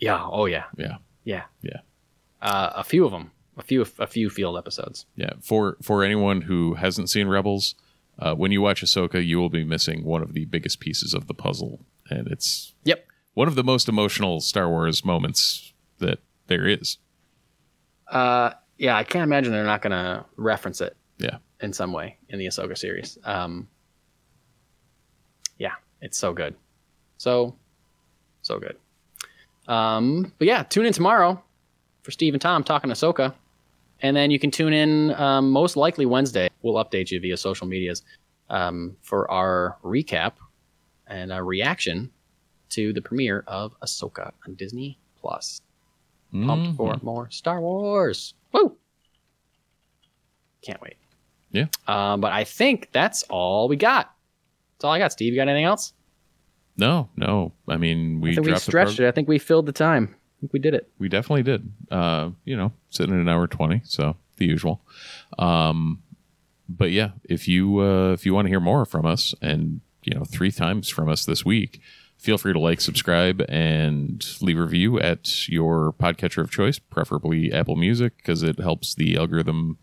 [0.00, 0.20] Yeah.
[0.30, 0.64] Oh yeah.
[0.76, 1.44] Yeah, Yeah.
[1.62, 1.80] Yeah.
[2.42, 3.30] Uh, a few of them.
[3.56, 3.82] A few.
[4.00, 5.06] A few field episodes.
[5.14, 5.30] yeah.
[5.40, 7.74] For for anyone who hasn't seen Rebels,
[8.18, 11.26] uh, when you watch Ahsoka, you will be missing one of the biggest pieces of
[11.28, 11.80] the puzzle,
[12.10, 13.06] and it's Yep.
[13.34, 16.18] one of the most emotional Star Wars moments that
[16.48, 16.98] there is.
[18.08, 18.96] Uh, yeah.
[18.96, 21.38] I can't imagine they're not going to reference it Yeah.
[21.60, 23.18] in some way in the Ahsoka series.
[23.24, 23.68] Um,
[25.58, 26.54] yeah, it's so good.
[27.18, 27.56] So,
[28.42, 28.76] so good.
[29.68, 31.42] Um, but yeah, tune in tomorrow
[32.02, 33.34] for Steve and Tom talking Ahsoka.
[34.02, 36.50] And then you can tune in um, most likely Wednesday.
[36.62, 38.02] We'll update you via social medias
[38.50, 40.32] um, for our recap
[41.06, 42.10] and a reaction
[42.70, 45.60] to the premiere of Ahsoka on Disney Plus.
[46.32, 46.76] Pumped Mhm.
[46.76, 48.34] for more Star Wars.
[48.56, 48.76] Woo!
[50.62, 50.96] Can't wait.
[51.52, 51.66] Yeah.
[51.86, 54.12] Um, but I think that's all we got.
[54.74, 55.12] That's all I got.
[55.12, 55.92] Steve, you got anything else?
[56.76, 57.52] No, no.
[57.68, 59.06] I mean, we I we stretched it.
[59.06, 60.14] I think we filled the time.
[60.14, 60.90] I think we did it.
[60.98, 61.72] We definitely did.
[61.90, 64.82] Uh, you know, sitting at an hour twenty, so the usual.
[65.38, 66.02] Um,
[66.68, 70.14] but yeah, if you uh, if you want to hear more from us, and you
[70.14, 71.80] know, three times from us this week,
[72.18, 77.52] feel free to like, subscribe, and leave a review at your podcatcher of choice, preferably
[77.52, 79.78] Apple Music, because it helps the algorithm.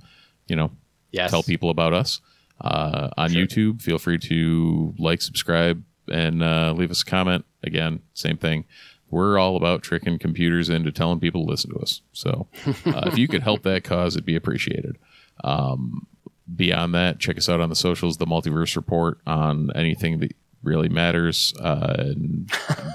[0.47, 0.71] You know,
[1.11, 1.31] Yes.
[1.31, 2.19] tell people about us.
[2.61, 7.45] Uh, on YouTube, feel free to like, subscribe, and uh, leave us a comment.
[7.63, 8.65] Again, same thing.
[9.09, 12.01] We're all about tricking computers into telling people to listen to us.
[12.13, 12.47] So
[12.85, 14.97] uh, if you could help that cause, it'd be appreciated.
[15.43, 16.07] Um,
[16.55, 20.89] beyond that, check us out on the socials, the Multiverse Report on anything that really
[20.89, 21.53] matters.
[21.59, 22.13] Uh,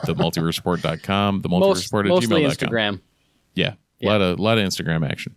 [0.05, 2.69] the multiverseport.com, the multiverse Most, report at mostly gmail.com.
[2.69, 3.01] Instagram.
[3.55, 3.74] Yeah.
[4.03, 5.35] A lot of lot of Instagram action.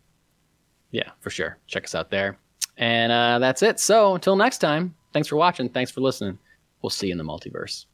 [0.92, 1.58] Yeah, for sure.
[1.68, 2.38] Check us out there.
[2.78, 3.80] And uh, that's it.
[3.80, 5.70] So until next time, thanks for watching.
[5.70, 6.38] Thanks for listening.
[6.82, 7.86] We'll see you in the multiverse.